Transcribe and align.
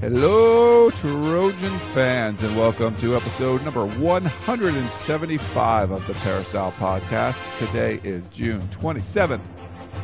Hello, 0.00 0.90
Trojan 0.90 1.80
fans, 1.80 2.44
and 2.44 2.56
welcome 2.56 2.96
to 2.98 3.16
episode 3.16 3.64
number 3.64 3.84
175 3.84 5.90
of 5.90 6.06
the 6.06 6.14
Peristyle 6.14 6.70
Podcast. 6.70 7.36
Today 7.58 7.98
is 8.04 8.28
June 8.28 8.68
27th, 8.68 9.40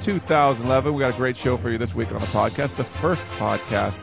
2011. 0.00 0.92
We 0.92 0.98
got 0.98 1.14
a 1.14 1.16
great 1.16 1.36
show 1.36 1.56
for 1.56 1.70
you 1.70 1.78
this 1.78 1.94
week 1.94 2.10
on 2.10 2.20
the 2.20 2.26
podcast, 2.26 2.76
the 2.76 2.82
first 2.82 3.24
podcast 3.38 3.96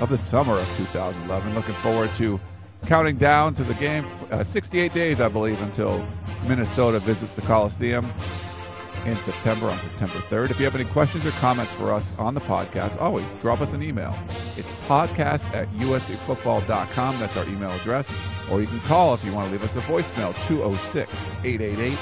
of 0.00 0.08
the 0.08 0.16
summer 0.16 0.60
of 0.60 0.76
2011. 0.78 1.54
Looking 1.54 1.76
forward 1.82 2.14
to 2.14 2.40
counting 2.86 3.18
down 3.18 3.52
to 3.52 3.64
the 3.64 3.74
game. 3.74 4.06
Uh, 4.30 4.42
68 4.42 4.94
days, 4.94 5.20
I 5.20 5.28
believe, 5.28 5.60
until 5.60 6.08
Minnesota 6.44 7.00
visits 7.00 7.34
the 7.34 7.42
Coliseum 7.42 8.10
in 9.06 9.20
September 9.20 9.68
on 9.68 9.80
September 9.82 10.20
3rd. 10.20 10.50
If 10.50 10.58
you 10.58 10.64
have 10.64 10.74
any 10.74 10.84
questions 10.84 11.26
or 11.26 11.30
comments 11.32 11.74
for 11.74 11.92
us 11.92 12.14
on 12.18 12.34
the 12.34 12.40
podcast, 12.40 13.00
always 13.00 13.26
drop 13.40 13.60
us 13.60 13.72
an 13.72 13.82
email. 13.82 14.14
It's 14.56 14.70
podcast 14.86 15.44
at 15.54 15.70
uscfootball.com. 15.74 17.20
That's 17.20 17.36
our 17.36 17.44
email 17.46 17.70
address. 17.72 18.10
Or 18.50 18.60
you 18.60 18.66
can 18.66 18.80
call 18.80 19.14
if 19.14 19.24
you 19.24 19.32
want 19.32 19.46
to 19.46 19.52
leave 19.52 19.62
us 19.62 19.76
a 19.76 19.80
voicemail, 19.82 20.34
206 20.44 21.12
888 21.44 21.98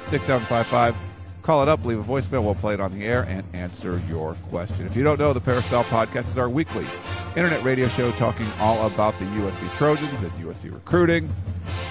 6755. 0.00 0.96
Call 1.42 1.62
it 1.62 1.68
up, 1.68 1.84
leave 1.84 1.98
a 1.98 2.04
voicemail. 2.04 2.44
We'll 2.44 2.54
play 2.54 2.74
it 2.74 2.80
on 2.80 2.96
the 2.96 3.04
air 3.04 3.22
and 3.22 3.44
answer 3.52 4.00
your 4.08 4.34
question. 4.48 4.86
If 4.86 4.94
you 4.94 5.02
don't 5.02 5.18
know, 5.18 5.32
the 5.32 5.40
Peristyle 5.40 5.84
Podcast 5.84 6.30
is 6.30 6.38
our 6.38 6.48
weekly 6.48 6.88
internet 7.36 7.64
radio 7.64 7.88
show 7.88 8.12
talking 8.12 8.50
all 8.52 8.86
about 8.86 9.18
the 9.18 9.24
USC 9.24 9.74
Trojans 9.74 10.22
and 10.22 10.32
USC 10.32 10.72
recruiting. 10.72 11.34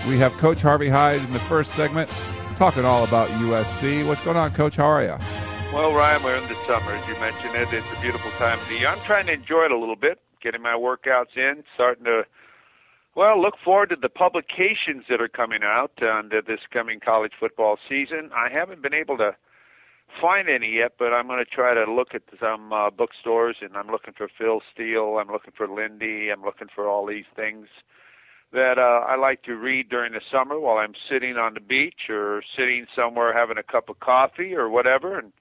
We 0.07 0.17
have 0.19 0.33
Coach 0.33 0.61
Harvey 0.61 0.87
Hyde 0.87 1.21
in 1.21 1.33
the 1.33 1.39
first 1.41 1.73
segment 1.73 2.09
talking 2.55 2.85
all 2.85 3.03
about 3.03 3.29
USC. 3.29 4.05
What's 4.07 4.21
going 4.21 4.37
on, 4.37 4.53
Coach? 4.53 4.75
How 4.75 4.85
are 4.85 5.03
you? 5.03 5.15
Well, 5.73 5.93
Ryan, 5.93 6.23
we're 6.23 6.35
in 6.35 6.49
the 6.49 6.55
summer, 6.67 6.93
as 6.93 7.07
you 7.07 7.15
mentioned 7.19 7.55
it. 7.55 7.73
It's 7.73 7.87
a 7.97 8.01
beautiful 8.01 8.31
time 8.31 8.59
of 8.59 8.67
the 8.67 8.75
year. 8.75 8.87
I'm 8.87 9.05
trying 9.05 9.27
to 9.27 9.33
enjoy 9.33 9.65
it 9.65 9.71
a 9.71 9.77
little 9.77 9.95
bit, 9.95 10.19
getting 10.41 10.61
my 10.61 10.73
workouts 10.73 11.37
in, 11.37 11.63
starting 11.75 12.03
to, 12.05 12.23
well, 13.15 13.41
look 13.41 13.55
forward 13.63 13.89
to 13.89 13.95
the 13.95 14.09
publications 14.09 15.05
that 15.09 15.21
are 15.21 15.29
coming 15.29 15.61
out 15.63 15.93
under 16.03 16.41
this 16.41 16.59
coming 16.73 16.99
college 16.99 17.31
football 17.39 17.77
season. 17.87 18.31
I 18.35 18.49
haven't 18.51 18.81
been 18.81 18.93
able 18.93 19.17
to 19.17 19.35
find 20.19 20.49
any 20.49 20.73
yet, 20.75 20.93
but 20.99 21.13
I'm 21.13 21.27
going 21.27 21.43
to 21.43 21.49
try 21.49 21.73
to 21.73 21.89
look 21.89 22.09
at 22.13 22.23
some 22.39 22.73
uh, 22.73 22.89
bookstores, 22.89 23.57
and 23.61 23.77
I'm 23.77 23.87
looking 23.87 24.13
for 24.13 24.27
Phil 24.37 24.61
Steele, 24.73 25.19
I'm 25.21 25.31
looking 25.31 25.53
for 25.55 25.69
Lindy, 25.69 26.29
I'm 26.29 26.43
looking 26.43 26.67
for 26.73 26.87
all 26.89 27.05
these 27.05 27.31
things 27.35 27.67
that 28.51 28.77
uh, 28.77 29.05
I 29.07 29.15
like 29.15 29.43
to 29.43 29.55
read 29.55 29.89
during 29.89 30.13
the 30.13 30.21
summer 30.31 30.59
while 30.59 30.77
I'm 30.77 30.93
sitting 31.09 31.37
on 31.37 31.53
the 31.53 31.61
beach 31.61 32.09
or 32.09 32.43
sitting 32.57 32.85
somewhere 32.95 33.33
having 33.33 33.57
a 33.57 33.63
cup 33.63 33.89
of 33.89 33.99
coffee 33.99 34.53
or 34.55 34.69
whatever 34.69 35.17
and 35.17 35.31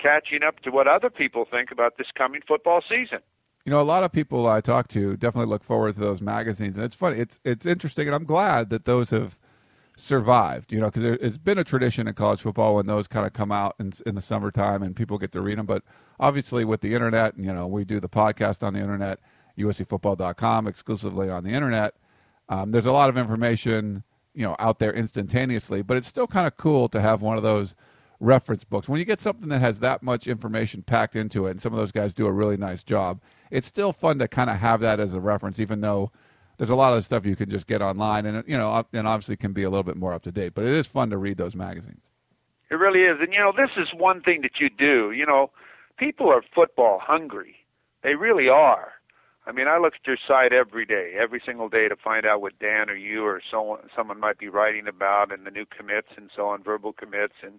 catching 0.00 0.42
up 0.42 0.60
to 0.60 0.70
what 0.70 0.88
other 0.88 1.10
people 1.10 1.46
think 1.48 1.70
about 1.70 1.98
this 1.98 2.08
coming 2.16 2.40
football 2.46 2.82
season. 2.88 3.18
You 3.64 3.72
know, 3.72 3.80
a 3.80 3.82
lot 3.82 4.02
of 4.02 4.12
people 4.12 4.48
I 4.48 4.60
talk 4.60 4.88
to 4.88 5.16
definitely 5.16 5.50
look 5.50 5.62
forward 5.62 5.94
to 5.94 6.00
those 6.00 6.22
magazines, 6.22 6.78
and 6.78 6.84
it's 6.84 6.94
funny. 6.94 7.18
It's 7.18 7.38
it's 7.44 7.66
interesting, 7.66 8.06
and 8.08 8.14
I'm 8.14 8.24
glad 8.24 8.70
that 8.70 8.84
those 8.84 9.10
have 9.10 9.38
survived. 9.96 10.72
You 10.72 10.80
know, 10.80 10.90
because 10.90 11.04
it's 11.04 11.36
been 11.36 11.58
a 11.58 11.64
tradition 11.64 12.08
in 12.08 12.14
college 12.14 12.40
football 12.40 12.76
when 12.76 12.86
those 12.86 13.06
kind 13.06 13.26
of 13.26 13.34
come 13.34 13.52
out 13.52 13.74
in, 13.78 13.92
in 14.06 14.14
the 14.14 14.22
summertime 14.22 14.82
and 14.82 14.96
people 14.96 15.18
get 15.18 15.32
to 15.32 15.42
read 15.42 15.58
them. 15.58 15.66
But 15.66 15.82
obviously, 16.18 16.64
with 16.64 16.80
the 16.80 16.94
internet, 16.94 17.38
you 17.38 17.52
know, 17.52 17.66
we 17.66 17.84
do 17.84 18.00
the 18.00 18.08
podcast 18.08 18.62
on 18.62 18.72
the 18.72 18.80
internet, 18.80 19.20
USCFootball.com 19.58 20.66
exclusively 20.66 21.28
on 21.28 21.44
the 21.44 21.50
internet 21.50 21.94
um, 22.48 22.70
there's 22.70 22.86
a 22.86 22.92
lot 22.92 23.08
of 23.08 23.16
information, 23.16 24.02
you 24.34 24.44
know, 24.44 24.56
out 24.58 24.78
there 24.78 24.92
instantaneously, 24.92 25.82
but 25.82 25.96
it's 25.96 26.08
still 26.08 26.26
kind 26.26 26.46
of 26.46 26.56
cool 26.56 26.88
to 26.88 27.00
have 27.00 27.22
one 27.22 27.36
of 27.36 27.42
those 27.42 27.74
reference 28.20 28.64
books. 28.64 28.88
When 28.88 28.98
you 28.98 29.04
get 29.04 29.20
something 29.20 29.48
that 29.48 29.60
has 29.60 29.78
that 29.80 30.02
much 30.02 30.26
information 30.26 30.82
packed 30.82 31.16
into 31.16 31.46
it, 31.46 31.52
and 31.52 31.60
some 31.60 31.72
of 31.72 31.78
those 31.78 31.92
guys 31.92 32.14
do 32.14 32.26
a 32.26 32.32
really 32.32 32.56
nice 32.56 32.82
job, 32.82 33.20
it's 33.50 33.66
still 33.66 33.92
fun 33.92 34.18
to 34.18 34.28
kind 34.28 34.50
of 34.50 34.56
have 34.56 34.80
that 34.80 35.00
as 35.00 35.14
a 35.14 35.20
reference, 35.20 35.58
even 35.60 35.80
though 35.80 36.10
there's 36.56 36.70
a 36.70 36.74
lot 36.74 36.92
of 36.92 37.04
stuff 37.04 37.24
you 37.24 37.36
can 37.36 37.48
just 37.48 37.66
get 37.66 37.82
online, 37.82 38.26
and 38.26 38.44
you 38.46 38.58
know, 38.58 38.84
and 38.92 39.06
obviously 39.06 39.36
can 39.36 39.52
be 39.52 39.62
a 39.62 39.70
little 39.70 39.84
bit 39.84 39.96
more 39.96 40.12
up 40.12 40.22
to 40.22 40.32
date. 40.32 40.54
But 40.54 40.64
it 40.64 40.72
is 40.72 40.86
fun 40.86 41.10
to 41.10 41.18
read 41.18 41.38
those 41.38 41.54
magazines. 41.54 42.02
It 42.70 42.74
really 42.74 43.00
is, 43.00 43.18
and 43.20 43.32
you 43.32 43.38
know, 43.38 43.52
this 43.56 43.70
is 43.76 43.88
one 43.96 44.20
thing 44.22 44.42
that 44.42 44.60
you 44.60 44.68
do. 44.68 45.12
You 45.12 45.24
know, 45.24 45.50
people 45.98 46.28
are 46.28 46.42
football 46.54 46.98
hungry. 47.00 47.56
They 48.02 48.14
really 48.14 48.48
are. 48.48 48.92
I 49.48 49.52
mean, 49.52 49.66
I 49.66 49.78
look 49.78 49.94
at 49.94 50.06
your 50.06 50.18
site 50.28 50.52
every 50.52 50.84
day, 50.84 51.14
every 51.18 51.40
single 51.44 51.70
day 51.70 51.88
to 51.88 51.96
find 51.96 52.26
out 52.26 52.42
what 52.42 52.58
Dan 52.58 52.90
or 52.90 52.94
you 52.94 53.24
or 53.24 53.40
someone 53.50 53.80
someone 53.96 54.20
might 54.20 54.38
be 54.38 54.48
writing 54.48 54.86
about 54.86 55.32
and 55.32 55.46
the 55.46 55.50
new 55.50 55.64
commits 55.64 56.08
and 56.18 56.28
so 56.36 56.48
on, 56.48 56.62
verbal 56.62 56.92
commits 56.92 57.32
and 57.42 57.58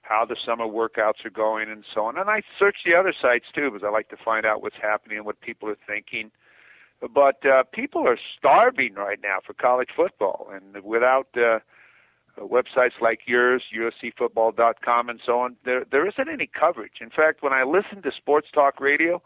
how 0.00 0.24
the 0.24 0.36
summer 0.46 0.64
workouts 0.64 1.26
are 1.26 1.30
going 1.30 1.68
and 1.68 1.84
so 1.94 2.06
on. 2.06 2.16
And 2.16 2.30
I 2.30 2.40
search 2.58 2.76
the 2.86 2.94
other 2.94 3.12
sites 3.20 3.44
too 3.54 3.70
because 3.70 3.86
I 3.86 3.90
like 3.90 4.08
to 4.08 4.16
find 4.24 4.46
out 4.46 4.62
what's 4.62 4.80
happening 4.80 5.18
and 5.18 5.26
what 5.26 5.38
people 5.42 5.68
are 5.68 5.76
thinking. 5.86 6.30
But 7.00 7.44
uh, 7.44 7.64
people 7.74 8.08
are 8.08 8.18
starving 8.38 8.94
right 8.94 9.18
now 9.22 9.38
for 9.46 9.52
college 9.52 9.90
football, 9.94 10.50
and 10.50 10.82
without 10.82 11.28
uh, 11.36 11.58
websites 12.40 13.00
like 13.00 13.20
yours, 13.26 13.62
USCFootball.com, 13.76 15.08
and 15.08 15.20
so 15.24 15.40
on, 15.40 15.56
there 15.64 15.84
there 15.92 16.08
isn't 16.08 16.28
any 16.28 16.48
coverage. 16.48 17.00
In 17.00 17.10
fact, 17.10 17.42
when 17.42 17.52
I 17.52 17.62
listen 17.64 18.02
to 18.02 18.10
sports 18.16 18.48
talk 18.52 18.80
radio, 18.80 19.22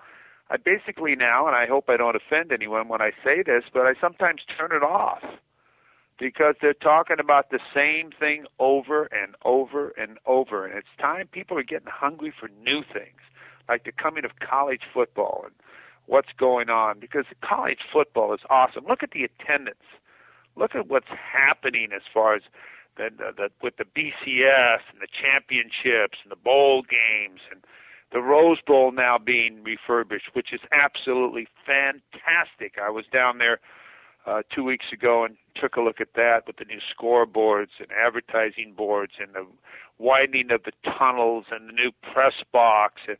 I 0.53 0.59
basically 0.59 1.17
now, 1.17 1.47
and 1.47 1.57
I 1.57 1.67
hope 1.67 1.87
I 1.89 1.97
don't 1.97 2.15
offend 2.15 2.53
anyone 2.53 2.87
when 2.87 3.01
I 3.01 3.13
say 3.25 3.43
this, 3.43 3.65
but 3.73 3.87
I 3.87 3.95
sometimes 3.99 4.43
turn 4.59 4.71
it 4.71 4.83
off 4.83 5.23
because 6.19 6.57
they're 6.61 6.75
talking 6.75 7.17
about 7.19 7.49
the 7.51 7.59
same 7.75 8.11
thing 8.21 8.45
over 8.59 9.05
and 9.05 9.35
over 9.47 9.95
and 9.97 10.19
over. 10.27 10.67
And 10.67 10.77
it's 10.77 10.87
time 11.01 11.29
people 11.33 11.57
are 11.57 11.63
getting 11.63 11.89
hungry 11.91 12.35
for 12.39 12.51
new 12.63 12.83
things, 12.83 13.19
like 13.67 13.85
the 13.85 13.93
coming 13.93 14.27
of 14.27 14.33
college 14.47 14.83
football 14.93 15.45
and 15.45 15.55
what's 16.05 16.29
going 16.39 16.69
on, 16.69 17.01
because 17.01 17.25
college 17.43 17.81
football 17.91 18.35
is 18.35 18.41
awesome. 18.51 18.85
Look 18.87 19.03
at 19.03 19.13
the 19.13 19.25
attendance. 19.25 19.89
Look 20.55 20.75
at 20.75 20.87
what's 20.87 21.09
happening 21.09 21.89
as 21.97 22.03
far 22.13 22.35
as 22.35 22.43
the, 22.99 23.09
the, 23.17 23.33
the 23.35 23.49
with 23.63 23.79
the 23.79 23.85
BCS 23.85 24.85
and 24.93 25.01
the 25.01 25.09
championships 25.09 26.19
and 26.23 26.31
the 26.31 26.37
bowl 26.37 26.83
games 26.83 27.41
and 27.51 27.65
the 28.13 28.21
Rose 28.21 28.59
Bowl 28.67 28.93
now 28.93 29.19
being 29.19 29.63
refurbished, 29.65 30.31
which 30.35 30.53
is 30.53 30.61
absolutely 30.75 31.49
fantastic. 31.67 32.75
I 32.83 32.91
was 32.91 33.07
down 33.13 33.39
there 33.39 33.61
uh, 34.27 34.43
two 34.55 34.65
weeks 34.65 34.87
ago 34.93 35.25
and 35.25 35.37
took 35.61 35.77
a 35.77 35.81
look 35.81 36.01
at 36.01 36.15
that 36.15 36.47
with 36.47 36.57
the 36.57 36.65
new 36.65 36.79
scoreboards 36.95 37.81
and 37.81 37.89
advertising 37.93 38.75
boards 38.77 39.13
and 39.19 39.35
the 39.35 39.47
widening 39.99 40.51
of 40.51 40.63
the 40.65 40.73
tunnels 40.99 41.47
and 41.51 41.69
the 41.69 41.73
new 41.73 41.91
press 42.13 42.35
box 42.53 43.03
and, 43.09 43.17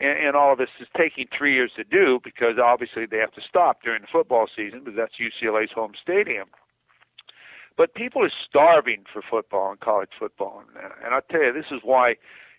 and, 0.00 0.26
and 0.26 0.36
all 0.36 0.52
of 0.52 0.58
this 0.58 0.68
is 0.80 0.88
taking 0.96 1.26
three 1.36 1.54
years 1.54 1.72
to 1.76 1.84
do 1.84 2.20
because 2.22 2.58
obviously 2.62 3.06
they 3.06 3.18
have 3.18 3.32
to 3.32 3.40
stop 3.48 3.82
during 3.82 4.02
the 4.02 4.08
football 4.10 4.46
season 4.54 4.80
because 4.80 4.96
that's 4.96 5.14
UCLA's 5.20 5.72
home 5.72 5.92
stadium. 6.00 6.48
But 7.76 7.94
people 7.94 8.22
are 8.22 8.32
starving 8.48 9.04
for 9.10 9.22
football 9.22 9.70
and 9.70 9.80
college 9.80 10.10
football, 10.18 10.62
and, 10.76 10.92
and 11.02 11.14
I'll 11.14 11.22
tell 11.30 11.42
you, 11.42 11.52
this 11.54 11.70
is 11.70 11.80
why 11.82 12.16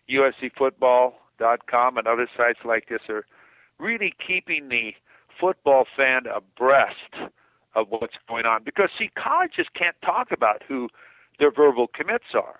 USC 0.10 0.52
football 0.58 1.14
com 1.70 1.98
and 1.98 2.08
other 2.08 2.28
sites 2.36 2.60
like 2.66 2.90
this 2.90 3.02
are 3.10 3.26
really 3.80 4.14
keeping 4.26 4.70
the 4.70 4.94
football 5.40 5.86
fan 5.98 6.24
abreast 6.34 7.32
of 7.76 7.88
what's 7.90 8.16
going 8.28 8.46
on. 8.46 8.64
Because, 8.64 8.90
see, 8.98 9.10
colleges 9.16 9.68
can't 9.76 9.96
talk 10.04 10.32
about 10.32 10.62
who 10.68 10.90
their 11.40 11.52
verbal 11.52 11.88
commits 11.88 12.36
are. 12.36 12.60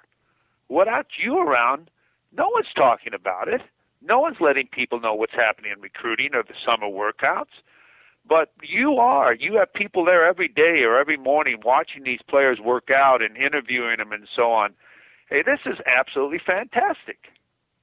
Without 0.70 1.08
you 1.24 1.38
around, 1.38 1.90
no 2.36 2.50
one's 2.52 2.74
talking 2.76 3.14
about 3.14 3.48
it. 3.48 3.62
No 4.02 4.20
one's 4.20 4.38
letting 4.42 4.68
people 4.68 5.00
know 5.00 5.14
what's 5.14 5.34
happening 5.34 5.72
in 5.72 5.82
recruiting 5.82 6.32
or 6.34 6.44
the 6.44 6.56
summer 6.70 6.88
workouts. 6.88 7.62
But 8.28 8.52
you 8.62 8.96
are. 8.96 9.34
You 9.36 9.56
have 9.58 9.74
people 9.74 10.06
there 10.06 10.26
every 10.26 10.48
day 10.48 10.84
or 10.84 10.98
every 10.98 11.18
morning 11.18 11.58
watching 11.64 12.04
these 12.04 12.22
players 12.28 12.60
work 12.60 12.90
out 12.96 13.22
and 13.22 13.38
interviewing 13.38 13.98
them 13.98 14.12
and 14.12 14.28
so 14.34 14.52
on. 14.52 14.74
Hey, 15.30 15.44
this 15.44 15.60
is 15.66 15.78
absolutely 15.86 16.40
fantastic. 16.46 17.33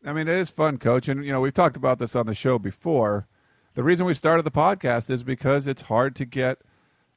I 0.05 0.12
mean, 0.12 0.29
it 0.29 0.37
is 0.37 0.50
fun, 0.50 0.79
coach. 0.79 1.08
And, 1.08 1.25
you 1.25 1.32
know, 1.32 1.41
we've 1.41 1.55
talked 1.55 1.76
about 1.76 1.99
this 1.99 2.17
on 2.17 2.26
the 2.26 2.35
show 2.35 2.58
before. 2.58 3.26
The 3.75 3.82
reason 3.85 4.06
we 4.06 4.14
started 4.14 4.44
the 4.44 4.50
podcast 4.50 5.11
is 5.11 5.23
because 5.23 5.67
it's 5.67 5.82
hard 5.82 6.17
to 6.17 6.25
get. 6.25 6.58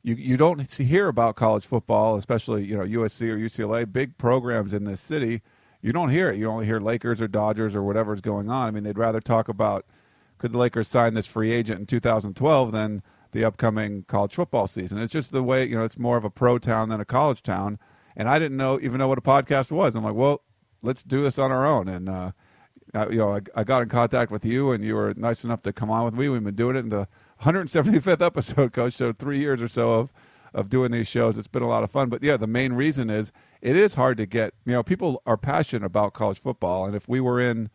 You, 0.04 0.16
you 0.16 0.38
don't 0.38 0.70
hear 0.70 1.08
about 1.08 1.36
college 1.36 1.66
football, 1.66 2.18
especially 2.18 2.66
you 2.66 2.78
know 2.78 2.84
USC 2.84 3.30
or 3.30 3.38
UCLA, 3.38 3.92
big 3.92 4.18
programs 4.18 4.74
in 4.74 4.84
this 4.84 5.00
city. 5.00 5.42
You 5.82 5.94
don't 5.94 6.10
hear 6.10 6.30
it. 6.30 6.38
You 6.38 6.48
only 6.48 6.66
hear 6.66 6.80
Lakers 6.80 7.22
or 7.22 7.28
Dodgers 7.28 7.74
or 7.74 7.84
whatever's 7.84 8.22
going 8.22 8.50
on. 8.50 8.68
I 8.68 8.72
mean, 8.72 8.84
they'd 8.84 8.98
rather 8.98 9.22
talk 9.22 9.48
about 9.48 9.86
could 10.38 10.52
the 10.52 10.58
Lakers 10.58 10.90
sign 10.90 11.14
this 11.14 11.26
free 11.26 11.52
agent 11.52 11.80
in 11.80 11.86
2012 11.86 12.72
than 12.74 13.02
the 13.32 13.46
upcoming 13.46 14.04
college 14.10 14.36
football 14.36 14.68
season. 14.68 14.98
It's 14.98 15.12
just 15.12 15.32
the 15.32 15.42
way 15.42 15.66
you 15.66 15.76
know 15.76 15.84
it's 15.84 15.98
more 15.98 16.18
of 16.18 16.26
a 16.26 16.30
pro 16.30 16.60
town 16.60 16.90
than 16.90 17.00
a 17.00 17.06
college 17.06 17.42
town, 17.42 17.80
and 18.16 18.28
I 18.28 18.40
didn't 18.40 18.58
know 18.58 18.80
even 18.82 19.00
know 19.00 19.08
what 19.08 19.18
a 19.18 19.22
podcast 19.22 19.72
was. 19.72 19.96
I'm 19.96 20.04
like, 20.04 20.16
well, 20.16 20.42
let's 20.82 21.02
do 21.02 21.24
this 21.24 21.40
on 21.40 21.52
our 21.52 21.66
own, 21.66 21.88
and 21.88 22.10
uh, 22.10 22.32
I, 22.94 23.07
you 23.10 23.18
know, 23.18 23.36
I, 23.36 23.42
I 23.56 23.63
got 23.63 23.81
in 23.81 23.90
contact 23.90 24.31
with 24.31 24.45
you, 24.45 24.72
and 24.72 24.84
you 24.84 24.95
were 24.95 25.13
nice 25.16 25.44
enough 25.44 25.62
to 25.63 25.74
come 25.74 25.90
on 25.90 26.06
with 26.06 26.13
me. 26.13 26.30
We've 26.30 26.44
been 26.44 26.56
doing 26.56 26.75
it 26.75 26.80
in 26.80 26.90
the 26.90 27.07
175th 27.42 28.22
episode, 28.22 28.74
Coach. 28.74 28.94
So 28.94 29.13
three 29.13 29.40
years 29.40 29.62
or 29.62 29.68
so 29.68 29.94
of 29.94 30.13
of 30.54 30.69
doing 30.69 30.92
these 30.92 31.07
shows. 31.07 31.38
It's 31.38 31.48
been 31.48 31.63
a 31.63 31.68
lot 31.68 31.84
of 31.84 31.92
fun. 31.92 32.10
But 32.10 32.24
yeah, 32.24 32.38
the 32.38 32.48
main 32.48 32.74
reason 32.74 33.10
is 33.10 33.31
it 33.62 33.75
is 33.75 33.94
hard 33.94 34.18
to 34.18 34.25
get. 34.25 34.54
You 34.66 34.74
know, 34.74 34.84
people 34.84 35.22
are 35.25 35.38
passionate 35.38 35.86
about 35.86 36.13
college 36.13 36.40
football, 36.40 36.86
and 36.86 36.95
if 36.95 37.10
we 37.10 37.19
were 37.19 37.40
in 37.40 37.69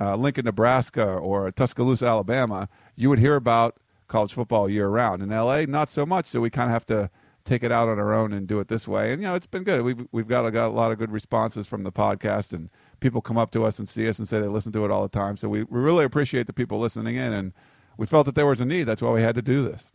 uh, 0.00 0.16
Lincoln, 0.16 0.44
Nebraska, 0.44 1.14
or 1.14 1.50
Tuscaloosa, 1.52 2.06
Alabama, 2.06 2.68
you 2.96 3.08
would 3.08 3.18
hear 3.18 3.36
about 3.36 3.78
college 4.08 4.34
football 4.34 4.68
year 4.68 4.88
round. 4.88 5.22
In 5.22 5.30
LA, 5.30 5.62
not 5.62 5.88
so 5.88 6.04
much. 6.04 6.26
So 6.26 6.40
we 6.40 6.50
kind 6.50 6.68
of 6.68 6.72
have 6.72 6.86
to 6.86 7.10
take 7.44 7.64
it 7.64 7.72
out 7.72 7.88
on 7.88 7.98
our 7.98 8.14
own 8.14 8.32
and 8.32 8.46
do 8.46 8.60
it 8.60 8.68
this 8.68 8.86
way. 8.86 9.12
And 9.12 9.22
you 9.22 9.28
know, 9.28 9.34
it's 9.34 9.46
been 9.46 9.64
good. 9.64 9.82
We've 9.82 10.06
we've 10.12 10.28
got, 10.28 10.48
got 10.52 10.68
a 10.68 10.74
lot 10.74 10.92
of 10.92 10.98
good 10.98 11.10
responses 11.10 11.66
from 11.66 11.82
the 11.82 11.92
podcast, 11.92 12.52
and 12.52 12.68
people 13.02 13.20
come 13.20 13.36
up 13.36 13.50
to 13.50 13.64
us 13.64 13.78
and 13.78 13.88
see 13.88 14.08
us 14.08 14.18
and 14.18 14.28
say 14.28 14.40
they 14.40 14.46
listen 14.46 14.72
to 14.72 14.84
it 14.84 14.90
all 14.90 15.02
the 15.02 15.08
time. 15.08 15.36
So 15.36 15.48
we, 15.48 15.64
we 15.64 15.80
really 15.80 16.04
appreciate 16.04 16.46
the 16.46 16.52
people 16.52 16.78
listening 16.78 17.16
in, 17.16 17.32
and 17.32 17.52
we 17.98 18.06
felt 18.06 18.26
that 18.26 18.34
there 18.34 18.46
was 18.46 18.60
a 18.60 18.64
need. 18.64 18.84
That's 18.84 19.02
why 19.02 19.10
we 19.10 19.20
had 19.20 19.34
to 19.34 19.42
do 19.42 19.62
this. 19.62 19.90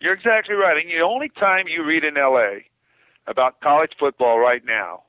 You're 0.00 0.14
exactly 0.14 0.54
right. 0.54 0.76
And 0.76 0.88
the 0.90 1.04
only 1.04 1.28
time 1.28 1.66
you 1.68 1.84
read 1.84 2.04
in 2.04 2.14
LA 2.14 2.64
about 3.26 3.60
college 3.60 3.92
football 3.98 4.38
right 4.38 4.62
now 4.64 5.02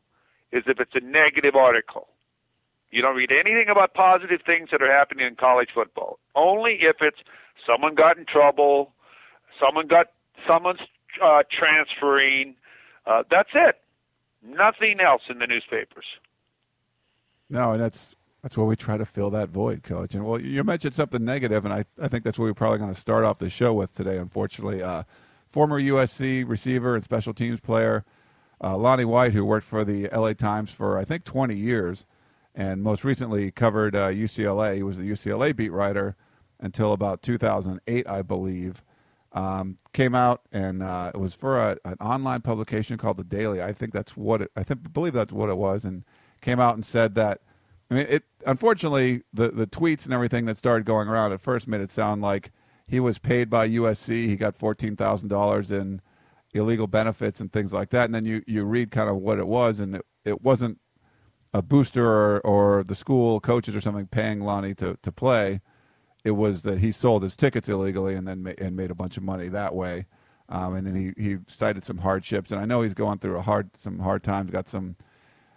is 0.52 0.64
if 0.68 0.80
it's 0.80 0.94
a 0.96 1.00
negative 1.00 1.56
article. 1.56 2.10
You 2.92 3.04
don't 3.04 3.16
read 3.16 3.32
anything 3.32 3.68
about 3.70 3.94
positive 3.94 4.42
things 4.46 4.70
that 4.72 4.82
are 4.82 4.92
happening 4.92 5.28
in 5.28 5.36
college 5.36 5.70
football. 5.74 6.18
Only 6.36 6.80
if 6.82 6.98
it's 7.02 7.20
someone 7.66 7.94
got 7.94 8.18
in 8.18 8.26
trouble, 8.26 8.94
someone 9.64 9.88
got 9.88 10.08
someone's 10.48 10.80
uh, 11.24 11.44
transferring. 11.52 12.56
Uh, 13.06 13.24
that's 13.30 13.50
it. 13.54 13.76
Nothing 14.44 15.00
else 15.02 15.22
in 15.30 15.38
the 15.38 15.46
newspapers. 15.46 16.06
No, 17.50 17.72
and 17.72 17.82
that's 17.82 18.16
that's 18.42 18.56
where 18.56 18.66
we 18.66 18.76
try 18.76 18.98
to 18.98 19.06
fill 19.06 19.30
that 19.32 19.50
void, 19.50 19.84
Coach. 19.84 20.16
And 20.16 20.26
well, 20.26 20.42
you 20.42 20.64
mentioned 20.64 20.94
something 20.94 21.24
negative, 21.24 21.66
and 21.66 21.74
I, 21.74 21.84
I 22.02 22.08
think 22.08 22.24
that's 22.24 22.40
what 22.40 22.46
we're 22.46 22.54
probably 22.54 22.80
going 22.80 22.94
to 22.94 23.00
start 23.00 23.26
off 23.26 23.40
the 23.40 23.50
show 23.50 23.74
with 23.74 23.94
today. 23.96 24.18
Unfortunately, 24.18 24.82
uh, 24.82 25.04
former 25.48 25.82
USC 25.82 26.48
receiver 26.48 26.96
and 26.96 27.04
special 27.04 27.34
teams 27.34 27.60
player 27.60 28.06
uh, 28.64 28.78
Lonnie 28.78 29.06
White, 29.06 29.34
who 29.34 29.46
worked 29.46 29.66
for 29.66 29.84
the 29.84 30.10
LA 30.10 30.34
Times 30.34 30.72
for 30.72 30.98
I 30.98 31.06
think 31.06 31.24
20 31.24 31.56
years, 31.56 32.06
and 32.56 32.82
most 32.84 33.04
recently 33.04 33.52
covered 33.52 33.96
uh, 33.96 34.10
UCLA. 34.10 34.76
He 34.76 34.84
was 34.84 34.98
the 34.98 35.10
UCLA 35.10 35.56
beat 35.56 35.72
writer 35.72 36.16
until 36.60 36.94
about 36.94 37.22
2008, 37.22 38.08
I 38.08 38.22
believe. 38.22 38.84
Um, 39.32 39.78
came 39.94 40.16
out 40.16 40.42
and 40.52 40.82
uh, 40.82 41.12
it 41.14 41.20
was 41.20 41.36
for 41.36 41.60
a, 41.60 41.78
an 41.86 41.98
online 42.02 42.42
publication 42.42 42.98
called 42.98 43.18
the 43.18 43.24
Daily. 43.24 43.62
I 43.62 43.74
think 43.74 43.94
that's 43.94 44.18
what 44.18 44.42
it. 44.42 44.52
I 44.56 44.64
think 44.64 44.92
believe 44.92 45.14
that's 45.14 45.32
what 45.32 45.50
it 45.50 45.58
was, 45.58 45.86
and 45.86 46.04
came 46.42 46.60
out 46.60 46.76
and 46.76 46.86
said 46.86 47.16
that. 47.16 47.42
I 47.92 47.96
mean, 47.96 48.06
it 48.10 48.24
unfortunately 48.46 49.24
the 49.34 49.50
the 49.50 49.68
tweets 49.68 50.06
and 50.06 50.14
everything 50.14 50.46
that 50.46 50.58
started 50.58 50.86
going 50.86 51.08
around 51.08 51.34
at 51.34 51.42
first 51.42 51.68
made 51.68 51.82
it 51.82 51.92
sound 51.92 52.22
like 52.22 52.52
he 52.88 53.00
was 53.00 53.20
paid 53.20 53.50
by 53.50 53.68
USC. 53.70 54.26
He 54.28 54.36
got 54.36 54.56
fourteen 54.56 54.96
thousand 54.96 55.30
dollars 55.30 55.72
in 55.72 56.02
illegal 56.54 56.88
benefits 56.88 57.40
and 57.40 57.52
things 57.52 57.74
like 57.74 57.90
that. 57.92 58.06
And 58.06 58.16
then 58.16 58.26
you 58.26 58.44
you 58.48 58.64
read 58.66 58.92
kind 58.92 59.10
of 59.10 59.18
what 59.18 59.40
it 59.40 59.48
was, 59.48 59.80
and 59.80 59.96
it, 59.96 60.06
it 60.26 60.42
wasn't 60.42 60.80
a 61.54 61.62
booster 61.62 62.06
or, 62.06 62.40
or 62.42 62.84
the 62.84 62.96
school 62.96 63.40
coaches 63.40 63.76
or 63.76 63.82
something 63.82 64.06
paying 64.08 64.42
Lonnie 64.42 64.76
to, 64.76 64.96
to 65.02 65.12
play 65.12 65.60
it 66.24 66.32
was 66.32 66.62
that 66.64 66.80
he 66.80 66.92
sold 66.92 67.24
his 67.24 67.36
tickets 67.36 67.70
illegally 67.70 68.16
and 68.16 68.28
then 68.28 68.44
ma- 68.44 68.52
and 68.58 68.76
made 68.76 68.92
a 68.92 68.96
bunch 68.96 69.18
of 69.18 69.24
money 69.24 69.48
that 69.50 69.74
way. 69.74 70.06
Um, 70.50 70.76
and 70.76 70.88
then 70.88 70.96
he, 70.96 71.24
he 71.24 71.38
cited 71.48 71.84
some 71.84 71.98
hardships, 71.98 72.52
and 72.52 72.60
I 72.60 72.66
know 72.66 72.82
he's 72.82 72.96
going 72.96 73.20
through 73.20 73.38
a 73.38 73.42
hard 73.42 73.76
some 73.78 74.00
hard 74.00 74.24
times, 74.24 74.50
got 74.50 74.68
some 74.68 74.96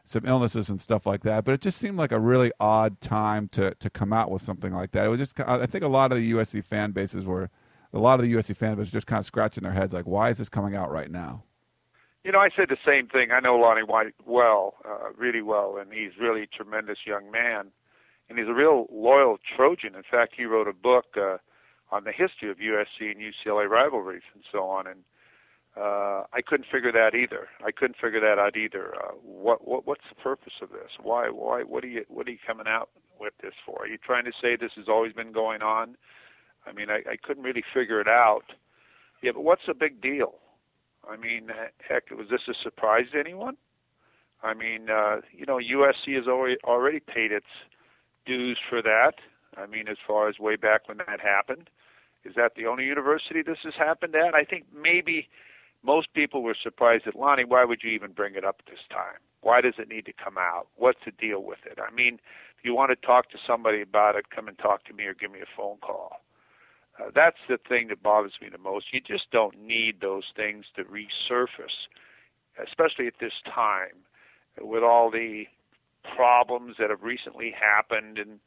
some 0.05 0.27
illnesses 0.27 0.71
and 0.71 0.81
stuff 0.81 1.07
like 1.07 1.23
that. 1.23 1.45
But 1.45 1.53
it 1.53 1.61
just 1.61 1.79
seemed 1.79 1.97
like 1.97 2.13
a 2.13 2.19
really 2.19 2.53
odd 2.61 3.01
time 3.01 3.49
to 3.53 3.75
to 3.75 3.91
come 3.91 4.13
out 4.13 4.31
with 4.31 4.43
something 4.43 4.73
like 4.73 4.93
that. 4.93 5.07
It 5.07 5.09
was 5.09 5.19
just 5.19 5.39
I 5.41 5.67
think 5.67 5.85
a 5.85 5.89
lot 5.89 6.13
of 6.13 6.19
the 6.19 6.33
USC 6.33 6.65
fan 6.65 6.93
bases 6.93 7.25
were 7.25 7.51
a 7.93 7.99
lot 7.99 8.19
of 8.19 8.27
the 8.27 8.35
USC 8.35 8.57
fan 8.57 8.77
bases 8.77 8.91
just 8.91 9.07
kind 9.07 9.21
of 9.21 9.27
scratching 9.27 9.63
their 9.63 9.73
heads 9.73 9.93
like, 9.93 10.07
why 10.07 10.31
is 10.31 10.39
this 10.39 10.49
coming 10.49 10.75
out 10.75 10.91
right 10.91 11.11
now? 11.11 11.45
You 12.25 12.33
know, 12.33 12.39
I 12.39 12.51
said 12.55 12.67
the 12.69 12.77
same 12.87 13.09
thing. 13.09 13.33
I 13.33 13.41
know 13.41 13.57
Lonnie 13.57 13.83
White 13.83 14.15
well, 14.25 14.75
uh, 14.85 15.11
really 15.17 15.43
well, 15.43 15.77
and 15.81 15.93
he's 15.93 16.13
really 16.21 16.43
a 16.43 16.47
tremendous 16.47 16.99
young 17.05 17.31
man 17.31 17.73
and 18.33 18.39
he's 18.39 18.49
a 18.49 18.55
real 18.55 18.87
loyal 18.91 19.37
Trojan. 19.57 19.95
In 19.95 20.03
fact, 20.11 20.33
he 20.37 20.45
wrote 20.45 20.67
a 20.67 20.73
book 20.73 21.05
uh, 21.19 21.37
on 21.91 22.05
the 22.05 22.13
history 22.13 22.51
of 22.51 22.57
USC 22.57 23.11
and 23.11 23.21
UCLA 23.21 23.69
rivalries 23.69 24.23
and 24.33 24.43
so 24.51 24.65
on. 24.65 24.87
And 24.87 25.01
uh, 25.77 26.25
I 26.33 26.43
couldn't 26.47 26.67
figure 26.71 26.93
that 26.93 27.15
either. 27.17 27.49
I 27.65 27.73
couldn't 27.73 27.97
figure 27.97 28.21
that 28.21 28.39
out 28.39 28.57
either. 28.57 28.95
Uh, 28.95 29.13
what 29.23 29.67
what 29.67 29.87
what's 29.87 30.05
the 30.09 30.21
purpose 30.23 30.53
of 30.61 30.69
this? 30.71 30.91
Why 31.03 31.31
why 31.31 31.63
what 31.63 31.83
are 31.85 31.89
you 31.89 32.05
what 32.09 32.27
are 32.29 32.31
you 32.31 32.39
coming 32.47 32.67
out 32.67 32.91
with 33.19 33.33
this 33.43 33.55
for? 33.65 33.85
Are 33.85 33.87
you 33.87 33.97
trying 33.97 34.25
to 34.27 34.33
say 34.41 34.57
this 34.57 34.73
has 34.77 34.87
always 34.89 35.13
been 35.15 35.33
going 35.33 35.63
on? 35.63 35.97
I 36.67 36.73
mean, 36.73 36.91
I, 36.91 36.99
I 37.11 37.17
couldn't 37.23 37.43
really 37.43 37.65
figure 37.75 38.01
it 38.01 38.09
out. 38.09 38.53
Yeah, 39.23 39.33
but 39.35 39.45
what's 39.45 39.63
the 39.67 39.75
big 39.75 40.01
deal? 40.01 40.35
I 41.09 41.17
mean, 41.17 41.49
heck, 41.89 42.11
was 42.11 42.29
this 42.31 42.43
a 42.49 42.55
surprise 42.63 43.07
to 43.13 43.21
anyone? 43.21 43.57
I 44.43 44.55
mean, 44.55 44.91
uh, 44.91 45.21
you 45.33 45.47
know, 45.47 45.57
USC 45.59 46.17
has 46.17 46.27
already 46.27 46.57
already 46.65 47.01
paid 47.01 47.33
its 47.33 47.47
dues 48.27 48.59
for 48.69 48.83
that. 48.83 49.15
I 49.57 49.67
mean, 49.67 49.89
as 49.89 49.97
far 50.07 50.29
as 50.29 50.39
way 50.39 50.57
back 50.57 50.89
when 50.89 50.99
that 50.99 51.21
happened, 51.21 51.71
is 52.25 52.35
that 52.37 52.53
the 52.57 52.67
only 52.67 52.85
university 52.85 53.43
this 53.43 53.59
has 53.65 53.75
happened 53.79 54.15
at? 54.15 54.35
I 54.35 54.45
think 54.45 54.65
maybe 54.75 55.29
most 55.85 56.13
people 56.15 56.43
were 56.43 56.57
surprised 56.61 57.07
at 57.07 57.17
Lonnie. 57.17 57.45
Why 57.45 57.65
would 57.65 57.83
you 57.83 57.91
even 57.91 58.13
bring 58.13 58.35
it 58.35 58.45
up 58.45 58.63
this 58.67 58.81
time? 58.91 59.19
Why 59.41 59.61
does 59.61 59.75
it 59.79 59.89
need 59.89 60.07
to 60.07 60.13
come 60.13 60.39
out? 60.39 60.69
What's 60.77 61.01
the 61.05 61.11
deal 61.11 61.43
with 61.43 61.59
it? 61.65 61.79
I 61.81 61.93
mean, 61.93 62.15
if 62.57 62.65
you 62.65 62.75
want 62.75 62.91
to 62.91 63.07
talk 63.07 63.31
to 63.31 63.39
somebody 63.45 63.83
about 63.83 64.15
it, 64.17 64.31
come 64.31 64.47
and 64.49 64.59
talk 64.59 64.85
to 64.85 64.95
me 64.95 65.05
or 65.05 65.15
give 65.15 65.33
me 65.33 65.41
a 65.41 65.57
phone 65.57 65.79
call. 65.79 66.21
Uh, 67.01 67.11
that's 67.15 67.39
the 67.49 67.59
thing 67.69 67.89
that 67.89 68.03
bothers 68.03 68.35
me 68.41 68.49
the 68.51 68.59
most. 68.59 68.87
You 68.93 69.01
just 69.01 69.31
don't 69.33 69.61
need 69.61 70.01
those 70.01 70.25
things 70.37 70.67
to 70.77 70.85
resurface, 70.85 71.89
especially 72.63 73.07
at 73.07 73.15
this 73.21 73.33
time 73.53 74.05
with 74.61 74.83
all 74.83 75.11
the 75.11 75.45
problems 76.15 76.77
that 76.79 76.91
have 76.91 77.03
recently 77.03 77.53
happened 77.53 78.19
and 78.19 78.39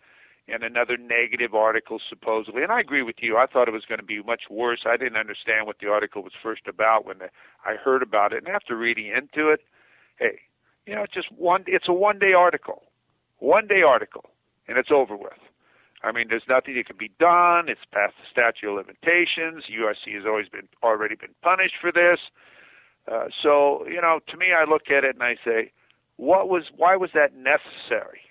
and 0.48 0.64
another 0.64 0.98
negative 0.98 1.56
article 1.56 2.00
supposedly. 2.08 2.62
And 2.64 2.72
I 2.72 2.80
agree 2.80 3.02
with 3.02 3.16
you. 3.20 3.38
I 3.38 3.48
thought 3.48 3.68
it 3.68 3.74
was 3.74 3.86
going 3.86 4.00
to 4.00 4.06
be 4.06 4.22
much 4.22 4.44
worse. 4.50 4.82
I 4.86 4.98
didn't 4.98 5.18
understand 5.18 5.66
what 5.66 5.78
the 5.82 5.90
article 5.90 6.22
was 6.22 6.34
first 6.42 6.68
about 6.68 7.06
when 7.06 7.18
I 7.66 7.76
heard 7.76 8.04
about 8.04 8.34
it. 8.34 8.44
And 8.46 8.48
after 8.48 8.78
reading 8.78 9.08
into 9.08 9.50
it, 9.50 9.62
hey, 10.18 10.40
you 10.86 10.94
know, 10.96 11.04
it's 11.04 11.14
just 11.14 11.32
one. 11.32 11.64
It's 11.68 11.88
a 11.88 11.94
one-day 11.94 12.34
article, 12.34 12.84
one-day 13.40 13.82
article, 13.82 14.30
and 14.68 14.78
it's 14.78 14.92
over 14.92 15.16
with. 15.16 15.34
I 16.04 16.12
mean, 16.12 16.28
there's 16.30 16.44
nothing 16.48 16.76
that 16.76 16.86
can 16.86 16.98
be 16.98 17.10
done. 17.20 17.68
It's 17.68 17.82
past 17.92 18.14
the 18.22 18.30
statute 18.30 18.70
of 18.70 18.86
limitations. 18.86 19.64
USC 19.66 20.14
has 20.14 20.26
always 20.28 20.48
been 20.48 20.68
already 20.84 21.16
been 21.16 21.34
punished 21.42 21.76
for 21.82 21.92
this. 21.92 22.20
Uh, 23.12 23.26
so, 23.42 23.86
you 23.88 24.02
know, 24.02 24.20
to 24.28 24.38
me, 24.38 24.48
I 24.56 24.70
look 24.70 24.90
at 24.90 25.04
it 25.04 25.16
and 25.16 25.24
I 25.24 25.36
say, 25.44 25.72
what 26.18 26.50
was 26.50 26.66
why 26.76 26.96
was 26.96 27.10
that 27.16 27.36
necessary? 27.36 28.22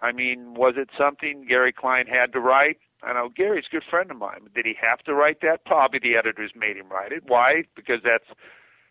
I 0.00 0.12
mean, 0.12 0.54
was 0.54 0.74
it 0.76 0.90
something 0.96 1.46
Gary 1.48 1.72
Klein 1.72 2.06
had 2.06 2.32
to 2.32 2.40
write? 2.40 2.78
I 3.02 3.12
know 3.12 3.28
Gary's 3.34 3.66
a 3.70 3.76
good 3.76 3.84
friend 3.88 4.10
of 4.10 4.16
mine. 4.16 4.48
Did 4.54 4.66
he 4.66 4.74
have 4.80 4.98
to 5.00 5.14
write 5.14 5.40
that? 5.42 5.64
Probably 5.64 6.00
the 6.00 6.16
editors 6.16 6.52
made 6.56 6.76
him 6.76 6.88
write 6.88 7.12
it. 7.12 7.24
Why? 7.26 7.64
Because 7.76 8.00
that's 8.04 8.24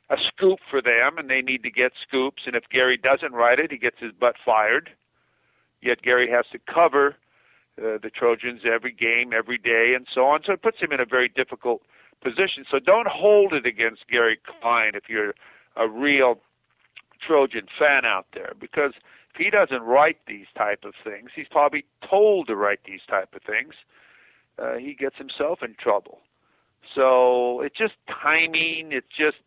a 0.10 0.16
scoop 0.28 0.60
for 0.70 0.82
them, 0.82 1.18
and 1.18 1.30
they 1.30 1.42
need 1.42 1.64
to 1.64 1.72
get 1.72 1.92
scoops. 2.08 2.44
And 2.46 2.56
if 2.56 2.64
Gary 2.72 2.98
doesn't 2.98 3.34
write 3.34 3.60
it, 3.60 3.72
he 3.72 3.78
gets 3.78 3.98
his 4.00 4.14
butt 4.14 4.36
fired. 4.46 4.92
Yet 5.82 6.02
Gary 6.02 6.30
has 6.32 6.46
to 6.54 6.60
cover 6.74 7.16
uh, 7.80 8.00
the 8.02 8.10
Trojans 8.10 8.62
every 8.66 8.94
game, 8.94 9.34
every 9.34 9.58
day, 9.58 9.94
and 9.96 10.08
so 10.14 10.26
on. 10.26 10.42
So 10.46 10.54
it 10.54 10.62
puts 10.62 10.80
him 10.80 10.92
in 10.92 11.00
a 11.00 11.06
very 11.06 11.28
difficult 11.30 11.82
position. 12.24 12.66
So 12.72 12.80
don't 12.80 13.08
hold 13.08 13.54
it 13.54 13.66
against 13.66 14.08
Gary 14.10 14.40
Klein 14.62 14.92
if 14.96 15.04
you're 15.10 15.34
a 15.76 15.88
real 15.88 16.40
Trojan 17.26 17.68
fan 17.78 18.06
out 18.06 18.28
there 18.34 18.54
because 18.60 18.94
he 19.38 19.50
doesn't 19.50 19.82
write 19.82 20.18
these 20.28 20.48
type 20.58 20.84
of 20.84 20.94
things, 21.04 21.32
he's 21.36 21.48
probably 21.50 21.86
told 22.10 22.48
to 22.48 22.56
write 22.56 22.80
these 22.86 23.02
type 23.08 23.34
of 23.36 23.42
things. 23.44 23.74
Uh, 24.60 24.78
he 24.78 24.94
gets 24.94 25.18
himself 25.18 25.60
in 25.62 25.76
trouble. 25.76 26.20
So 26.96 27.62
it's 27.62 27.78
just 27.78 27.94
timing. 28.10 28.92
It's 28.92 29.08
just 29.16 29.38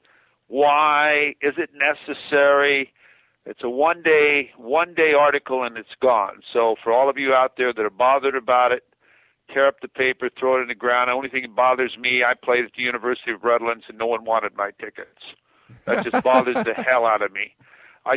why 0.48 1.34
is 1.40 1.54
it 1.58 1.70
necessary? 1.74 2.92
It's 3.46 3.62
a 3.64 3.70
one 3.70 4.02
day 4.02 4.50
one 4.56 4.94
day 4.94 5.12
article 5.18 5.64
and 5.64 5.76
it's 5.76 5.94
gone. 6.00 6.40
So 6.52 6.76
for 6.82 6.92
all 6.92 7.08
of 7.08 7.18
you 7.18 7.32
out 7.32 7.56
there 7.56 7.72
that 7.72 7.84
are 7.84 7.90
bothered 7.90 8.36
about 8.36 8.72
it, 8.72 8.84
tear 9.52 9.66
up 9.66 9.80
the 9.80 9.88
paper, 9.88 10.28
throw 10.28 10.58
it 10.58 10.62
in 10.62 10.68
the 10.68 10.74
ground. 10.74 11.08
The 11.08 11.12
only 11.12 11.28
thing 11.28 11.42
that 11.42 11.54
bothers 11.54 11.96
me, 11.98 12.22
I 12.22 12.34
played 12.34 12.64
at 12.64 12.72
the 12.76 12.82
University 12.82 13.32
of 13.32 13.42
Redlands 13.42 13.84
and 13.88 13.98
no 13.98 14.06
one 14.06 14.24
wanted 14.24 14.56
my 14.56 14.70
tickets. 14.80 15.22
That 15.86 16.04
just 16.04 16.22
bothers 16.24 16.56
the 16.56 16.74
hell 16.74 17.06
out 17.06 17.22
of 17.22 17.32
me. 17.32 17.54
I, 18.06 18.16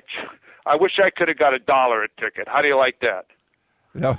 I 0.65 0.75
wish 0.75 0.99
I 0.99 1.09
could 1.09 1.27
have 1.27 1.37
got 1.37 1.53
a 1.53 1.59
dollar 1.59 2.03
a 2.03 2.07
ticket. 2.19 2.47
How 2.47 2.61
do 2.61 2.67
you 2.67 2.77
like 2.77 2.99
that? 3.01 3.25
No. 3.93 4.17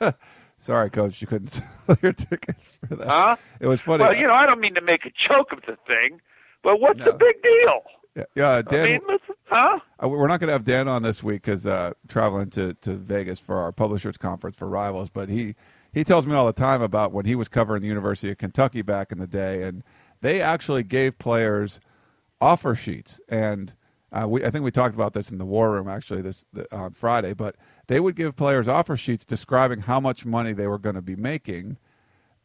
Sorry, 0.58 0.88
coach, 0.90 1.20
you 1.20 1.26
couldn't 1.26 1.48
sell 1.86 1.96
your 2.02 2.12
tickets 2.12 2.78
for 2.88 2.96
that. 2.96 3.06
Huh? 3.06 3.36
It 3.60 3.66
was 3.66 3.82
funny. 3.82 4.02
Well, 4.02 4.16
you 4.16 4.26
know, 4.26 4.32
I 4.34 4.46
don't 4.46 4.60
mean 4.60 4.74
to 4.74 4.80
make 4.80 5.04
a 5.04 5.10
joke 5.28 5.52
of 5.52 5.60
the 5.66 5.76
thing, 5.86 6.20
but 6.62 6.80
what's 6.80 7.00
No. 7.00 7.06
the 7.12 7.18
big 7.18 7.42
deal? 7.42 7.82
yeah, 8.16 8.24
yeah, 8.34 8.62
Dan. 8.62 8.80
I 8.86 8.90
mean, 8.92 9.00
listen, 9.06 9.34
huh? 9.44 9.78
Uh, 10.02 10.08
We're 10.08 10.26
not 10.26 10.40
going 10.40 10.48
to 10.48 10.52
have 10.52 10.64
Dan 10.64 10.88
on 10.88 11.02
this 11.02 11.22
week 11.22 11.42
because 11.42 11.66
uh, 11.66 11.92
traveling 12.08 12.48
to, 12.50 12.72
to 12.74 12.94
Vegas 12.94 13.38
for 13.38 13.56
our 13.58 13.72
publishers 13.72 14.16
conference 14.16 14.56
for 14.56 14.68
Rivals. 14.68 15.10
But 15.10 15.28
he 15.28 15.54
he 15.92 16.02
tells 16.02 16.26
me 16.26 16.34
all 16.34 16.46
the 16.46 16.52
time 16.52 16.80
about 16.82 17.12
when 17.12 17.24
he 17.26 17.34
was 17.34 17.48
covering 17.48 17.82
the 17.82 17.88
University 17.88 18.30
of 18.30 18.38
Kentucky 18.38 18.82
back 18.82 19.12
in 19.12 19.18
the 19.18 19.26
day, 19.26 19.62
and 19.64 19.82
they 20.22 20.40
actually 20.40 20.82
gave 20.82 21.18
players 21.18 21.78
offer 22.40 22.74
sheets. 22.74 23.20
And 23.28 23.74
uh, 24.14 24.26
we 24.28 24.44
I 24.44 24.50
think 24.50 24.64
we 24.64 24.70
talked 24.70 24.94
about 24.94 25.12
this 25.12 25.30
in 25.30 25.38
the 25.38 25.44
war 25.44 25.72
room 25.72 25.88
actually 25.88 26.22
this 26.22 26.44
on 26.72 26.92
Friday. 26.92 27.34
But 27.34 27.56
they 27.88 28.00
would 28.00 28.16
give 28.16 28.36
players 28.36 28.68
offer 28.68 28.96
sheets 28.96 29.24
describing 29.24 29.80
how 29.80 30.00
much 30.00 30.24
money 30.24 30.52
they 30.52 30.66
were 30.66 30.78
going 30.78 30.94
to 30.94 31.02
be 31.02 31.16
making, 31.16 31.76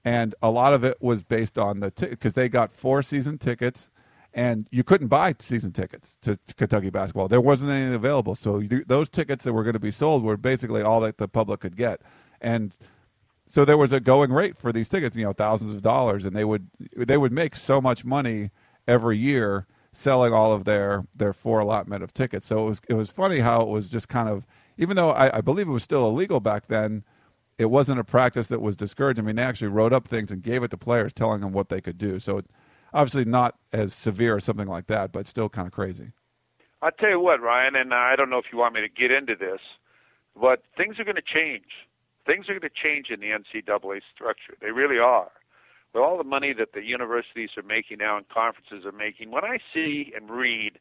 and 0.04 0.34
a 0.42 0.50
lot 0.50 0.74
of 0.74 0.84
it 0.84 0.98
was 1.02 1.24
based 1.24 1.58
on 1.58 1.80
the 1.80 1.92
because 1.92 2.34
they 2.34 2.50
got 2.50 2.72
four 2.72 3.04
season 3.04 3.38
tickets 3.38 3.92
and 4.34 4.68
you 4.72 4.84
couldn't 4.84 5.08
buy 5.08 5.34
season 5.40 5.72
tickets 5.72 6.18
to, 6.22 6.38
to 6.48 6.54
Kentucky 6.54 6.90
basketball. 6.90 7.28
There 7.28 7.42
wasn't 7.42 7.72
anything 7.72 7.96
available, 7.96 8.36
so 8.36 8.60
you, 8.60 8.84
those 8.86 9.10
tickets 9.10 9.44
that 9.44 9.54
were 9.54 9.64
going 9.64 9.74
to 9.74 9.80
be 9.80 9.92
sold 9.92 10.24
were 10.24 10.38
basically 10.38 10.82
all 10.84 11.00
that 11.02 11.18
the 11.18 11.28
public 11.28 11.62
could 11.62 11.76
get, 11.76 12.02
and 12.42 12.76
so 13.48 13.66
there 13.66 13.78
was 13.78 13.92
a 13.92 14.00
going 14.00 14.32
rate 14.32 14.56
for 14.58 14.72
these 14.72 14.90
tickets, 14.90 15.16
you 15.16 15.24
know, 15.24 15.34
thousands 15.34 15.74
of 15.74 15.82
dollars, 15.82 16.26
and 16.26 16.36
they 16.36 16.46
would 16.46 16.68
they 16.96 17.18
would 17.18 17.32
make 17.32 17.56
so 17.56 17.82
much 17.82 18.06
money 18.06 18.52
every 18.88 19.18
year 19.18 19.66
selling 19.92 20.34
all 20.34 20.54
of 20.54 20.66
their 20.66 21.06
their 21.16 21.34
four 21.34 21.60
allotment 21.60 22.04
of 22.04 22.14
tickets. 22.14 22.46
So 22.46 22.66
it 22.66 22.70
was 22.70 22.82
it 22.90 22.94
was 22.94 23.10
funny 23.10 23.40
how 23.40 23.62
it 23.62 23.68
was 23.68 23.90
just 23.90 24.10
kind 24.10 24.30
of 24.30 24.46
even 24.78 24.96
though 24.96 25.12
I, 25.12 25.38
I 25.38 25.42
believe 25.42 25.68
it 25.68 25.72
was 25.72 25.84
still 25.84 26.08
illegal 26.08 26.40
back 26.40 26.68
then. 26.68 27.04
It 27.58 27.70
wasn't 27.70 28.00
a 28.00 28.06
practice 28.06 28.48
that 28.48 28.62
was 28.62 28.78
discouraged. 28.78 29.20
I 29.20 29.22
mean, 29.22 29.36
they 29.36 29.44
actually 29.44 29.68
wrote 29.68 29.92
up 29.92 30.08
things 30.08 30.32
and 30.32 30.42
gave 30.42 30.64
it 30.64 30.72
to 30.72 30.78
players, 30.78 31.12
telling 31.12 31.42
them 31.42 31.52
what 31.52 31.68
they 31.68 31.82
could 31.82 31.98
do. 31.98 32.18
So, 32.18 32.42
obviously 32.94 33.26
not 33.26 33.56
as 33.74 33.94
severe 33.94 34.38
as 34.38 34.46
something 34.46 34.68
like 34.68 34.88
that, 34.88 35.12
but 35.12 35.28
still 35.28 35.50
kind 35.50 35.68
of 35.68 35.74
crazy. 35.74 36.14
I'll 36.82 36.92
tell 36.92 37.10
you 37.10 37.20
what, 37.20 37.42
Ryan, 37.42 37.76
and 37.76 37.94
I 37.94 38.16
don't 38.16 38.30
know 38.30 38.38
if 38.38 38.46
you 38.52 38.58
want 38.58 38.76
me 38.76 38.82
to 38.82 38.88
get 38.88 39.12
into 39.12 39.36
this, 39.36 39.60
but 40.40 40.64
things 40.78 41.00
are 41.00 41.04
going 41.04 41.18
to 41.18 41.22
change. 41.22 41.66
Things 42.26 42.48
are 42.48 42.58
going 42.58 42.62
to 42.62 42.70
change 42.70 43.08
in 43.10 43.20
the 43.20 43.28
NCAA 43.28 44.00
structure. 44.14 44.56
They 44.62 44.72
really 44.72 44.98
are. 44.98 45.32
With 45.94 46.04
all 46.04 46.18
the 46.18 46.24
money 46.24 46.54
that 46.54 46.74
the 46.74 46.84
universities 46.84 47.50
are 47.58 47.64
making 47.64 47.98
now 47.98 48.18
and 48.18 48.30
conferences 48.30 48.86
are 48.86 48.92
making, 48.92 49.32
when 49.32 49.44
I 49.44 49.58
see 49.74 50.14
and 50.16 50.30
read 50.30 50.80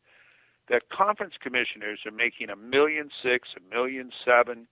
that 0.69 0.91
conference 0.91 1.35
commissioners 1.43 2.00
are 2.05 2.12
making 2.12 2.50
a 2.50 2.57
million 2.57 3.11
six, 3.23 3.49
a 3.57 3.75
million 3.75 4.11
seven, 4.25 4.67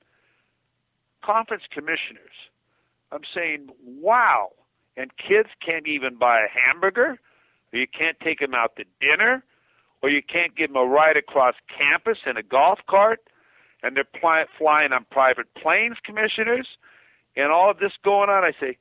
conference 1.24 1.62
commissioners, 1.72 2.36
I'm 3.12 3.22
saying, 3.34 3.68
wow. 3.82 4.50
And 4.98 5.10
kids 5.16 5.48
can't 5.66 5.86
even 5.86 6.16
buy 6.16 6.40
a 6.40 6.48
hamburger, 6.66 7.18
or 7.72 7.78
you 7.78 7.86
can't 7.86 8.18
take 8.20 8.40
them 8.40 8.54
out 8.54 8.76
to 8.76 8.84
dinner, 9.00 9.42
or 10.02 10.10
you 10.10 10.22
can't 10.22 10.56
give 10.56 10.68
them 10.68 10.76
a 10.76 10.86
ride 10.86 11.16
across 11.16 11.54
campus 11.76 12.18
in 12.26 12.36
a 12.36 12.42
golf 12.42 12.80
cart, 12.88 13.20
and 13.82 13.96
they're 13.96 14.04
ply- 14.04 14.46
flying 14.58 14.92
on 14.92 15.06
private 15.10 15.46
planes, 15.54 15.96
commissioners, 16.04 16.66
and 17.36 17.52
all 17.52 17.70
of 17.70 17.78
this 17.78 17.92
going 18.04 18.30
on. 18.30 18.44
I 18.44 18.52
say, 18.58 18.78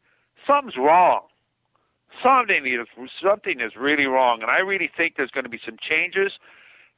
something's 0.47 0.77
wrong. 0.77 1.21
Something 2.23 2.65
is 2.65 2.87
something 3.21 3.59
is 3.59 3.73
really 3.75 4.05
wrong, 4.05 4.41
and 4.41 4.49
I 4.49 4.59
really 4.59 4.89
think 4.95 5.15
there's 5.17 5.31
going 5.31 5.43
to 5.43 5.49
be 5.49 5.59
some 5.65 5.77
changes. 5.77 6.33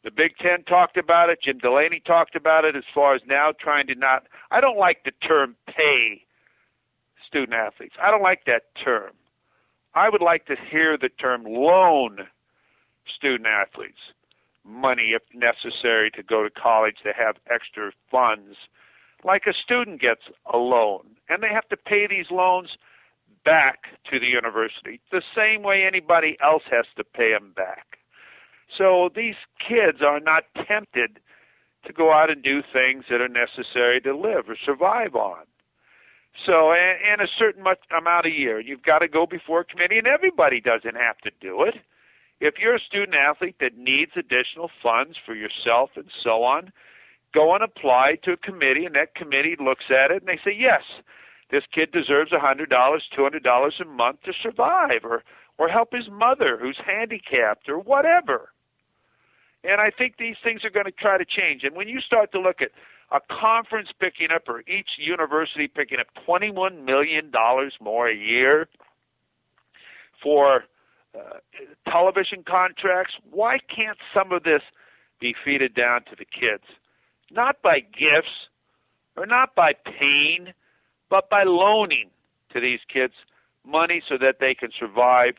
The 0.04 0.12
Big 0.12 0.38
Ten 0.38 0.64
talked 0.64 0.96
about 0.98 1.30
it. 1.30 1.40
Jim 1.44 1.58
Delany 1.58 2.02
talked 2.06 2.36
about 2.36 2.66
it. 2.66 2.76
As 2.76 2.84
far 2.94 3.16
as 3.16 3.22
now 3.28 3.52
trying 3.60 3.88
to 3.88 3.96
not, 3.96 4.28
I 4.52 4.62
don't 4.62 4.78
like 4.78 5.04
the 5.04 5.12
term 5.28 5.56
pay 5.68 6.24
student 7.28 7.54
athletes. 7.54 7.96
I 8.02 8.12
don't 8.12 8.22
like 8.22 8.46
that 8.46 8.64
term. 8.84 9.12
I 9.96 10.10
would 10.10 10.22
like 10.22 10.46
to 10.46 10.56
hear 10.70 10.98
the 10.98 11.10
term 11.10 11.44
loan 11.44 12.20
student 13.16 13.48
athletes 13.48 13.98
money 14.64 15.14
if 15.16 15.24
necessary 15.34 16.12
to 16.12 16.22
go 16.22 16.44
to 16.44 16.50
college 16.50 16.98
to 17.04 17.14
have 17.14 17.38
extra 17.50 17.92
funds 18.12 18.58
like 19.24 19.44
a 19.48 19.54
student 19.54 20.02
gets 20.02 20.22
a 20.54 20.58
loan 20.58 21.06
and 21.30 21.42
they 21.42 21.48
have 21.48 21.68
to 21.70 21.78
pay 21.78 22.06
these 22.06 22.30
loans 22.30 22.78
back 23.48 23.80
to 24.10 24.20
the 24.20 24.28
university 24.28 25.00
the 25.12 25.24
same 25.36 25.64
way 25.64 25.84
anybody 25.84 26.38
else 26.44 26.64
has 26.70 26.86
to 26.98 27.04
pay 27.04 27.32
them 27.32 27.54
back 27.56 27.98
so 28.78 29.10
these 29.16 29.40
kids 29.58 30.00
are 30.06 30.20
not 30.20 30.44
tempted 30.68 31.20
to 31.86 31.94
go 31.94 32.12
out 32.12 32.30
and 32.30 32.44
do 32.44 32.62
things 32.74 33.06
that 33.10 33.22
are 33.22 33.30
necessary 33.30 34.02
to 34.02 34.14
live 34.16 34.50
or 34.50 34.58
survive 34.66 35.16
on 35.16 35.46
so, 36.46 36.72
and, 36.72 37.22
a 37.22 37.28
certain 37.38 37.64
much 37.64 37.80
amount 37.98 38.26
a 38.26 38.32
year. 38.32 38.60
You've 38.60 38.84
got 38.84 39.00
to 39.00 39.08
go 39.08 39.26
before 39.26 39.62
a 39.62 39.66
committee, 39.66 39.98
and 39.98 40.08
everybody 40.08 40.62
doesn't 40.62 40.96
have 40.96 41.18
to 41.20 41.32
do 41.42 41.64
it. 41.64 41.76
If 42.40 42.56
you're 42.60 42.76
a 42.76 42.80
student 42.80 43.16
athlete 43.16 43.56
that 43.60 43.78
needs 43.78 44.12
additional 44.16 44.70
funds 44.84 45.18
for 45.26 45.34
yourself 45.34 45.92
and 45.96 46.06
so 46.24 46.44
on, 46.44 46.72
go 47.34 47.56
and 47.56 47.64
apply 47.64 48.20
to 48.24 48.34
a 48.34 48.38
committee, 48.38 48.86
and 48.86 48.96
that 48.96 49.16
committee 49.16 49.56
looks 49.60 49.86
at 49.90 50.12
it 50.12 50.22
and 50.22 50.28
they 50.28 50.40
say, 50.46 50.56
yes, 50.56 50.84
this 51.50 51.64
kid 51.74 51.92
deserves 51.92 52.32
a 52.32 52.38
$100, 52.38 52.68
$200 52.70 53.82
a 53.82 53.86
month 53.86 54.22
to 54.24 54.34
survive 54.42 55.04
or, 55.04 55.24
or 55.58 55.70
help 55.70 55.94
his 55.94 56.10
mother 56.12 56.58
who's 56.60 56.78
handicapped 56.86 57.70
or 57.70 57.80
whatever. 57.80 58.50
And 59.64 59.82
I 59.82 59.90
think 59.90 60.16
these 60.18 60.36
things 60.44 60.64
are 60.64 60.70
going 60.70 60.86
to 60.86 60.92
try 60.92 61.18
to 61.18 61.26
change. 61.26 61.64
And 61.64 61.76
when 61.76 61.88
you 61.88 62.00
start 62.02 62.32
to 62.34 62.40
look 62.40 62.62
at 62.62 62.70
a 63.12 63.20
conference 63.34 63.90
picking 64.00 64.28
up 64.34 64.48
or 64.48 64.62
each 64.62 64.90
university 64.98 65.68
picking 65.68 66.00
up 66.00 66.08
$21 66.28 66.84
million 66.84 67.32
more 67.82 68.10
a 68.10 68.16
year 68.16 68.68
for 70.22 70.66
uh, 71.16 71.38
television 71.90 72.44
contracts, 72.48 73.14
why 73.32 73.58
can't 73.74 73.98
some 74.14 74.32
of 74.32 74.44
this 74.44 74.62
be 75.20 75.34
feeded 75.46 75.76
down 75.76 76.02
to 76.04 76.16
the 76.18 76.26
kids? 76.26 76.64
Not 77.32 77.62
by 77.62 77.80
gifts 77.80 78.50
or 79.16 79.26
not 79.26 79.56
by 79.56 79.74
pain, 79.74 80.54
but 81.10 81.30
by 81.30 81.44
loaning 81.44 82.10
to 82.54 82.60
these 82.60 82.80
kids 82.92 83.14
money 83.66 84.02
so 84.08 84.18
that 84.18 84.36
they 84.40 84.54
can 84.54 84.70
survive 84.78 85.36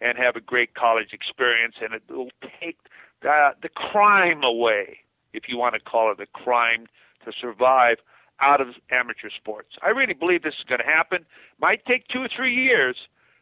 and 0.00 0.18
have 0.18 0.36
a 0.36 0.40
great 0.40 0.74
college 0.74 1.12
experience, 1.12 1.76
and 1.80 1.94
it 1.94 2.02
will 2.08 2.30
take 2.60 2.78
the, 3.22 3.50
the 3.62 3.68
crime 3.68 4.42
away, 4.44 4.98
if 5.32 5.44
you 5.48 5.56
want 5.56 5.74
to 5.74 5.80
call 5.80 6.12
it 6.12 6.20
a 6.20 6.26
crime 6.26 6.86
to 7.24 7.32
survive 7.38 7.96
out 8.40 8.60
of 8.60 8.68
amateur 8.90 9.30
sports. 9.34 9.70
I 9.82 9.90
really 9.90 10.14
believe 10.14 10.42
this 10.42 10.54
is 10.58 10.64
going 10.68 10.78
to 10.78 10.84
happen. 10.84 11.24
Might 11.58 11.84
take 11.86 12.06
two 12.08 12.20
or 12.20 12.28
three 12.34 12.54
years, 12.54 12.96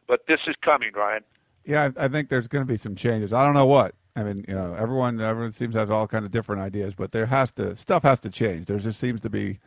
but 0.06 0.26
this 0.28 0.40
is 0.46 0.54
coming, 0.64 0.92
Ryan. 0.94 1.24
Yeah, 1.64 1.90
I, 1.96 2.04
I 2.04 2.08
think 2.08 2.28
there's 2.28 2.48
going 2.48 2.64
to 2.64 2.70
be 2.70 2.76
some 2.76 2.94
changes. 2.94 3.32
I 3.32 3.44
don't 3.44 3.54
know 3.54 3.66
what. 3.66 3.94
I 4.16 4.22
mean, 4.22 4.44
you 4.46 4.54
know, 4.54 4.74
everyone 4.74 5.20
everyone 5.20 5.50
seems 5.50 5.72
to 5.74 5.80
have 5.80 5.90
all 5.90 6.06
kind 6.06 6.24
of 6.24 6.30
different 6.30 6.62
ideas, 6.62 6.94
but 6.94 7.10
there 7.10 7.26
has 7.26 7.50
to 7.52 7.74
stuff 7.74 8.04
has 8.04 8.20
to 8.20 8.30
change. 8.30 8.66
There 8.66 8.78
just 8.78 9.00
seems 9.00 9.20
to 9.22 9.30
be 9.30 9.58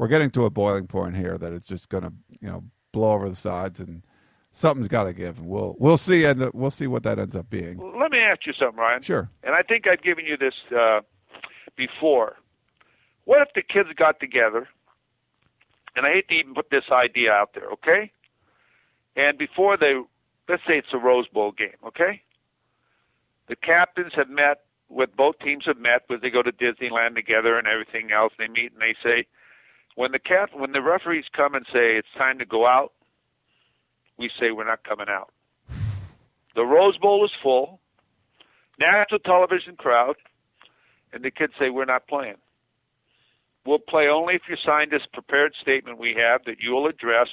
we're 0.00 0.08
getting 0.08 0.30
to 0.30 0.46
a 0.46 0.50
boiling 0.50 0.86
point 0.86 1.14
here 1.14 1.36
that 1.36 1.52
it's 1.52 1.66
just 1.66 1.90
going 1.90 2.02
to 2.02 2.12
you 2.40 2.48
know 2.48 2.64
blow 2.90 3.12
over 3.12 3.28
the 3.28 3.36
sides 3.36 3.80
and 3.80 4.02
something's 4.50 4.88
got 4.88 5.04
to 5.04 5.12
give. 5.12 5.40
And 5.40 5.46
we'll 5.46 5.76
we'll 5.78 5.98
see 5.98 6.24
and 6.24 6.50
we'll 6.54 6.70
see 6.70 6.86
what 6.86 7.02
that 7.02 7.18
ends 7.18 7.36
up 7.36 7.50
being. 7.50 7.78
Let 8.00 8.10
me 8.10 8.18
ask 8.18 8.46
you 8.46 8.54
something, 8.54 8.78
Ryan. 8.78 9.02
Sure. 9.02 9.30
And 9.42 9.54
I 9.54 9.60
think 9.60 9.86
I've 9.86 10.02
given 10.02 10.24
you 10.24 10.38
this 10.38 10.54
uh, 10.74 11.00
before. 11.76 12.36
What 13.24 13.42
if 13.42 13.48
the 13.54 13.60
kids 13.62 13.90
got 13.94 14.20
together? 14.20 14.66
And 15.94 16.06
I 16.06 16.12
hate 16.12 16.28
to 16.28 16.34
even 16.34 16.54
put 16.54 16.70
this 16.70 16.84
idea 16.90 17.32
out 17.32 17.50
there, 17.54 17.70
okay? 17.72 18.10
And 19.16 19.36
before 19.36 19.76
they, 19.76 20.00
let's 20.48 20.62
say 20.66 20.78
it's 20.78 20.94
a 20.94 20.98
Rose 20.98 21.28
Bowl 21.28 21.52
game, 21.52 21.76
okay? 21.86 22.22
The 23.48 23.56
captains 23.56 24.12
have 24.14 24.30
met 24.30 24.62
with 24.88 25.14
both 25.14 25.38
teams 25.40 25.64
have 25.66 25.78
met, 25.78 26.04
but 26.08 26.22
they 26.22 26.30
go 26.30 26.42
to 26.42 26.52
Disneyland 26.52 27.16
together 27.16 27.58
and 27.58 27.66
everything 27.66 28.12
else. 28.12 28.32
They 28.38 28.48
meet 28.48 28.72
and 28.72 28.80
they 28.80 28.94
say, 29.04 29.26
when 30.00 30.12
the 30.12 30.18
cap, 30.18 30.48
when 30.54 30.72
the 30.72 30.80
referees 30.80 31.26
come 31.36 31.54
and 31.54 31.66
say 31.66 31.98
it's 31.98 32.08
time 32.16 32.38
to 32.38 32.46
go 32.46 32.66
out, 32.66 32.94
we 34.18 34.30
say 34.40 34.50
we're 34.50 34.64
not 34.64 34.82
coming 34.82 35.08
out. 35.10 35.30
The 36.56 36.64
Rose 36.64 36.96
Bowl 36.96 37.22
is 37.22 37.30
full, 37.42 37.80
national 38.78 39.18
television 39.18 39.76
crowd, 39.76 40.14
and 41.12 41.22
the 41.22 41.30
kids 41.30 41.52
say 41.58 41.68
we're 41.68 41.84
not 41.84 42.08
playing. 42.08 42.36
We'll 43.66 43.78
play 43.78 44.08
only 44.08 44.36
if 44.36 44.40
you 44.48 44.56
sign 44.64 44.88
this 44.88 45.02
prepared 45.12 45.52
statement 45.60 45.98
we 45.98 46.16
have 46.16 46.46
that 46.46 46.60
you 46.60 46.70
will 46.70 46.86
address 46.86 47.28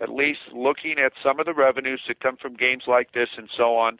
at 0.00 0.08
least 0.08 0.40
looking 0.54 0.94
at 0.98 1.12
some 1.22 1.40
of 1.40 1.44
the 1.44 1.52
revenues 1.52 2.00
that 2.08 2.20
come 2.20 2.38
from 2.40 2.54
games 2.54 2.84
like 2.86 3.12
this 3.12 3.28
and 3.36 3.50
so 3.54 3.76
on 3.76 3.98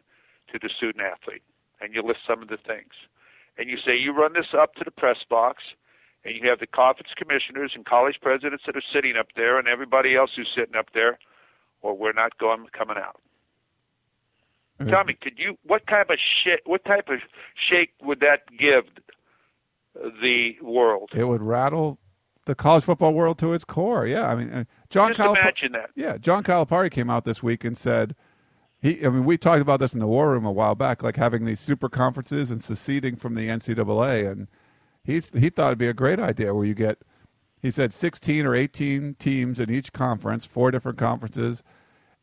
to 0.51 0.59
the 0.63 0.71
student 0.75 1.05
athlete. 1.05 1.43
And 1.83 1.95
you 1.95 2.01
list 2.01 2.21
some 2.27 2.41
of 2.41 2.49
the 2.49 2.57
things. 2.57 2.95
And 3.59 3.69
you 3.69 3.77
say 3.85 3.95
you 3.95 4.17
run 4.17 4.33
this 4.33 4.55
up 4.59 4.77
to 4.77 4.83
the 4.83 4.91
press 4.91 5.19
box 5.29 5.63
and 6.25 6.35
you 6.35 6.49
have 6.49 6.61
the 6.61 6.67
conference 6.67 7.11
commissioners 7.17 7.73
and 7.75 7.85
college 7.85 8.17
presidents 8.21 8.65
that 8.67 8.77
are 8.77 8.83
sitting 8.93 9.17
up 9.17 9.29
there 9.37 9.59
and 9.59 9.69
everybody 9.69 10.17
else 10.17 10.31
who's 10.37 10.49
sitting 10.55 10.77
up 10.77 10.87
there 10.95 11.19
or 11.83 11.97
we're 11.97 12.13
not 12.13 12.39
going 12.39 12.67
coming 12.77 12.97
out. 12.97 13.21
Tell 14.89 15.05
me, 15.05 15.15
could 15.15 15.39
you 15.39 15.57
what 15.63 15.87
type 15.87 16.11
of 16.11 16.19
shit 16.19 16.61
what 16.65 16.85
type 16.85 17.09
of 17.09 17.21
shake 17.71 17.93
would 18.03 18.21
that 18.21 18.41
give 18.59 18.85
the 19.95 20.57
world? 20.61 21.11
It 21.15 21.25
would 21.25 21.43
rattle 21.43 21.99
the 22.47 22.55
college 22.55 22.85
football 22.85 23.15
world 23.15 23.39
to 23.39 23.53
its 23.53 23.65
core. 23.65 24.07
Yeah, 24.07 24.29
I 24.29 24.35
mean, 24.35 24.51
uh, 24.51 24.65
John 24.91 25.15
Just 25.15 25.21
imagine 25.21 25.73
that. 25.73 25.91
Yeah, 25.95 26.17
John 26.19 26.43
Calipari 26.43 26.91
came 26.91 27.09
out 27.09 27.25
this 27.25 27.43
week 27.43 27.65
and 27.65 27.79
said 27.79 28.17
he. 28.81 29.07
I 29.07 29.11
mean, 29.11 29.25
we 29.25 29.39
talked 29.39 29.63
about 29.63 29.79
this 29.79 29.95
in 29.95 30.01
the 30.01 30.09
war 30.09 30.31
room 30.31 30.45
a 30.45 30.53
while 30.53 30.75
back, 30.75 31.05
like 31.05 31.17
having 31.17 31.45
these 31.45 31.61
super 31.61 31.89
conferences 31.89 32.51
and 32.51 32.63
seceding 32.63 33.15
from 33.15 33.37
the 33.37 33.49
NCAA, 33.49 34.31
and 34.31 34.49
he's 35.05 35.31
he 35.31 35.51
thought 35.51 35.69
it'd 35.69 35.79
be 35.79 35.89
a 35.89 35.95
great 35.95 36.19
idea 36.19 36.55
where 36.55 36.65
you 36.65 36.75
get. 36.75 36.99
He 37.61 37.71
said 37.71 37.95
16 37.95 38.45
or 38.45 38.55
18 38.55 39.15
teams 39.19 39.59
in 39.59 39.71
each 39.71 39.93
conference, 39.93 40.45
four 40.45 40.71
different 40.71 40.99
conferences, 40.99 41.63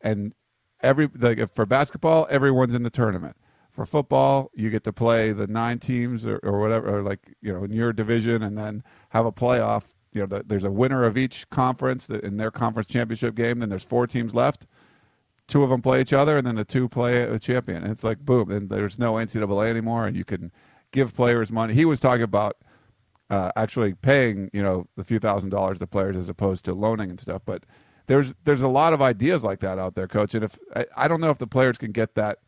and 0.00 0.34
every 0.82 1.08
like 1.18 1.52
for 1.52 1.66
basketball, 1.66 2.26
everyone's 2.30 2.74
in 2.74 2.82
the 2.82 2.90
tournament. 2.90 3.36
For 3.70 3.86
football, 3.86 4.50
you 4.54 4.68
get 4.68 4.84
to 4.84 4.92
play 4.92 5.32
the 5.32 5.46
nine 5.46 5.78
teams 5.78 6.26
or, 6.26 6.38
or 6.42 6.60
whatever, 6.60 6.98
or 6.98 7.02
like 7.02 7.34
you 7.40 7.52
know 7.52 7.64
in 7.64 7.72
your 7.72 7.92
division, 7.92 8.42
and 8.42 8.56
then 8.56 8.82
have 9.10 9.26
a 9.26 9.32
playoff. 9.32 9.86
You 10.12 10.20
know, 10.20 10.26
the, 10.26 10.44
there's 10.46 10.64
a 10.64 10.70
winner 10.70 11.04
of 11.04 11.16
each 11.16 11.48
conference 11.48 12.10
in 12.10 12.36
their 12.36 12.50
conference 12.50 12.88
championship 12.88 13.34
game. 13.34 13.60
Then 13.60 13.70
there's 13.70 13.84
four 13.84 14.06
teams 14.06 14.34
left. 14.34 14.66
Two 15.48 15.64
of 15.64 15.70
them 15.70 15.82
play 15.82 16.02
each 16.02 16.12
other, 16.12 16.36
and 16.36 16.46
then 16.46 16.54
the 16.54 16.64
two 16.64 16.88
play 16.88 17.22
a 17.22 17.38
champion. 17.38 17.82
And 17.82 17.90
it's 17.90 18.04
like 18.04 18.18
boom. 18.18 18.50
And 18.50 18.68
there's 18.68 18.98
no 18.98 19.14
NCAA 19.14 19.68
anymore, 19.70 20.06
and 20.06 20.16
you 20.16 20.24
can 20.24 20.52
give 20.92 21.14
players 21.14 21.50
money. 21.50 21.74
He 21.74 21.86
was 21.86 21.98
talking 21.98 22.22
about 22.22 22.58
uh, 23.32 23.50
actually 23.56 23.94
paying, 23.94 24.50
you 24.52 24.62
know, 24.62 24.86
the 24.94 25.02
few 25.02 25.18
thousand 25.18 25.48
dollars 25.48 25.78
to 25.78 25.86
players 25.86 26.18
as 26.18 26.28
opposed 26.28 26.66
to 26.66 26.74
loaning 26.74 27.08
and 27.08 27.18
stuff. 27.18 27.40
But 27.46 27.64
there's 28.06 28.34
there's 28.44 28.60
a 28.60 28.68
lot 28.68 28.92
of 28.92 29.00
ideas 29.00 29.42
like 29.42 29.60
that 29.60 29.78
out 29.78 29.94
there, 29.94 30.06
coach. 30.06 30.34
And 30.34 30.44
if 30.44 30.58
I, 30.76 30.84
I 30.94 31.08
don't 31.08 31.20
know 31.20 31.30
if 31.30 31.38
the 31.38 31.46
players 31.46 31.78
can 31.78 31.92
get 31.92 32.14
that 32.14 32.40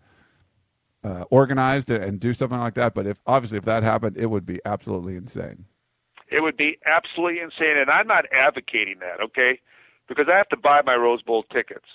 uh, 1.03 1.25
organized 1.31 1.91
and 1.91 2.21
do 2.21 2.35
something 2.35 2.59
like 2.59 2.75
that, 2.75 2.93
but 2.93 3.07
if 3.07 3.23
obviously 3.27 3.57
if 3.57 3.65
that 3.65 3.83
happened, 3.83 4.19
it 4.19 4.27
would 4.27 4.45
be 4.45 4.61
absolutely 4.67 5.17
insane. 5.17 5.65
It 6.31 6.43
would 6.43 6.59
be 6.59 6.79
absolutely 6.85 7.41
insane, 7.41 7.79
and 7.79 7.89
I'm 7.89 8.07
not 8.07 8.27
advocating 8.33 8.99
that, 9.01 9.23
okay? 9.23 9.61
Because 10.07 10.27
I 10.31 10.37
have 10.37 10.49
to 10.51 10.57
buy 10.57 10.83
my 10.85 10.97
Rose 10.97 11.23
Bowl 11.23 11.45
tickets, 11.45 11.87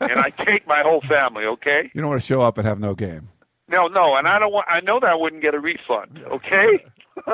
and 0.00 0.18
I 0.18 0.30
take 0.44 0.66
my 0.66 0.82
whole 0.82 1.02
family, 1.02 1.44
okay? 1.44 1.88
You 1.94 2.00
don't 2.00 2.10
want 2.10 2.20
to 2.20 2.26
show 2.26 2.40
up 2.40 2.58
and 2.58 2.66
have 2.66 2.80
no 2.80 2.94
game. 2.94 3.28
No, 3.68 3.86
no, 3.86 4.16
and 4.16 4.26
I 4.26 4.40
don't 4.40 4.52
want. 4.52 4.66
I 4.68 4.80
know 4.80 4.98
that 4.98 5.10
I 5.10 5.14
wouldn't 5.14 5.42
get 5.42 5.54
a 5.54 5.60
refund, 5.60 6.20
okay? 6.26 6.84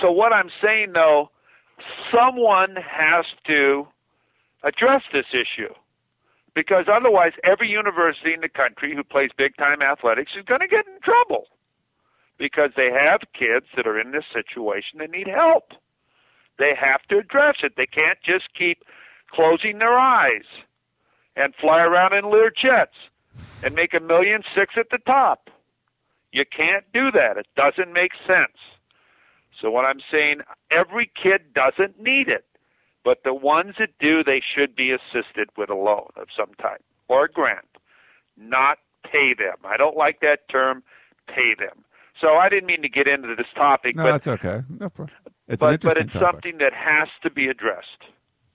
so 0.00 0.10
what 0.10 0.32
I'm 0.32 0.50
saying 0.62 0.92
though, 0.94 1.30
someone 2.14 2.76
has 2.76 3.24
to 3.46 3.86
address 4.62 5.02
this 5.12 5.26
issue 5.32 5.72
because 6.54 6.86
otherwise, 6.92 7.32
every 7.44 7.68
university 7.68 8.34
in 8.34 8.40
the 8.40 8.48
country 8.48 8.94
who 8.94 9.02
plays 9.02 9.30
big 9.36 9.56
time 9.56 9.80
athletics 9.82 10.32
is 10.38 10.44
going 10.44 10.60
to 10.60 10.68
get 10.68 10.86
in 10.86 11.00
trouble 11.02 11.46
because 12.38 12.70
they 12.76 12.90
have 12.90 13.20
kids 13.32 13.66
that 13.76 13.86
are 13.86 13.98
in 13.98 14.10
this 14.12 14.24
situation 14.32 14.98
that 14.98 15.10
need 15.10 15.28
help. 15.28 15.72
They 16.58 16.74
have 16.78 17.02
to 17.08 17.18
address 17.18 17.56
it. 17.62 17.74
They 17.76 17.86
can't 17.86 18.18
just 18.24 18.52
keep 18.56 18.84
closing 19.30 19.78
their 19.78 19.98
eyes 19.98 20.44
and 21.36 21.54
fly 21.54 21.80
around 21.80 22.12
in 22.12 22.30
Lear 22.30 22.50
jets 22.50 22.96
and 23.64 23.74
make 23.74 23.94
a 23.94 24.00
million 24.00 24.42
six 24.54 24.74
at 24.76 24.90
the 24.90 24.98
top. 24.98 25.48
You 26.32 26.44
can't 26.44 26.84
do 26.92 27.10
that. 27.12 27.38
It 27.38 27.46
doesn't 27.56 27.92
make 27.92 28.12
sense. 28.26 28.56
So 29.62 29.70
what 29.70 29.84
I'm 29.84 30.00
saying, 30.10 30.40
every 30.72 31.10
kid 31.22 31.54
doesn't 31.54 32.02
need 32.02 32.28
it, 32.28 32.44
but 33.04 33.18
the 33.24 33.32
ones 33.32 33.76
that 33.78 33.90
do, 34.00 34.24
they 34.24 34.42
should 34.42 34.74
be 34.74 34.90
assisted 34.90 35.48
with 35.56 35.70
a 35.70 35.74
loan 35.74 36.10
of 36.16 36.26
some 36.36 36.52
type 36.60 36.82
or 37.08 37.26
a 37.26 37.30
grant, 37.30 37.66
not 38.36 38.78
pay 39.04 39.34
them. 39.34 39.56
I 39.64 39.76
don't 39.76 39.96
like 39.96 40.20
that 40.20 40.48
term, 40.50 40.82
pay 41.28 41.54
them. 41.56 41.84
So 42.20 42.34
I 42.34 42.48
didn't 42.48 42.66
mean 42.66 42.82
to 42.82 42.88
get 42.88 43.08
into 43.08 43.34
this 43.36 43.46
topic, 43.54 43.96
No, 43.96 44.02
but 44.02 44.10
that's 44.12 44.28
okay. 44.28 44.62
No 44.68 44.90
problem. 44.90 45.16
It's 45.48 45.62
an 45.62 45.70
but, 45.70 45.80
but 45.80 45.96
it's 45.96 46.12
topic. 46.12 46.28
something 46.28 46.58
that 46.58 46.72
has 46.72 47.08
to 47.22 47.30
be 47.30 47.48
addressed. 47.48 47.86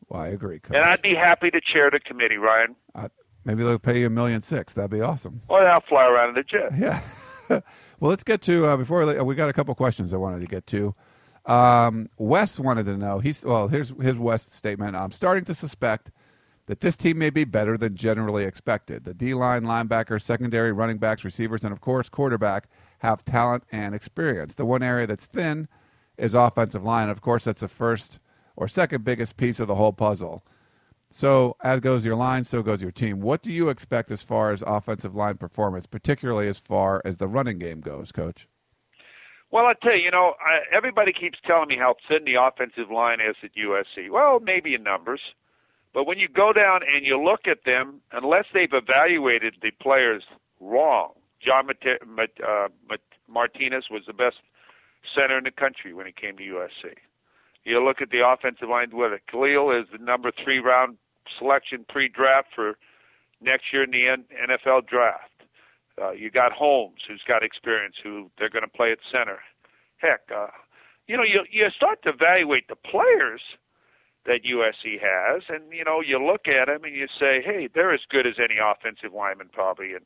Well, 0.09 0.21
I 0.21 0.27
agree, 0.29 0.59
coach. 0.59 0.75
And 0.75 0.85
I'd 0.85 1.01
be 1.01 1.15
happy 1.15 1.51
to 1.51 1.59
chair 1.61 1.89
the 1.91 1.99
committee, 1.99 2.37
Ryan. 2.37 2.75
Uh, 2.95 3.09
maybe 3.45 3.63
they'll 3.63 3.79
pay 3.79 3.99
you 3.99 4.07
a 4.07 4.09
million 4.09 4.41
six. 4.41 4.73
That'd 4.73 4.91
be 4.91 5.01
awesome. 5.01 5.41
Or 5.47 5.67
I'll 5.67 5.81
fly 5.81 6.05
around 6.05 6.29
in 6.29 6.35
the 6.35 6.43
jet. 6.43 6.71
Yeah. 6.77 7.01
well, 7.49 8.09
let's 8.09 8.23
get 8.23 8.41
to 8.43 8.65
uh, 8.65 8.77
before 8.77 9.05
we, 9.05 9.21
we 9.21 9.35
got 9.35 9.49
a 9.49 9.53
couple 9.53 9.73
questions 9.75 10.13
I 10.13 10.17
wanted 10.17 10.39
to 10.41 10.47
get 10.47 10.65
to. 10.67 10.95
Um, 11.47 12.09
Wes 12.17 12.59
wanted 12.59 12.85
to 12.87 12.97
know. 12.97 13.19
He's 13.19 13.43
well. 13.43 13.67
Here's 13.67 13.93
his 14.01 14.17
West 14.17 14.53
statement. 14.53 14.95
I'm 14.95 15.11
starting 15.11 15.45
to 15.45 15.55
suspect 15.55 16.11
that 16.67 16.81
this 16.81 16.97
team 16.97 17.17
may 17.17 17.29
be 17.29 17.45
better 17.45 17.77
than 17.77 17.95
generally 17.95 18.43
expected. 18.43 19.05
The 19.05 19.13
D 19.13 19.33
line, 19.33 19.63
linebackers, 19.63 20.23
secondary, 20.23 20.73
running 20.73 20.97
backs, 20.97 21.23
receivers, 21.23 21.63
and 21.63 21.71
of 21.71 21.81
course 21.81 22.09
quarterback 22.09 22.67
have 22.99 23.23
talent 23.23 23.63
and 23.71 23.95
experience. 23.95 24.55
The 24.55 24.65
one 24.65 24.83
area 24.83 25.07
that's 25.07 25.25
thin 25.25 25.67
is 26.17 26.33
offensive 26.33 26.83
line. 26.83 27.09
Of 27.09 27.21
course, 27.21 27.45
that's 27.45 27.61
the 27.61 27.67
first 27.67 28.19
or 28.57 28.67
second 28.67 29.05
biggest 29.05 29.37
piece 29.37 29.59
of 29.59 29.67
the 29.67 29.75
whole 29.75 29.93
puzzle. 29.93 30.43
So, 31.09 31.55
as 31.63 31.79
goes 31.79 32.03
your 32.03 32.15
line, 32.15 32.43
so 32.43 32.61
goes 32.61 32.81
your 32.81 32.91
team. 32.91 33.21
What 33.21 33.41
do 33.41 33.51
you 33.51 33.69
expect 33.69 34.11
as 34.11 34.21
far 34.21 34.51
as 34.51 34.61
offensive 34.67 35.15
line 35.15 35.37
performance, 35.37 35.85
particularly 35.85 36.49
as 36.49 36.57
far 36.57 37.01
as 37.05 37.15
the 37.15 37.29
running 37.29 37.59
game 37.59 37.79
goes, 37.79 38.11
Coach? 38.11 38.47
Well, 39.51 39.65
I 39.65 39.73
tell 39.81 39.95
you, 39.95 40.03
you 40.05 40.11
know, 40.11 40.33
I, 40.41 40.75
everybody 40.75 41.13
keeps 41.13 41.39
telling 41.45 41.69
me 41.69 41.77
how 41.77 41.95
thin 42.07 42.25
the 42.25 42.35
offensive 42.41 42.91
line 42.91 43.19
is 43.21 43.35
at 43.43 43.51
USC. 43.55 44.09
Well, 44.09 44.39
maybe 44.41 44.73
in 44.73 44.83
numbers, 44.83 45.21
but 45.93 46.05
when 46.05 46.19
you 46.19 46.27
go 46.27 46.51
down 46.51 46.81
and 46.83 47.05
you 47.05 47.19
look 47.21 47.47
at 47.47 47.63
them, 47.65 48.01
unless 48.11 48.45
they've 48.53 48.73
evaluated 48.73 49.55
the 49.61 49.71
players 49.81 50.23
wrong, 50.59 51.13
John 51.39 51.67
Mate- 51.67 52.05
Mat- 52.05 52.41
uh, 52.45 52.67
Mat- 52.89 52.99
Martinez 53.27 53.85
was 53.89 54.03
the 54.05 54.13
best 54.13 54.37
center 55.15 55.37
in 55.37 55.45
the 55.45 55.51
country 55.51 55.93
when 55.93 56.05
he 56.05 56.11
came 56.11 56.35
to 56.37 56.43
USC. 56.43 56.95
You 57.63 57.83
look 57.83 58.01
at 58.01 58.09
the 58.09 58.27
offensive 58.27 58.69
line 58.69 58.89
with 58.91 59.13
it. 59.13 59.21
Kalil 59.27 59.71
is 59.71 59.87
the 59.91 59.97
number 60.03 60.31
three 60.31 60.59
round 60.59 60.97
selection 61.37 61.85
pre-draft 61.87 62.49
for 62.53 62.77
next 63.41 63.65
year 63.71 63.83
in 63.83 63.91
the 63.91 64.05
NFL 64.05 64.87
draft. 64.87 65.31
Uh, 65.99 66.11
you 66.11 66.29
got 66.29 66.51
Holmes, 66.51 67.01
who's 67.07 67.23
got 67.27 67.43
experience, 67.43 67.95
who 68.03 68.29
they're 68.37 68.49
going 68.49 68.63
to 68.63 68.77
play 68.77 68.91
at 68.91 68.99
center. 69.11 69.39
Heck, 69.97 70.21
uh, 70.35 70.47
you 71.07 71.17
know, 71.17 71.23
you 71.23 71.43
you 71.49 71.67
start 71.75 72.03
to 72.03 72.09
evaluate 72.09 72.67
the 72.67 72.75
players 72.75 73.41
that 74.25 74.43
USC 74.43 74.99
has, 75.01 75.43
and 75.49 75.71
you 75.71 75.83
know, 75.83 76.01
you 76.01 76.23
look 76.23 76.47
at 76.47 76.67
them 76.67 76.83
and 76.83 76.95
you 76.95 77.07
say, 77.19 77.41
hey, 77.43 77.67
they're 77.73 77.93
as 77.93 78.01
good 78.09 78.27
as 78.27 78.35
any 78.37 78.59
offensive 78.61 79.13
lineman 79.13 79.49
probably 79.51 79.91
in 79.91 80.05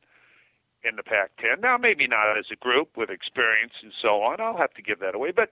in 0.84 0.96
the 0.96 1.04
Pac-10. 1.04 1.62
Now, 1.62 1.78
maybe 1.78 2.08
not 2.08 2.38
as 2.38 2.46
a 2.52 2.56
group 2.56 2.98
with 2.98 3.10
experience 3.12 3.74
and 3.84 3.92
so 4.02 4.22
on. 4.24 4.42
I'll 4.42 4.58
have 4.58 4.74
to 4.74 4.82
give 4.82 5.00
that 5.00 5.14
away, 5.14 5.32
but 5.32 5.52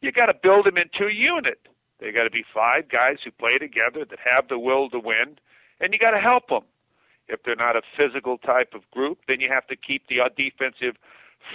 you 0.00 0.10
got 0.10 0.26
to 0.26 0.34
build 0.34 0.66
them 0.66 0.76
into 0.76 1.06
a 1.06 1.14
unit. 1.14 1.68
They 2.00 2.10
got 2.10 2.24
to 2.24 2.30
be 2.30 2.44
five 2.52 2.88
guys 2.88 3.18
who 3.24 3.30
play 3.30 3.56
together 3.58 4.04
that 4.04 4.18
have 4.18 4.48
the 4.48 4.58
will 4.58 4.90
to 4.90 4.98
win, 4.98 5.38
and 5.80 5.92
you 5.92 5.98
got 5.98 6.10
to 6.10 6.20
help 6.20 6.48
them. 6.48 6.62
If 7.28 7.42
they're 7.44 7.56
not 7.56 7.76
a 7.76 7.82
physical 7.96 8.38
type 8.38 8.74
of 8.74 8.88
group, 8.90 9.20
then 9.28 9.40
you 9.40 9.48
have 9.52 9.66
to 9.68 9.76
keep 9.76 10.08
the 10.08 10.20
uh, 10.20 10.28
defensive 10.36 10.96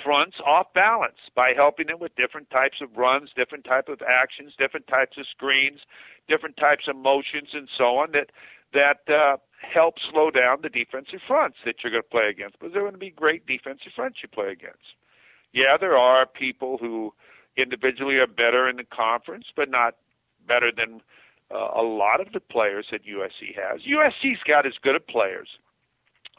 fronts 0.04 0.38
off 0.46 0.68
balance 0.74 1.18
by 1.36 1.54
helping 1.56 1.88
them 1.88 2.00
with 2.00 2.16
different 2.16 2.50
types 2.50 2.78
of 2.82 2.96
runs, 2.96 3.32
different 3.36 3.66
type 3.66 3.90
of 3.90 4.02
actions, 4.02 4.54
different 4.58 4.88
types 4.88 5.18
of 5.18 5.26
screens, 5.28 5.80
different 6.28 6.58
types 6.58 6.86
of 6.88 6.96
motions, 6.96 7.50
and 7.54 7.68
so 7.78 7.98
on 7.98 8.12
that 8.12 8.30
that 8.72 9.02
uh, 9.12 9.38
help 9.62 9.96
slow 10.12 10.30
down 10.30 10.60
the 10.62 10.70
defensive 10.70 11.20
fronts 11.28 11.58
that 11.66 11.76
you're 11.84 11.92
going 11.92 12.04
to 12.04 12.10
play 12.10 12.30
against. 12.30 12.60
Because 12.60 12.74
they're 12.74 12.84
going 12.84 12.94
to 12.94 13.00
be 13.00 13.10
great 13.10 13.48
defensive 13.48 13.92
fronts 13.96 14.20
you 14.22 14.30
play 14.30 14.52
against. 14.52 14.94
Yeah, 15.54 15.78
there 15.80 15.98
are 15.98 16.28
people 16.28 16.78
who 16.78 17.14
individually 17.58 18.18
are 18.18 18.28
better 18.28 18.70
in 18.70 18.78
the 18.78 18.84
conference, 18.84 19.46
but 19.56 19.70
not 19.70 19.96
better 20.48 20.72
than 20.76 21.02
uh, 21.54 21.70
a 21.76 21.82
lot 21.82 22.22
of 22.22 22.32
the 22.34 22.40
players 22.40 22.86
that 22.92 23.06
USC 23.06 23.56
has. 23.56 23.82
USC's 23.82 24.40
got 24.48 24.66
as 24.66 24.74
good 24.82 24.96
of 24.96 25.06
players 25.08 25.50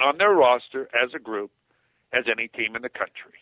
on 0.01 0.19
their 0.19 0.33
roster 0.33 0.89
as 0.95 1.11
a 1.15 1.19
group 1.19 1.51
as 2.13 2.25
any 2.31 2.49
team 2.49 2.77
in 2.77 2.83
the 2.83 2.89
country. 2.89 3.39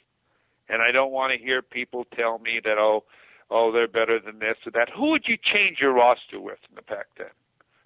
And 0.69 0.83
I 0.83 0.93
don't 0.93 1.13
want 1.13 1.33
to 1.33 1.43
hear 1.43 1.63
people 1.63 2.05
tell 2.17 2.39
me 2.39 2.61
that 2.65 2.79
oh, 2.79 3.05
oh 3.51 3.73
they're 3.73 3.89
better 3.89 4.19
than 4.21 4.39
this 4.39 4.57
or 4.67 4.73
that. 4.73 4.89
Who 4.95 5.11
would 5.11 5.25
you 5.27 5.37
change 5.37 5.79
your 5.81 5.93
roster 5.93 6.41
with 6.41 6.59
in 6.69 6.77
the 6.77 6.83
Pac-10 6.83 7.27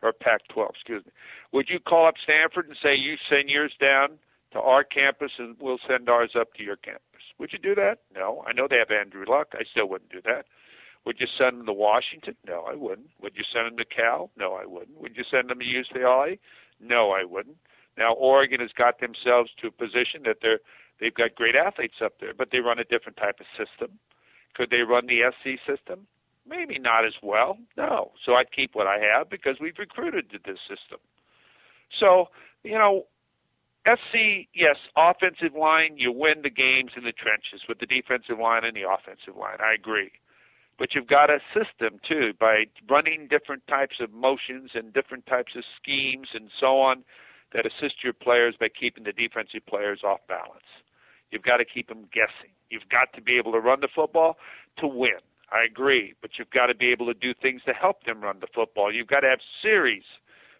or 0.03 0.13
Pac-12? 0.13 0.71
Excuse 0.71 1.05
me. 1.07 1.13
Would 1.53 1.69
you 1.69 1.79
call 1.79 2.07
up 2.07 2.15
Stanford 2.23 2.67
and 2.67 2.77
say 2.83 2.95
you 2.97 3.17
send 3.29 3.49
yours 3.49 3.73
down 3.81 4.19
to 4.53 4.61
our 4.61 4.85
campus 4.85 5.33
and 5.39 5.57
we'll 5.61 5.79
send 5.89 6.09
ours 6.09 6.33
up 6.39 6.55
to 6.55 6.63
your 6.63 6.77
campus? 6.77 7.03
Would 7.39 7.53
you 7.53 7.59
do 7.59 7.75
that? 7.77 7.99
No. 8.15 8.45
I 8.47 8.53
know 8.53 8.67
they 8.69 8.79
have 8.79 8.91
Andrew 8.91 9.25
Luck. 9.29 9.49
I 9.55 9.63
still 9.71 9.89
wouldn't 9.89 10.11
do 10.11 10.21
that. 10.25 10.47
Would 11.05 11.17
you 11.19 11.27
send 11.39 11.59
them 11.59 11.67
to 11.67 11.73
Washington? 11.73 12.37
No, 12.47 12.65
I 12.71 12.75
wouldn't. 12.75 13.11
Would 13.21 13.33
you 13.37 13.45
send 13.53 13.67
them 13.67 13.77
to 13.77 13.85
Cal? 13.85 14.31
No, 14.37 14.55
I 14.55 14.67
wouldn't. 14.67 15.01
Would 15.01 15.17
you 15.17 15.25
send 15.29 15.51
them 15.51 15.59
to 15.59 15.65
UCLA? 15.65 16.39
No, 16.81 17.11
I 17.11 17.25
wouldn't. 17.25 17.57
Now 17.99 18.15
Oregon 18.15 18.61
has 18.61 18.71
got 18.77 19.01
themselves 19.01 19.51
to 19.61 19.69
a 19.69 19.71
position 19.71 20.23
that 20.25 20.39
they're 20.41 20.61
they've 21.01 21.15
got 21.15 21.35
great 21.35 21.57
athletes 21.57 21.97
up 22.03 22.15
there, 22.21 22.33
but 22.35 22.51
they 22.53 22.61
run 22.61 22.79
a 22.79 22.85
different 22.85 23.17
type 23.17 23.41
of 23.41 23.47
system. 23.59 23.99
Could 24.55 24.71
they 24.71 24.83
run 24.83 25.07
the 25.07 25.23
SC 25.31 25.59
system? 25.67 26.07
Maybe 26.47 26.79
not 26.79 27.05
as 27.05 27.15
well. 27.23 27.59
No. 27.77 28.13
So 28.25 28.35
I'd 28.35 28.53
keep 28.53 28.75
what 28.75 28.87
I 28.87 28.99
have 28.99 29.31
because 29.31 29.57
we've 29.61 29.79
recruited 29.79 30.31
to 30.31 30.39
this 30.45 30.59
system. 30.69 30.99
So, 31.99 32.29
you 32.65 32.79
know, 32.79 33.07
SC, 33.87 34.49
yes, 34.55 34.77
offensive 34.97 35.55
line, 35.57 35.97
you 35.97 36.13
win 36.13 36.43
the 36.43 36.51
games 36.51 36.93
in 36.97 37.05
the 37.05 37.13
trenches 37.13 37.63
with 37.69 37.79
the 37.79 37.87
defensive 37.87 38.39
line 38.39 38.65
and 38.65 38.77
the 38.77 38.89
offensive 38.89 39.37
line. 39.37 39.59
I 39.61 39.75
agree. 39.75 40.13
But 40.83 40.97
you've 40.97 41.07
got 41.07 41.27
to 41.27 41.35
assist 41.35 41.71
them 41.79 42.01
too 42.03 42.33
by 42.41 42.65
running 42.91 43.29
different 43.31 43.65
types 43.69 44.01
of 44.01 44.13
motions 44.13 44.73
and 44.75 44.93
different 44.93 45.25
types 45.27 45.53
of 45.55 45.63
schemes 45.81 46.27
and 46.35 46.51
so 46.59 46.81
on 46.81 47.05
that 47.55 47.65
assist 47.65 48.03
your 48.03 48.13
players 48.13 48.57
by 48.59 48.67
keeping 48.69 49.05
the 49.05 49.13
defensive 49.13 49.65
players 49.65 50.01
off 50.03 50.19
balance. 50.27 50.67
You've 51.31 51.45
got 51.45 51.59
to 51.59 51.65
keep 51.65 51.87
them 51.87 52.09
guessing. 52.13 52.51
You've 52.69 52.89
got 52.91 53.13
to 53.15 53.23
be 53.23 53.39
able 53.39 53.53
to 53.53 53.61
run 53.61 53.79
the 53.81 53.87
football 53.95 54.39
to 54.79 54.89
win. 54.89 55.23
I 55.53 55.63
agree, 55.71 56.15
but 56.21 56.33
you've 56.37 56.51
got 56.51 56.67
to 56.67 56.75
be 56.75 56.91
able 56.91 57.07
to 57.07 57.15
do 57.15 57.33
things 57.41 57.63
to 57.67 57.73
help 57.73 58.03
them 58.03 58.21
run 58.21 58.41
the 58.41 58.49
football. 58.53 58.93
You've 58.93 59.07
got 59.07 59.21
to 59.21 59.29
have 59.29 59.39
series, 59.63 60.03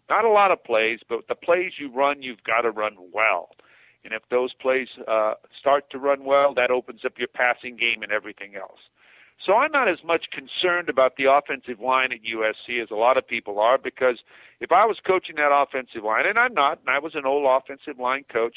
not 0.09 0.25
a 0.25 0.31
lot 0.31 0.53
of 0.53 0.63
plays, 0.63 1.01
but 1.09 1.27
the 1.29 1.35
plays 1.35 1.73
you 1.81 1.93
run, 1.93 2.23
you've 2.23 2.45
got 2.45 2.61
to 2.61 2.71
run 2.71 2.95
well. 3.13 3.49
And 4.05 4.15
if 4.15 4.23
those 4.31 4.55
plays 4.55 4.87
uh, 5.09 5.35
start 5.59 5.91
to 5.91 5.99
run 5.99 6.25
well, 6.25 6.55
that 6.55 6.71
opens 6.71 7.01
up 7.05 7.15
your 7.19 7.27
passing 7.27 7.75
game 7.77 8.05
and 8.05 8.13
everything 8.13 8.55
else. 8.55 8.79
So 9.45 9.55
I'm 9.55 9.73
not 9.73 9.89
as 9.89 9.99
much 10.05 10.27
concerned 10.31 10.89
about 10.89 11.17
the 11.17 11.25
offensive 11.25 11.81
line 11.81 12.13
at 12.13 12.21
USC 12.23 12.81
as 12.83 12.91
a 12.91 12.95
lot 12.95 13.17
of 13.17 13.27
people 13.27 13.59
are 13.59 13.77
because 13.77 14.19
if 14.61 14.71
I 14.71 14.87
was 14.87 14.99
coaching 15.05 15.37
that 15.37 15.51
offensive 15.53 16.05
line, 16.05 16.27
and 16.27 16.39
I'm 16.39 16.55
not, 16.55 16.79
and 16.81 16.95
I 16.95 17.01
was 17.01 17.15
an 17.15 17.27
old 17.27 17.47
offensive 17.51 17.99
line 17.99 18.25
coach, 18.33 18.55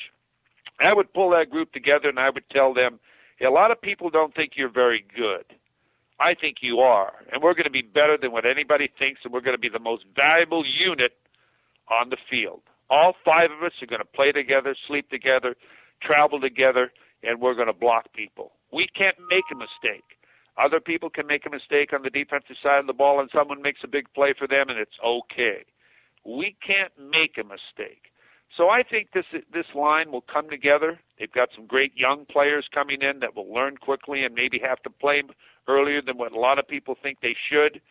I 0.79 0.93
would 0.93 1.11
pull 1.13 1.31
that 1.31 1.49
group 1.49 1.71
together 1.71 2.09
and 2.09 2.19
I 2.19 2.29
would 2.29 2.47
tell 2.51 2.73
them, 2.73 2.99
hey, 3.37 3.45
a 3.45 3.51
lot 3.51 3.71
of 3.71 3.81
people 3.81 4.09
don't 4.09 4.35
think 4.35 4.53
you're 4.55 4.71
very 4.71 5.03
good. 5.15 5.45
I 6.19 6.35
think 6.35 6.57
you 6.61 6.79
are. 6.79 7.13
And 7.31 7.41
we're 7.41 7.53
going 7.53 7.65
to 7.65 7.71
be 7.71 7.81
better 7.81 8.17
than 8.21 8.31
what 8.31 8.45
anybody 8.45 8.89
thinks, 8.99 9.21
and 9.23 9.33
we're 9.33 9.41
going 9.41 9.57
to 9.57 9.61
be 9.61 9.69
the 9.69 9.79
most 9.79 10.05
valuable 10.15 10.63
unit 10.65 11.13
on 11.89 12.09
the 12.09 12.17
field. 12.29 12.61
All 12.89 13.15
five 13.25 13.49
of 13.51 13.63
us 13.63 13.73
are 13.81 13.87
going 13.87 13.99
to 13.99 14.05
play 14.05 14.31
together, 14.31 14.75
sleep 14.87 15.09
together, 15.09 15.55
travel 16.01 16.39
together, 16.39 16.91
and 17.23 17.41
we're 17.41 17.55
going 17.55 17.67
to 17.67 17.73
block 17.73 18.13
people. 18.13 18.51
We 18.71 18.87
can't 18.87 19.17
make 19.29 19.45
a 19.51 19.55
mistake. 19.55 20.05
Other 20.57 20.79
people 20.79 21.09
can 21.09 21.27
make 21.27 21.45
a 21.45 21.49
mistake 21.49 21.91
on 21.93 22.03
the 22.03 22.09
defensive 22.09 22.55
side 22.63 22.79
of 22.79 22.87
the 22.87 22.93
ball, 22.93 23.19
and 23.19 23.29
someone 23.33 23.61
makes 23.61 23.81
a 23.83 23.87
big 23.87 24.11
play 24.13 24.33
for 24.37 24.47
them, 24.47 24.69
and 24.69 24.79
it's 24.79 24.97
okay. 25.03 25.65
We 26.23 26.55
can't 26.65 26.93
make 26.97 27.37
a 27.37 27.43
mistake. 27.43 28.11
So 28.55 28.69
I 28.69 28.83
think 28.83 29.11
this 29.13 29.25
this 29.51 29.65
line 29.75 30.11
will 30.11 30.21
come 30.21 30.49
together. 30.49 30.99
They've 31.19 31.31
got 31.31 31.49
some 31.53 31.65
great 31.65 31.91
young 31.97 32.25
players 32.25 32.67
coming 32.73 33.01
in 33.01 33.19
that 33.19 33.35
will 33.35 33.53
learn 33.53 33.77
quickly 33.77 34.23
and 34.23 34.33
maybe 34.33 34.59
have 34.59 34.81
to 34.83 34.89
play 34.89 35.23
earlier 35.67 36.01
than 36.01 36.17
what 36.17 36.31
a 36.31 36.39
lot 36.39 36.57
of 36.57 36.67
people 36.67 36.95
think 37.01 37.19
they 37.21 37.35
should. 37.49 37.81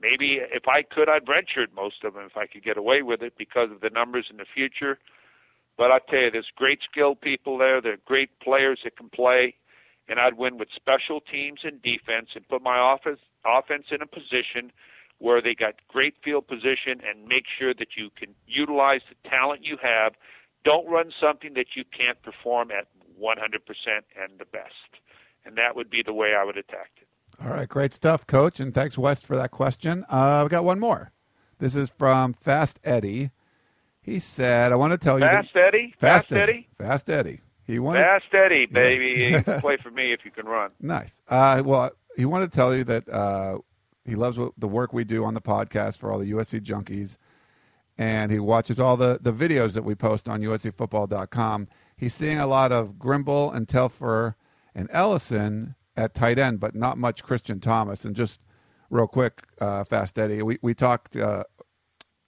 Maybe 0.00 0.40
if 0.40 0.66
I 0.66 0.82
could, 0.82 1.08
I'd 1.08 1.26
redshirt 1.26 1.74
most 1.74 2.04
of 2.04 2.14
them 2.14 2.24
if 2.24 2.36
I 2.36 2.46
could 2.46 2.64
get 2.64 2.78
away 2.78 3.02
with 3.02 3.22
it 3.22 3.34
because 3.36 3.70
of 3.70 3.80
the 3.80 3.90
numbers 3.90 4.26
in 4.30 4.38
the 4.38 4.46
future. 4.52 4.98
But 5.76 5.90
I 5.90 5.98
tell 6.08 6.20
you, 6.20 6.30
there's 6.30 6.50
great 6.56 6.80
skilled 6.90 7.20
people 7.20 7.58
there. 7.58 7.76
Are 7.78 7.96
great 8.04 8.30
players 8.40 8.80
that 8.84 8.96
can 8.96 9.08
play, 9.10 9.54
and 10.08 10.18
I'd 10.20 10.36
win 10.36 10.58
with 10.58 10.68
special 10.74 11.20
teams 11.20 11.60
and 11.64 11.80
defense 11.82 12.30
and 12.34 12.46
put 12.48 12.62
my 12.62 12.94
offense 12.94 13.20
offense 13.46 13.86
in 13.90 14.00
a 14.02 14.06
position 14.06 14.72
where 15.18 15.40
they 15.40 15.54
got 15.54 15.74
great 15.88 16.14
field 16.22 16.46
position 16.46 17.00
and 17.06 17.26
make 17.28 17.44
sure 17.58 17.72
that 17.74 17.88
you 17.96 18.10
can 18.18 18.34
utilize 18.46 19.00
the 19.08 19.28
talent 19.28 19.64
you 19.64 19.76
have. 19.82 20.14
Don't 20.64 20.88
run 20.88 21.12
something 21.20 21.54
that 21.54 21.76
you 21.76 21.84
can't 21.96 22.20
perform 22.22 22.70
at 22.70 22.86
100% 23.20 23.36
and 24.20 24.38
the 24.38 24.44
best. 24.44 25.00
And 25.44 25.56
that 25.56 25.76
would 25.76 25.90
be 25.90 26.02
the 26.04 26.12
way 26.12 26.34
I 26.38 26.44
would 26.44 26.56
attack 26.56 26.90
it. 27.00 27.08
All 27.42 27.50
right, 27.50 27.68
great 27.68 27.92
stuff, 27.92 28.26
Coach, 28.26 28.60
and 28.60 28.72
thanks 28.72 28.96
Wes 28.96 29.22
for 29.22 29.36
that 29.36 29.50
question. 29.50 30.04
Uh, 30.08 30.42
we 30.44 30.48
got 30.48 30.64
one 30.64 30.78
more. 30.78 31.10
This 31.58 31.76
is 31.76 31.90
from 31.90 32.32
Fast 32.34 32.78
Eddie. 32.84 33.30
He 34.00 34.18
said, 34.18 34.70
"I 34.70 34.76
want 34.76 34.92
to 34.92 34.98
tell 34.98 35.18
you, 35.18 35.26
Fast 35.26 35.54
you." 35.54 35.60
Eddie. 35.60 35.94
Fast, 35.98 36.28
Fast 36.28 36.32
Eddie. 36.32 36.68
Fast 36.78 37.10
Eddie. 37.10 37.40
He 37.66 37.78
wanted. 37.78 38.02
Fast 38.02 38.26
Eddie, 38.32 38.66
baby. 38.66 39.42
can 39.42 39.60
play 39.60 39.76
for 39.76 39.90
me 39.90 40.12
if 40.12 40.24
you 40.24 40.30
can 40.30 40.46
run. 40.46 40.70
Nice. 40.80 41.20
Uh, 41.28 41.62
well, 41.64 41.90
he 42.16 42.24
wanted 42.24 42.52
to 42.52 42.56
tell 42.56 42.74
you 42.74 42.84
that 42.84 43.08
uh, 43.08 43.58
he 44.04 44.14
loves 44.14 44.38
the 44.58 44.68
work 44.68 44.92
we 44.92 45.04
do 45.04 45.24
on 45.24 45.34
the 45.34 45.40
podcast 45.40 45.96
for 45.96 46.12
all 46.12 46.18
the 46.18 46.32
USC 46.32 46.60
junkies, 46.60 47.16
and 47.96 48.30
he 48.30 48.38
watches 48.38 48.78
all 48.78 48.96
the 48.96 49.18
the 49.20 49.32
videos 49.32 49.72
that 49.72 49.84
we 49.84 49.94
post 49.94 50.28
on 50.28 50.40
USCFootball.com. 50.40 51.68
He's 51.96 52.14
seeing 52.14 52.38
a 52.38 52.46
lot 52.46 52.72
of 52.72 52.96
Grimble 52.96 53.54
and 53.54 53.68
Telfer 53.68 54.36
and 54.74 54.88
Ellison 54.92 55.74
at 55.96 56.14
tight 56.14 56.38
end, 56.38 56.60
but 56.60 56.74
not 56.74 56.98
much 56.98 57.22
Christian 57.22 57.60
Thomas. 57.60 58.04
And 58.04 58.14
just 58.14 58.40
real 58.90 59.06
quick, 59.06 59.42
uh, 59.60 59.84
fast 59.84 60.18
Eddie, 60.18 60.42
we 60.42 60.58
we 60.60 60.74
talked 60.74 61.16
uh, 61.16 61.44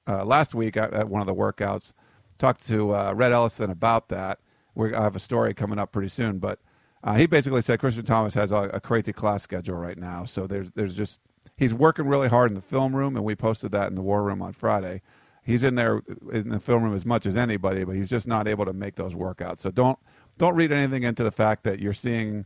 uh, 0.07 0.25
last 0.25 0.55
week 0.55 0.77
at, 0.77 0.95
at, 0.95 1.09
one 1.09 1.21
of 1.21 1.27
the 1.27 1.35
workouts. 1.35 1.93
Talked 2.39 2.67
to 2.69 2.95
uh, 2.95 3.13
Rhett 3.17 3.33
Ellison 3.33 3.71
about 3.71 4.09
that. 4.09 4.41
We 4.77 4.95
I 4.95 5.03
have 5.03 5.17
a 5.17 5.21
story 5.21 5.53
coming 5.55 5.79
up 5.79 5.91
pretty 5.91 6.09
soon, 6.09 6.39
but 6.39 6.61
uh, 7.03 7.15
he 7.15 7.27
basically 7.27 7.63
said 7.63 7.81
Christian 7.81 8.05
Thomas 8.05 8.35
has 8.35 8.53
a, 8.53 8.71
a, 8.73 8.81
crazy 8.81 9.13
class 9.13 9.43
schedule 9.43 9.77
right 9.77 9.99
now. 9.99 10.25
So 10.25 10.47
there's 10.47 10.71
there's 10.75 10.95
just 10.95 11.21
he's 11.57 11.75
working 11.75 12.07
really 12.07 12.29
hard 12.29 12.51
in 12.51 12.55
the 12.55 12.61
film 12.61 12.95
room, 12.95 13.17
and 13.17 13.25
we 13.25 13.35
posted 13.35 13.73
that 13.73 13.89
in 13.89 13.95
the 13.95 14.03
war 14.03 14.23
room 14.23 14.43
on 14.43 14.53
Friday. 14.53 15.03
He's 15.43 15.63
in 15.63 15.77
there 15.77 16.03
in 16.33 16.49
the 16.49 16.61
film 16.61 16.83
room 16.83 16.95
as 16.95 17.07
much 17.07 17.25
as 17.25 17.37
anybody, 17.37 17.85
but 17.85 17.95
he's 17.95 18.09
just 18.09 18.27
not 18.27 18.49
able 18.49 18.65
to 18.65 18.73
make 18.73 18.97
those 18.97 19.15
workouts. 19.15 19.61
So 19.61 19.71
don't 19.71 19.99
don't 20.39 20.55
read 20.55 20.73
anything 20.73 21.05
into 21.05 21.25
the 21.25 21.31
fact 21.31 21.65
that 21.65 21.81
you're 21.81 21.95
seeing 21.95 22.45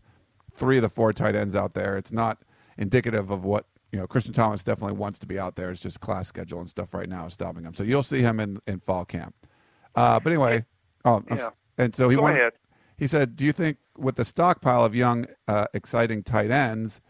three 0.52 0.76
of 0.76 0.82
the 0.82 0.88
four 0.88 1.12
tight 1.12 1.34
ends 1.34 1.54
out 1.54 1.74
there. 1.74 1.96
It's 1.96 2.12
not 2.12 2.38
indicative 2.78 3.30
of 3.30 3.44
what 3.44 3.66
you 3.92 3.98
know. 3.98 4.06
Christian 4.06 4.34
Thomas 4.34 4.62
definitely 4.62 4.96
wants 4.96 5.18
to 5.20 5.26
be 5.26 5.38
out 5.38 5.54
there. 5.54 5.70
It's 5.70 5.80
just 5.80 6.00
class 6.00 6.28
schedule 6.28 6.60
and 6.60 6.68
stuff 6.68 6.94
right 6.94 7.08
now 7.08 7.26
is 7.26 7.32
stopping 7.32 7.64
him. 7.64 7.74
So 7.74 7.82
you'll 7.82 8.02
see 8.02 8.20
him 8.20 8.38
in 8.38 8.60
in 8.66 8.78
fall 8.80 9.04
camp. 9.04 9.34
Uh, 9.94 10.20
but 10.20 10.30
anyway, 10.30 10.64
oh, 11.04 11.24
yeah. 11.30 11.50
And 11.78 11.94
so 11.94 12.08
he 12.08 12.16
Go 12.16 12.22
wanted, 12.22 12.38
ahead. 12.38 12.52
he 12.96 13.06
said, 13.06 13.36
"Do 13.36 13.44
you 13.44 13.52
think 13.52 13.78
with 13.96 14.16
the 14.16 14.24
stockpile 14.24 14.84
of 14.84 14.94
young, 14.94 15.26
uh, 15.48 15.66
exciting 15.74 16.22
tight 16.22 16.50
ends?" 16.50 17.00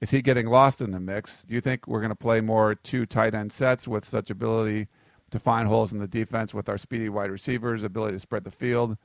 Is 0.00 0.10
he 0.10 0.20
getting 0.20 0.46
lost 0.48 0.80
in 0.80 0.90
the 0.90 0.98
mix? 0.98 1.42
Do 1.44 1.54
you 1.54 1.60
think 1.60 1.86
we're 1.86 2.00
going 2.00 2.10
to 2.10 2.16
play 2.16 2.40
more 2.40 2.74
two 2.74 3.06
tight 3.06 3.34
end 3.34 3.52
sets 3.52 3.86
with 3.86 4.08
such 4.08 4.30
ability 4.30 4.88
to 5.30 5.38
find 5.38 5.68
holes 5.68 5.92
in 5.92 6.00
the 6.00 6.08
defense 6.08 6.52
with 6.52 6.68
our 6.68 6.76
speedy 6.76 7.08
wide 7.08 7.30
receivers, 7.30 7.84
ability 7.84 8.16
to 8.16 8.18
spread 8.18 8.42
the 8.42 8.50
field? 8.50 8.96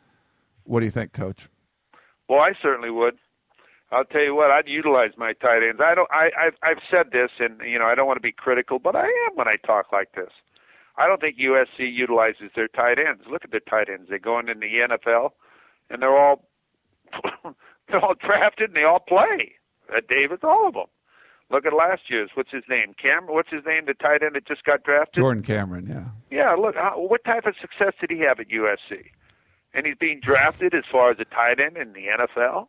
What 0.64 0.80
do 0.80 0.86
you 0.88 0.92
think, 0.92 1.14
Coach? 1.14 1.50
Well, 2.28 2.40
I 2.40 2.54
certainly 2.62 2.90
would. 2.90 3.16
I'll 3.92 4.06
tell 4.06 4.22
you 4.24 4.36
what, 4.36 4.50
I'd 4.52 4.68
utilize 4.68 5.12
my 5.18 5.34
tight 5.34 5.62
ends. 5.64 5.80
I 5.82 5.94
don't. 5.96 6.10
I, 6.12 6.32
I've 6.38 6.56
I've 6.64 6.82
said 6.92 7.12
this, 7.12 7.30
and 7.40 7.62
you 7.64 7.78
know, 7.80 7.86
I 7.86 7.94
don't 7.96 8.08
want 8.08 8.18
to 8.18 8.22
be 8.22 8.34
critical, 8.34 8.80
but 8.80 8.96
I 8.96 9.06
am 9.06 9.36
when 9.36 9.48
I 9.48 9.56
talk 9.66 9.92
like 9.94 10.12
this. 10.14 10.32
I 10.98 11.08
don't 11.08 11.22
think 11.22 11.38
USC 11.38 11.94
utilizes 11.94 12.52
their 12.56 12.68
tight 12.68 12.98
ends. 12.98 13.24
Look 13.30 13.44
at 13.44 13.52
their 13.52 13.60
tight 13.60 13.88
ends. 13.90 14.10
They're 14.10 14.20
going 14.20 14.50
into 14.50 14.68
the 14.68 14.96
NFL, 14.96 15.32
and 15.90 16.02
they're 16.02 16.18
all 16.18 16.44
they're 17.88 18.04
all 18.04 18.16
drafted 18.16 18.70
and 18.70 18.76
they 18.76 18.84
all 18.84 19.00
play. 19.00 19.54
Uh, 19.90 20.02
Davis, 20.10 20.40
all 20.44 20.68
of 20.68 20.74
them. 20.74 20.88
Look 21.50 21.66
at 21.66 21.74
last 21.74 22.10
year's. 22.10 22.32
What's 22.34 22.52
his 22.52 22.64
name? 22.70 22.94
Cameron. 23.02 23.34
What's 23.34 23.52
his 23.52 23.64
name? 23.66 23.86
The 23.86 23.94
tight 23.94 24.22
end 24.22 24.36
that 24.36 24.46
just 24.48 24.64
got 24.64 24.84
drafted. 24.84 25.14
Jordan 25.14 25.44
Cameron. 25.44 25.88
Yeah. 25.88 26.06
Yeah. 26.30 26.56
Look, 26.56 26.76
how, 26.76 27.00
what 27.00 27.24
type 27.24 27.46
of 27.46 27.56
success 27.62 27.94
did 28.02 28.10
he 28.12 28.20
have 28.28 28.40
at 28.40 28.50
USC? 28.50 29.12
And 29.74 29.86
he's 29.86 29.96
being 29.98 30.20
drafted 30.22 30.74
as 30.74 30.84
far 30.92 31.12
as 31.12 31.18
a 31.20 31.26
tight 31.26 31.60
end 31.60 31.78
in 31.78 31.94
the 31.94 32.08
NFL. 32.20 32.68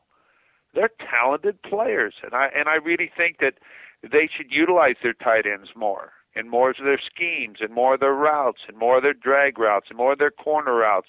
They're 0.75 0.91
talented 1.11 1.63
players, 1.63 2.15
and 2.23 2.35
I 2.35 2.51
and 2.55 2.69
I 2.69 2.75
really 2.75 3.11
think 3.17 3.39
that 3.41 3.55
they 4.03 4.29
should 4.29 4.51
utilize 4.51 4.97
their 5.03 5.15
tight 5.15 5.47
ends 5.47 5.71
more 5.75 6.13
and 6.39 6.49
more 6.49 6.71
of 6.71 6.77
their 6.79 7.01
schemes 7.05 7.59
and 7.61 7.75
more 7.75 7.95
of 7.95 8.01
their 8.01 8.15
routes 8.15 8.61
and 8.69 8.79
more 8.79 8.99
of 8.99 9.03
their 9.03 9.13
drag 9.13 9.59
routes 9.59 9.87
and 9.89 9.99
more 9.99 10.13
of 10.13 10.19
their 10.19 10.31
corner 10.31 10.77
routes 10.77 11.09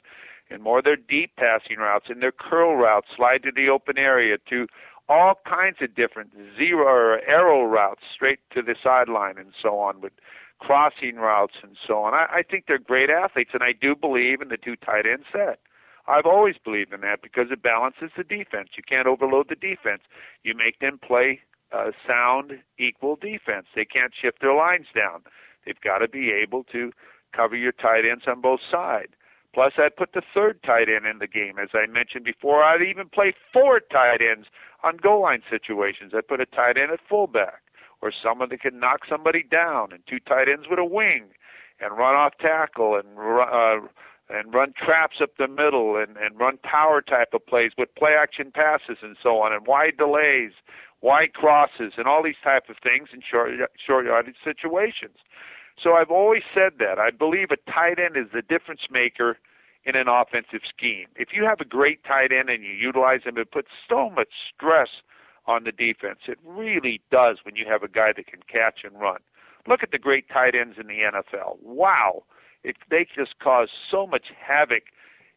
and 0.50 0.64
more 0.64 0.80
of 0.80 0.86
their 0.86 0.96
deep 0.96 1.32
passing 1.38 1.78
routes 1.78 2.08
and 2.10 2.22
their 2.22 2.32
curl 2.32 2.76
routes, 2.76 3.08
slide 3.16 3.44
to 3.44 3.52
the 3.56 3.70
open 3.70 4.00
area 4.00 4.38
to 4.50 4.66
all 5.08 5.36
kinds 5.48 5.78
of 5.82 5.94
different 5.96 6.32
zero 6.58 6.86
or 6.86 7.20
arrow 7.30 7.64
routes 7.64 8.02
straight 8.14 8.40
to 8.54 8.62
the 8.64 8.76
sideline 8.84 9.38
and 9.38 9.54
so 9.62 9.80
on 9.80 10.02
with 10.02 10.14
crossing 10.60 11.16
routes 11.16 11.56
and 11.62 11.78
so 11.88 12.00
on. 12.00 12.14
I, 12.14 12.26
I 12.32 12.42
think 12.42 12.66
they're 12.68 12.80
great 12.80 13.10
athletes 13.10 13.52
and 13.54 13.64
I 13.64 13.74
do 13.80 13.96
believe 13.96 14.42
in 14.42 14.50
the 14.50 14.58
two 14.58 14.76
tight 14.76 15.06
end 15.06 15.26
set. 15.32 15.60
I've 16.08 16.26
always 16.26 16.56
believed 16.64 16.92
in 16.92 17.02
that 17.02 17.22
because 17.22 17.48
it 17.52 17.62
balances 17.62 18.10
the 18.18 18.24
defense. 18.24 18.70
You 18.76 18.84
can't 18.88 19.08
overload 19.08 19.48
the 19.48 19.56
defense. 19.56 20.02
You 20.44 20.56
make 20.56 20.80
them 20.80 21.00
play 21.00 21.42
uh, 21.72 21.92
sound, 22.08 22.60
equal 22.78 23.16
defense. 23.16 23.68
They 23.76 23.86
can't 23.86 24.14
shift 24.20 24.42
their 24.42 24.56
lines 24.56 24.88
down. 24.96 25.24
They've 25.66 25.80
got 25.82 26.00
to 26.00 26.08
be 26.08 26.32
able 26.32 26.64
to 26.72 26.92
cover 27.36 27.56
your 27.56 27.72
tight 27.72 28.06
ends 28.10 28.24
on 28.28 28.42
both 28.42 28.62
sides. 28.70 29.14
Plus, 29.54 29.74
I'd 29.78 29.96
put 29.96 30.14
the 30.14 30.22
third 30.34 30.62
tight 30.64 30.90
end 30.90 31.06
in 31.06 31.20
the 31.20 31.28
game. 31.28 31.58
As 31.62 31.70
I 31.74 31.88
mentioned 31.88 32.24
before, 32.24 32.64
I'd 32.64 32.82
even 32.82 33.10
play 33.10 33.34
four 33.52 33.80
tight 33.80 34.22
ends 34.22 34.48
on 34.84 34.98
goal 34.98 35.24
line 35.24 35.42
situations. 35.50 36.14
I'd 36.16 36.28
put 36.28 36.42
a 36.42 36.46
tight 36.46 36.78
end 36.78 36.92
at 36.92 37.00
fullback 37.08 37.62
or 38.02 38.12
someone 38.12 38.50
that 38.50 38.62
can 38.62 38.80
knock 38.80 39.02
somebody 39.10 39.44
down, 39.44 39.92
and 39.92 40.02
two 40.08 40.20
tight 40.20 40.48
ends 40.48 40.68
with 40.70 40.80
a 40.80 40.86
wing 40.86 41.30
and 41.82 41.98
run 41.98 42.16
off 42.16 42.34
tackle 42.40 42.96
and 42.96 43.18
uh, 43.18 43.88
and 44.30 44.54
run 44.54 44.74
traps 44.78 45.18
up 45.22 45.32
the 45.40 45.48
middle 45.48 45.98
and, 45.98 46.16
and 46.18 46.40
run 46.40 46.58
power 46.64 47.02
type 47.02 47.30
of 47.34 47.46
plays 47.48 47.72
with 47.78 47.94
play 47.96 48.12
action 48.18 48.52
passes 48.52 48.98
and 49.02 49.18
so 49.22 49.40
on 49.40 49.52
and 49.52 49.66
wide 49.66 49.98
delays, 49.98 50.52
wide 51.02 51.34
crosses 51.34 51.94
and 51.98 52.08
all 52.08 52.24
these 52.24 52.40
type 52.44 52.70
of 52.70 52.78
things 52.84 53.10
in 53.14 53.22
short 53.22 53.52
short 53.86 54.06
yardage 54.06 54.36
situations. 54.44 55.18
So 55.82 55.94
I've 55.94 56.12
always 56.12 56.44
said 56.54 56.74
that. 56.80 57.00
I 57.00 57.10
believe 57.12 57.52
a 57.52 57.72
tight 57.72 58.00
end 58.00 58.18
is 58.18 58.32
the 58.34 58.42
difference 58.42 58.82
maker 58.92 59.38
in 59.86 59.96
an 59.96 60.08
offensive 60.10 60.62
scheme. 60.68 61.08
If 61.16 61.30
you 61.34 61.46
have 61.46 61.62
a 61.62 61.66
great 61.66 62.04
tight 62.04 62.32
end 62.32 62.50
and 62.50 62.64
you 62.64 62.72
utilize 62.72 63.24
him, 63.24 63.38
it 63.38 63.52
puts 63.52 63.70
so 63.88 64.10
much 64.10 64.30
stress 64.54 64.90
on 65.48 65.64
the 65.64 65.72
defense. 65.72 66.20
It 66.28 66.38
really 66.46 67.02
does 67.12 67.38
when 67.44 67.56
you 67.56 67.66
have 67.70 67.82
a 67.82 67.88
guy 67.88 68.12
that 68.16 68.28
can 68.28 68.42
catch 68.48 68.82
and 68.84 69.00
run. 69.00 69.20
Look 69.68 69.82
at 69.84 69.92
the 69.92 69.98
great 69.98 70.28
tight 70.30 70.54
ends 70.54 70.78
in 70.80 70.88
the 70.88 71.00
NFL. 71.00 71.58
Wow, 71.62 72.24
it, 72.64 72.76
they 72.90 73.08
just 73.16 73.40
cause 73.40 73.70
so 73.90 74.06
much 74.06 74.28
havoc 74.38 74.84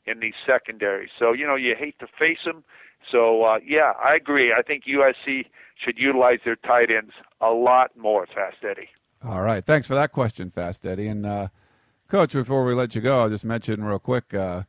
in 0.06 0.20
these 0.20 0.34
secondaries. 0.44 1.10
So 1.18 1.32
you 1.32 1.46
know 1.46 1.54
you 1.54 1.74
hate 1.78 1.98
to 2.00 2.06
face 2.06 2.44
them. 2.44 2.64
So 3.10 3.44
uh, 3.44 3.58
yeah, 3.64 3.92
I 4.02 4.14
agree. 4.14 4.54
I 4.56 4.62
think 4.62 4.84
USC 4.84 5.46
should 5.82 5.98
utilize 5.98 6.38
their 6.44 6.56
tight 6.56 6.90
ends 6.90 7.12
a 7.40 7.50
lot 7.50 7.90
more. 7.96 8.26
Fast 8.26 8.56
Eddie. 8.62 8.88
All 9.24 9.42
right, 9.42 9.64
thanks 9.64 9.86
for 9.86 9.94
that 9.94 10.12
question, 10.12 10.48
Fast 10.48 10.84
Eddie. 10.84 11.08
And 11.08 11.24
uh, 11.24 11.48
Coach, 12.08 12.32
before 12.32 12.64
we 12.64 12.74
let 12.74 12.94
you 12.94 13.00
go, 13.00 13.20
I'll 13.20 13.28
just 13.28 13.44
mention 13.44 13.84
real 13.84 13.98
quick. 13.98 14.34
Uh, 14.34 14.64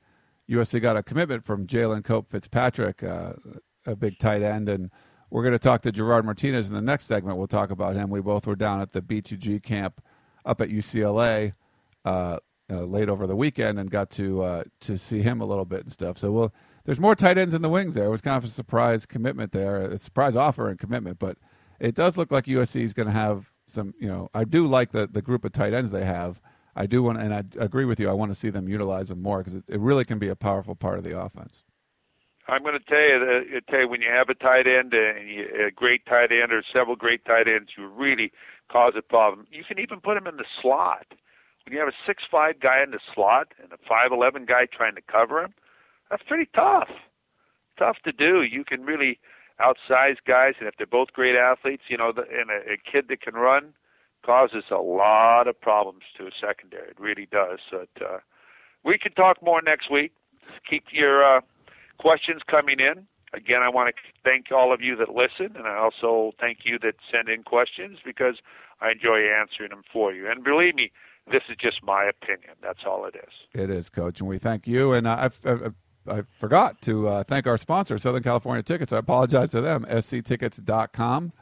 USC 0.49 0.81
got 0.81 0.97
a 0.97 1.03
commitment 1.03 1.43
from 1.43 1.65
Jalen 1.65 2.03
Cope 2.03 2.29
Fitzpatrick, 2.29 3.03
uh, 3.03 3.33
a 3.85 3.95
big 3.95 4.19
tight 4.19 4.41
end, 4.43 4.69
and 4.69 4.91
we're 5.29 5.41
going 5.41 5.53
to 5.53 5.59
talk 5.59 5.81
to 5.83 5.91
Gerard 5.91 6.25
Martinez 6.25 6.69
in 6.69 6.75
the 6.75 6.81
next 6.81 7.05
segment. 7.05 7.37
We'll 7.37 7.47
talk 7.47 7.71
about 7.71 7.95
him. 7.95 8.09
We 8.09 8.21
both 8.21 8.45
were 8.45 8.55
down 8.55 8.81
at 8.81 8.91
the 8.91 9.01
B2G 9.01 9.63
camp 9.63 10.03
up 10.45 10.61
at 10.61 10.69
UCLA 10.69 11.53
uh, 12.05 12.37
uh, 12.69 12.81
late 12.83 13.09
over 13.09 13.25
the 13.25 13.35
weekend 13.35 13.79
and 13.79 13.89
got 13.89 14.11
to 14.11 14.63
to 14.81 14.97
see 14.97 15.21
him 15.21 15.41
a 15.41 15.45
little 15.45 15.65
bit 15.65 15.81
and 15.81 15.91
stuff. 15.91 16.17
So 16.17 16.31
we'll 16.31 16.53
there's 16.85 16.99
more 16.99 17.15
tight 17.15 17.37
ends 17.37 17.53
in 17.53 17.61
the 17.61 17.69
wings 17.69 17.93
there. 17.93 18.05
It 18.05 18.09
was 18.09 18.21
kind 18.21 18.37
of 18.37 18.43
a 18.43 18.47
surprise 18.47 19.05
commitment 19.05 19.51
there, 19.51 19.77
a 19.77 19.97
surprise 19.97 20.35
offer 20.35 20.69
and 20.69 20.77
commitment, 20.77 21.19
but 21.19 21.37
it 21.79 21.95
does 21.95 22.17
look 22.17 22.31
like 22.31 22.45
USC 22.45 22.81
is 22.81 22.93
going 22.93 23.07
to 23.07 23.13
have 23.13 23.51
some. 23.67 23.93
You 23.99 24.07
know, 24.07 24.29
I 24.33 24.43
do 24.43 24.65
like 24.65 24.91
the 24.91 25.07
the 25.07 25.21
group 25.21 25.45
of 25.45 25.51
tight 25.51 25.73
ends 25.73 25.91
they 25.91 26.05
have. 26.05 26.41
I 26.75 26.87
do 26.87 27.03
want, 27.03 27.19
and 27.19 27.33
I 27.33 27.43
agree 27.59 27.85
with 27.85 27.99
you. 27.99 28.09
I 28.09 28.13
want 28.13 28.31
to 28.31 28.39
see 28.39 28.49
them 28.49 28.67
utilize 28.67 29.09
them 29.09 29.21
more 29.21 29.39
because 29.39 29.55
it, 29.55 29.63
it 29.67 29.79
really 29.79 30.05
can 30.05 30.17
be 30.17 30.29
a 30.29 30.35
powerful 30.35 30.75
part 30.75 30.97
of 30.97 31.03
the 31.03 31.19
offense. 31.19 31.63
I'm 32.47 32.63
going 32.63 32.77
to 32.77 32.85
tell 32.85 32.99
you, 32.99 33.19
that, 33.19 33.57
uh, 33.57 33.71
tell 33.71 33.81
you 33.81 33.87
when 33.87 34.01
you 34.01 34.09
have 34.09 34.27
a 34.29 34.33
tight 34.33 34.67
end 34.67 34.93
and 34.93 35.29
you, 35.29 35.67
a 35.67 35.71
great 35.71 36.05
tight 36.05 36.31
end 36.31 36.51
or 36.51 36.61
several 36.73 36.95
great 36.95 37.23
tight 37.25 37.47
ends, 37.47 37.69
you 37.77 37.87
really 37.87 38.31
cause 38.69 38.93
a 38.97 39.01
problem. 39.01 39.47
You 39.51 39.63
can 39.63 39.79
even 39.79 40.01
put 40.01 40.15
them 40.15 40.27
in 40.27 40.37
the 40.37 40.45
slot. 40.61 41.05
When 41.63 41.73
you 41.73 41.79
have 41.79 41.87
a 41.87 41.95
six-five 42.05 42.59
guy 42.59 42.83
in 42.83 42.91
the 42.91 42.99
slot 43.13 43.53
and 43.61 43.71
a 43.71 43.77
five-eleven 43.87 44.45
guy 44.45 44.65
trying 44.65 44.95
to 44.95 45.01
cover 45.01 45.41
him, 45.41 45.53
that's 46.13 46.23
pretty 46.27 46.47
tough. 46.55 46.89
Tough 47.79 47.97
to 48.05 48.11
do. 48.11 48.43
You 48.43 48.63
can 48.63 48.83
really 48.83 49.19
outsize 49.59 50.17
guys, 50.27 50.53
and 50.59 50.67
if 50.67 50.75
they're 50.77 50.85
both 50.85 51.11
great 51.11 51.35
athletes, 51.35 51.81
you 51.87 51.97
know, 51.97 52.11
the, 52.11 52.21
and 52.21 52.51
a, 52.51 52.73
a 52.73 52.77
kid 52.77 53.05
that 53.09 53.21
can 53.21 53.33
run 53.33 53.73
causes 54.23 54.65
a 54.69 54.75
lot 54.75 55.47
of 55.47 55.59
problems 55.59 56.03
to 56.17 56.27
a 56.27 56.31
secondary. 56.39 56.89
It 56.89 56.99
really 56.99 57.27
does. 57.31 57.59
But 57.71 57.89
uh, 57.99 58.17
we 58.85 58.99
can 58.99 59.13
talk 59.13 59.41
more 59.41 59.59
next 59.63 59.89
week. 59.89 60.11
Keep 60.69 60.85
your 60.91 61.23
uh, 61.23 61.41
questions 61.97 62.41
coming 62.47 62.79
in. 62.79 63.07
Again, 63.33 63.63
I 63.63 63.69
want 63.69 63.95
to 63.95 64.01
thank 64.23 64.51
all 64.51 64.71
of 64.71 64.81
you 64.81 64.95
that 64.97 65.09
listen, 65.09 65.57
and 65.57 65.65
I 65.65 65.77
also 65.77 66.33
thank 66.39 66.59
you 66.63 66.77
that 66.83 66.93
send 67.11 67.27
in 67.27 67.41
questions 67.41 67.97
because 68.05 68.35
I 68.81 68.91
enjoy 68.91 69.21
answering 69.21 69.71
them 69.71 69.81
for 69.91 70.13
you. 70.13 70.29
And 70.29 70.43
believe 70.43 70.75
me, 70.75 70.91
this 71.31 71.41
is 71.49 71.55
just 71.59 71.81
my 71.83 72.03
opinion. 72.03 72.53
That's 72.61 72.81
all 72.85 73.05
it 73.05 73.15
is. 73.15 73.59
It 73.59 73.71
is, 73.71 73.89
Coach, 73.89 74.19
and 74.19 74.29
we 74.29 74.37
thank 74.37 74.67
you. 74.67 74.93
And 74.93 75.07
I, 75.07 75.31
I, 75.45 75.51
I 76.07 76.23
forgot 76.37 76.81
to 76.81 77.07
uh, 77.07 77.23
thank 77.23 77.47
our 77.47 77.57
sponsor, 77.57 77.97
Southern 77.97 78.23
California 78.23 78.63
Tickets. 78.63 78.91
I 78.91 78.97
apologize 78.97 79.51
to 79.51 79.61
them. 79.61 79.85
sctickets.com. 79.89 81.33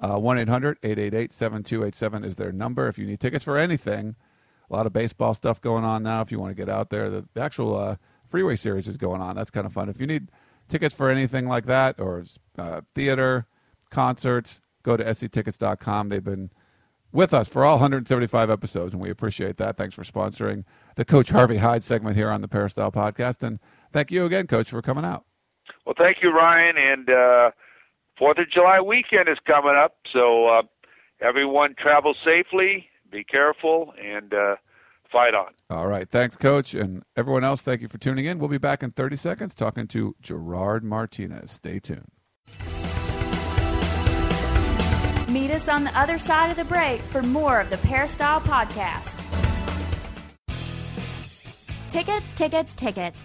Uh, 0.00 0.18
1 0.18 0.38
800 0.38 0.78
888 0.82 1.32
7287 1.32 2.24
is 2.24 2.36
their 2.36 2.52
number 2.52 2.88
if 2.88 2.98
you 2.98 3.06
need 3.06 3.20
tickets 3.20 3.44
for 3.44 3.56
anything. 3.56 4.16
A 4.70 4.72
lot 4.72 4.86
of 4.86 4.92
baseball 4.92 5.34
stuff 5.34 5.60
going 5.60 5.84
on 5.84 6.02
now 6.02 6.20
if 6.20 6.32
you 6.32 6.38
want 6.38 6.50
to 6.50 6.54
get 6.54 6.68
out 6.68 6.90
there. 6.90 7.10
The, 7.10 7.24
the 7.34 7.40
actual 7.40 7.76
uh, 7.76 7.96
Freeway 8.26 8.56
Series 8.56 8.88
is 8.88 8.96
going 8.96 9.20
on. 9.20 9.36
That's 9.36 9.50
kind 9.50 9.66
of 9.66 9.72
fun. 9.72 9.88
If 9.88 10.00
you 10.00 10.06
need 10.06 10.30
tickets 10.68 10.94
for 10.94 11.10
anything 11.10 11.46
like 11.46 11.66
that 11.66 12.00
or 12.00 12.24
uh, 12.58 12.80
theater, 12.94 13.46
concerts, 13.90 14.60
go 14.82 14.96
to 14.96 15.14
sctickets.com. 15.14 16.08
They've 16.08 16.24
been 16.24 16.50
with 17.12 17.32
us 17.32 17.48
for 17.48 17.64
all 17.64 17.76
175 17.76 18.50
episodes, 18.50 18.92
and 18.92 19.00
we 19.00 19.08
appreciate 19.08 19.56
that. 19.58 19.76
Thanks 19.76 19.94
for 19.94 20.02
sponsoring 20.02 20.64
the 20.96 21.04
Coach 21.04 21.30
Harvey 21.30 21.58
Hyde 21.58 21.84
segment 21.84 22.16
here 22.16 22.28
on 22.28 22.40
the 22.40 22.48
Peristyle 22.48 22.90
Podcast. 22.90 23.44
And 23.44 23.60
thank 23.94 24.10
you 24.10 24.26
again, 24.26 24.46
Coach, 24.46 24.68
for 24.68 24.82
coming 24.82 25.04
out. 25.04 25.24
Well, 25.86 25.94
thank 25.96 26.18
you, 26.22 26.30
Ryan. 26.30 26.76
And 26.76 27.08
uh, 27.08 27.50
Fourth 28.18 28.38
of 28.38 28.50
July 28.50 28.80
weekend 28.80 29.28
is 29.28 29.38
coming 29.46 29.74
up, 29.76 29.96
so 30.12 30.48
uh, 30.48 30.62
everyone 31.20 31.74
travel 31.78 32.14
safely, 32.24 32.88
be 33.10 33.24
careful, 33.24 33.94
and 34.02 34.34
uh, 34.34 34.56
fight 35.10 35.34
on. 35.34 35.52
All 35.70 35.86
right. 35.86 36.08
Thanks, 36.08 36.36
Coach. 36.36 36.74
And 36.74 37.02
everyone 37.16 37.44
else, 37.44 37.62
thank 37.62 37.80
you 37.80 37.88
for 37.88 37.98
tuning 37.98 38.26
in. 38.26 38.38
We'll 38.38 38.48
be 38.48 38.58
back 38.58 38.82
in 38.82 38.90
30 38.90 39.16
seconds 39.16 39.54
talking 39.54 39.86
to 39.88 40.14
Gerard 40.20 40.84
Martinez. 40.84 41.52
Stay 41.52 41.78
tuned. 41.78 42.10
Meet 45.28 45.50
us 45.50 45.68
on 45.68 45.84
the 45.84 45.98
other 45.98 46.18
side 46.18 46.50
of 46.50 46.56
the 46.56 46.64
break 46.64 47.00
for 47.00 47.22
more 47.22 47.60
of 47.60 47.70
the 47.70 47.78
Peristyle 47.78 48.40
Podcast. 48.40 49.20
Tickets, 51.88 52.34
tickets, 52.34 52.76
tickets. 52.76 53.24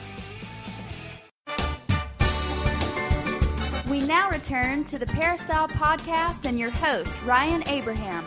We 4.01 4.07
now 4.07 4.31
return 4.31 4.83
to 4.85 4.97
the 4.97 5.05
Peristyle 5.05 5.67
Podcast 5.67 6.45
and 6.45 6.57
your 6.57 6.71
host, 6.71 7.15
Ryan 7.21 7.63
Abraham. 7.67 8.25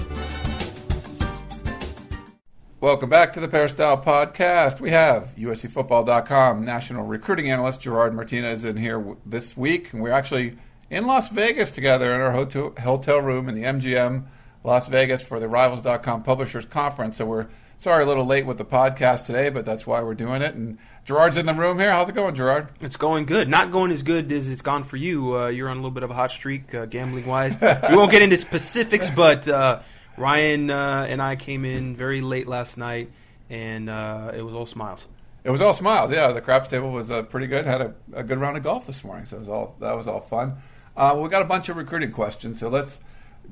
Welcome 2.81 3.11
back 3.11 3.33
to 3.33 3.41
the 3.41 3.49
Peristyle 3.49 4.01
Podcast. 4.01 4.81
We 4.81 4.91
have 4.91 5.35
USCFootball.com 5.37 6.65
national 6.65 7.07
recruiting 7.07 7.51
analyst 7.51 7.81
Gerard 7.81 8.15
Martinez 8.15 8.63
in 8.63 8.77
here 8.77 9.17
this 9.27 9.57
week. 9.57 9.93
And 9.93 10.01
we're 10.01 10.13
actually 10.13 10.57
in 10.91 11.09
Las 11.09 11.31
Vegas 11.31 11.73
together 11.73 12.15
in 12.15 12.21
our 12.21 12.31
hotel, 12.31 12.73
hotel 12.81 13.19
room 13.19 13.49
in 13.49 13.57
the 13.57 13.65
MGM 13.65 14.27
Las 14.63 14.87
Vegas 14.87 15.23
for 15.23 15.41
the 15.41 15.49
Rivals.com 15.49 16.23
Publishers 16.23 16.67
Conference. 16.67 17.17
So 17.17 17.27
we're 17.27 17.49
sorry 17.85 18.03
a 18.03 18.07
little 18.07 18.25
late 18.25 18.47
with 18.47 18.57
the 18.57 18.65
podcast 18.65 19.27
today, 19.27 19.51
but 19.51 19.67
that's 19.67 19.87
why 19.87 20.03
we're 20.03 20.15
doing 20.15 20.41
it. 20.41 20.55
And 20.55 20.79
Gerard's 21.05 21.37
in 21.37 21.45
the 21.45 21.53
room 21.53 21.79
here. 21.79 21.93
How's 21.93 22.09
it 22.09 22.15
going, 22.15 22.35
Gerard? 22.35 22.69
It's 22.81 22.97
going 22.97 23.27
good. 23.27 23.47
Not 23.47 23.73
going 23.73 23.93
as 23.93 24.03
good 24.03 24.33
as 24.33 24.51
it's 24.51 24.63
gone 24.63 24.85
for 24.85 24.97
you. 24.97 25.37
Uh, 25.37 25.49
you're 25.49 25.69
on 25.69 25.77
a 25.77 25.81
little 25.81 25.91
bit 25.91 26.03
of 26.03 26.11
a 26.11 26.15
hot 26.15 26.31
streak, 26.31 26.75
uh, 26.75 26.87
gambling 26.87 27.27
wise. 27.27 27.61
we 27.61 27.95
won't 27.95 28.11
get 28.11 28.23
into 28.23 28.39
specifics, 28.39 29.11
but 29.11 29.47
uh, 29.47 29.81
Ryan 30.17 30.71
uh, 30.71 31.07
and 31.11 31.21
I 31.21 31.37
came 31.37 31.67
in 31.67 31.95
very 31.95 32.23
late 32.23 32.49
last 32.49 32.79
night, 32.79 33.11
and 33.51 33.91
uh, 33.91 34.33
it 34.35 34.41
was 34.41 34.55
all 34.55 34.65
smiles. 34.65 35.07
It 35.45 35.51
was 35.51 35.61
all 35.61 35.75
smiles. 35.75 36.11
Yeah, 36.11 36.33
the 36.33 36.41
craps 36.41 36.71
table 36.71 36.91
was 36.91 37.11
uh, 37.11 37.23
pretty 37.25 37.49
good. 37.49 37.67
Had 37.67 37.83
a, 37.83 37.95
a, 38.15 38.25
good 38.25 38.39
round 38.39 38.57
of 38.57 38.63
golf 38.63 38.87
this 38.87 39.05
morning, 39.05 39.27
so 39.27 39.37
it 39.37 39.41
was 39.41 39.49
all 39.51 39.77
that 39.81 39.95
was 39.95 40.09
all 40.09 40.23
fun. 40.23 40.57
we 40.97 41.29
got 41.29 41.43
a 41.43 41.45
bunch 41.45 41.69
of 41.69 41.77
recruiting 41.77 42.13
questions, 42.13 42.61
so 42.61 42.71
let's 42.71 42.99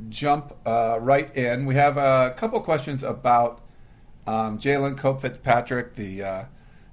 jump 0.08 0.56
right 0.64 1.36
in. 1.36 1.66
We 1.66 1.74
have 1.74 1.98
a 1.98 2.34
couple 2.38 2.58
questions 2.62 3.02
about 3.02 3.61
um, 4.26 4.58
Jalen 4.58 4.96
Cope 4.96 5.22
Fitzpatrick, 5.22 5.94
the 5.96 6.46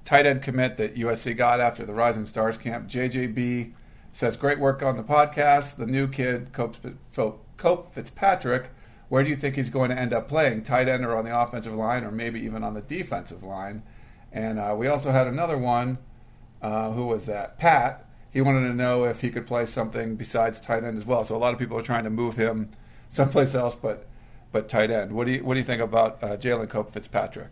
tight 0.06 0.26
end 0.26 0.42
commit 0.42 0.78
that 0.78 0.96
USC 0.96 1.38
got 1.38 1.60
after 1.60 1.86
the 1.86 1.94
Rising 1.94 2.26
Stars 2.26 2.58
camp. 2.58 2.90
JJB 2.90 3.74
says, 4.12 4.36
Great 4.38 4.60
work 4.60 4.82
on 4.82 4.98
the 4.98 5.04
podcast. 5.04 5.76
The 5.76 5.86
new 5.86 6.08
kid, 6.08 6.52
Cope, 6.52 6.78
Cope 7.58 7.94
Fitzpatrick, 7.94 8.72
where 9.10 9.24
do 9.24 9.30
you 9.30 9.36
think 9.36 9.56
he's 9.56 9.70
going 9.70 9.90
to 9.92 9.98
end 9.98 10.14
up 10.14 10.28
playing? 10.28 10.64
Tight 10.64 10.88
end 10.88 11.06
or 11.06 11.16
on 11.16 11.26
the 11.26 11.40
offensive 11.40 11.74
line, 11.74 12.04
or 12.04 12.12
maybe 12.12 12.40
even 12.42 12.64
on 12.64 12.74
the 12.74 12.82
defensive 12.82 13.44
line? 13.44 13.84
And 14.32 14.60
uh, 14.60 14.76
we 14.78 14.88
also 14.88 15.12
had 15.12 15.28
another 15.28 15.58
one. 15.58 16.00
Uh, 16.62 16.92
who 16.92 17.06
was 17.06 17.26
that? 17.26 17.58
Pat. 17.58 18.06
He 18.32 18.42
wanted 18.42 18.68
to 18.68 18.74
know 18.74 19.06
if 19.06 19.22
he 19.22 19.30
could 19.30 19.48
play 19.48 19.66
something 19.66 20.16
besides 20.16 20.60
tight 20.60 20.84
end 20.84 20.98
as 20.98 21.06
well. 21.06 21.24
So 21.24 21.36
a 21.36 21.38
lot 21.38 21.54
of 21.54 21.60
people 21.60 21.78
are 21.78 21.84
trying 21.84 22.04
to 22.04 22.10
move 22.10 22.36
him 22.36 22.70
someplace 23.12 23.56
else, 23.56 23.76
but 23.80 24.08
but 24.52 24.70
tight 24.70 24.92
end. 24.92 25.12
What 25.12 25.28
do 25.28 25.34
you 25.34 25.44
what 25.44 25.54
do 25.56 25.60
you 25.60 25.66
think 25.66 25.82
about 25.82 26.24
uh, 26.24 26.38
Jalen 26.38 26.70
Cope 26.70 26.92
Fitzpatrick? 26.92 27.50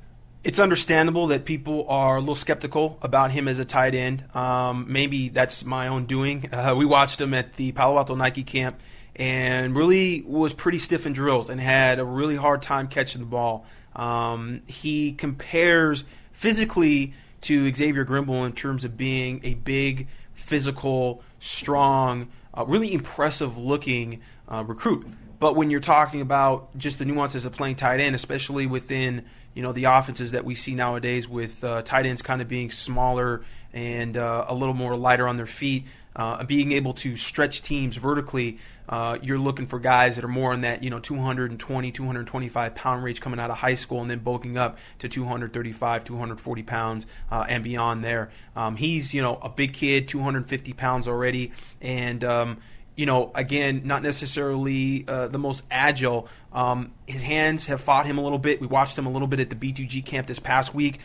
it's 0.47 0.59
understandable 0.59 1.27
that 1.27 1.43
people 1.43 1.85
are 1.89 2.15
a 2.15 2.19
little 2.19 2.33
skeptical 2.33 2.97
about 3.01 3.31
him 3.31 3.49
as 3.49 3.59
a 3.59 3.65
tight 3.65 3.93
end. 3.93 4.23
Um, 4.33 4.85
maybe 4.87 5.27
that's 5.27 5.65
my 5.65 5.89
own 5.89 6.05
doing. 6.05 6.47
Uh, 6.53 6.73
we 6.77 6.85
watched 6.85 7.19
him 7.19 7.33
at 7.33 7.57
the 7.57 7.73
Palo 7.73 7.97
Alto 7.97 8.15
Nike 8.15 8.43
camp 8.43 8.79
and 9.17 9.75
really 9.75 10.21
was 10.21 10.53
pretty 10.53 10.79
stiff 10.79 11.05
in 11.05 11.11
drills 11.11 11.49
and 11.49 11.59
had 11.59 11.99
a 11.99 12.05
really 12.05 12.37
hard 12.37 12.61
time 12.61 12.87
catching 12.87 13.19
the 13.19 13.27
ball. 13.27 13.65
Um, 13.93 14.61
he 14.67 15.11
compares 15.11 16.05
physically 16.31 17.13
to 17.41 17.73
Xavier 17.73 18.05
Grimble 18.05 18.45
in 18.45 18.53
terms 18.53 18.85
of 18.85 18.95
being 18.95 19.41
a 19.43 19.55
big, 19.55 20.07
physical, 20.33 21.23
strong, 21.39 22.29
uh, 22.53 22.63
really 22.65 22.93
impressive 22.93 23.57
looking 23.57 24.21
uh, 24.47 24.63
recruit. 24.65 25.05
But 25.39 25.55
when 25.55 25.69
you're 25.69 25.79
talking 25.79 26.21
about 26.21 26.75
just 26.77 26.99
the 26.99 27.05
nuances 27.05 27.45
of 27.45 27.53
playing 27.53 27.75
tight 27.75 27.99
end, 27.99 28.15
especially 28.15 28.65
within 28.65 29.25
you 29.53 29.63
know 29.63 29.71
the 29.71 29.85
offenses 29.85 30.31
that 30.31 30.45
we 30.45 30.55
see 30.55 30.75
nowadays, 30.75 31.27
with 31.27 31.63
uh, 31.63 31.81
tight 31.83 32.05
ends 32.05 32.21
kind 32.21 32.41
of 32.41 32.47
being 32.47 32.71
smaller 32.71 33.43
and 33.73 34.17
uh, 34.17 34.45
a 34.47 34.55
little 34.55 34.73
more 34.73 34.95
lighter 34.95 35.27
on 35.27 35.37
their 35.37 35.45
feet, 35.45 35.85
uh, 36.15 36.43
being 36.43 36.71
able 36.71 36.93
to 36.95 37.15
stretch 37.15 37.61
teams 37.61 37.95
vertically, 37.95 38.57
uh, 38.89 39.19
you're 39.21 39.37
looking 39.37 39.67
for 39.67 39.79
guys 39.79 40.15
that 40.15 40.23
are 40.23 40.29
more 40.29 40.53
in 40.53 40.61
that 40.61 40.83
you 40.83 40.89
know 40.89 40.99
220, 40.99 41.91
225 41.91 42.75
pound 42.75 43.03
range 43.03 43.21
coming 43.21 43.39
out 43.39 43.51
of 43.51 43.57
high 43.57 43.75
school, 43.75 44.01
and 44.01 44.09
then 44.09 44.19
bulking 44.19 44.57
up 44.57 44.77
to 44.99 45.07
235, 45.07 46.03
240 46.03 46.63
pounds 46.63 47.05
uh, 47.29 47.45
and 47.47 47.63
beyond 47.63 48.03
there. 48.03 48.31
Um, 48.55 48.75
he's 48.75 49.13
you 49.13 49.21
know 49.21 49.37
a 49.41 49.49
big 49.49 49.73
kid, 49.73 50.07
250 50.07 50.73
pounds 50.73 51.07
already, 51.07 51.51
and 51.79 52.23
um, 52.23 52.57
you 52.97 53.05
know, 53.05 53.31
again, 53.35 53.83
not 53.85 54.01
necessarily 54.01 55.05
uh, 55.07 55.27
the 55.27 55.37
most 55.37 55.63
agile. 55.71 56.27
Um, 56.51 56.91
his 57.07 57.21
hands 57.21 57.67
have 57.67 57.79
fought 57.79 58.07
him 58.07 58.17
a 58.17 58.21
little 58.21 58.39
bit. 58.39 58.59
We 58.59 58.67
watched 58.67 58.97
him 58.97 59.05
a 59.05 59.11
little 59.11 59.27
bit 59.27 59.39
at 59.39 59.49
the 59.49 59.55
B2G 59.55 60.03
camp 60.03 60.27
this 60.27 60.39
past 60.39 60.73
week. 60.73 60.99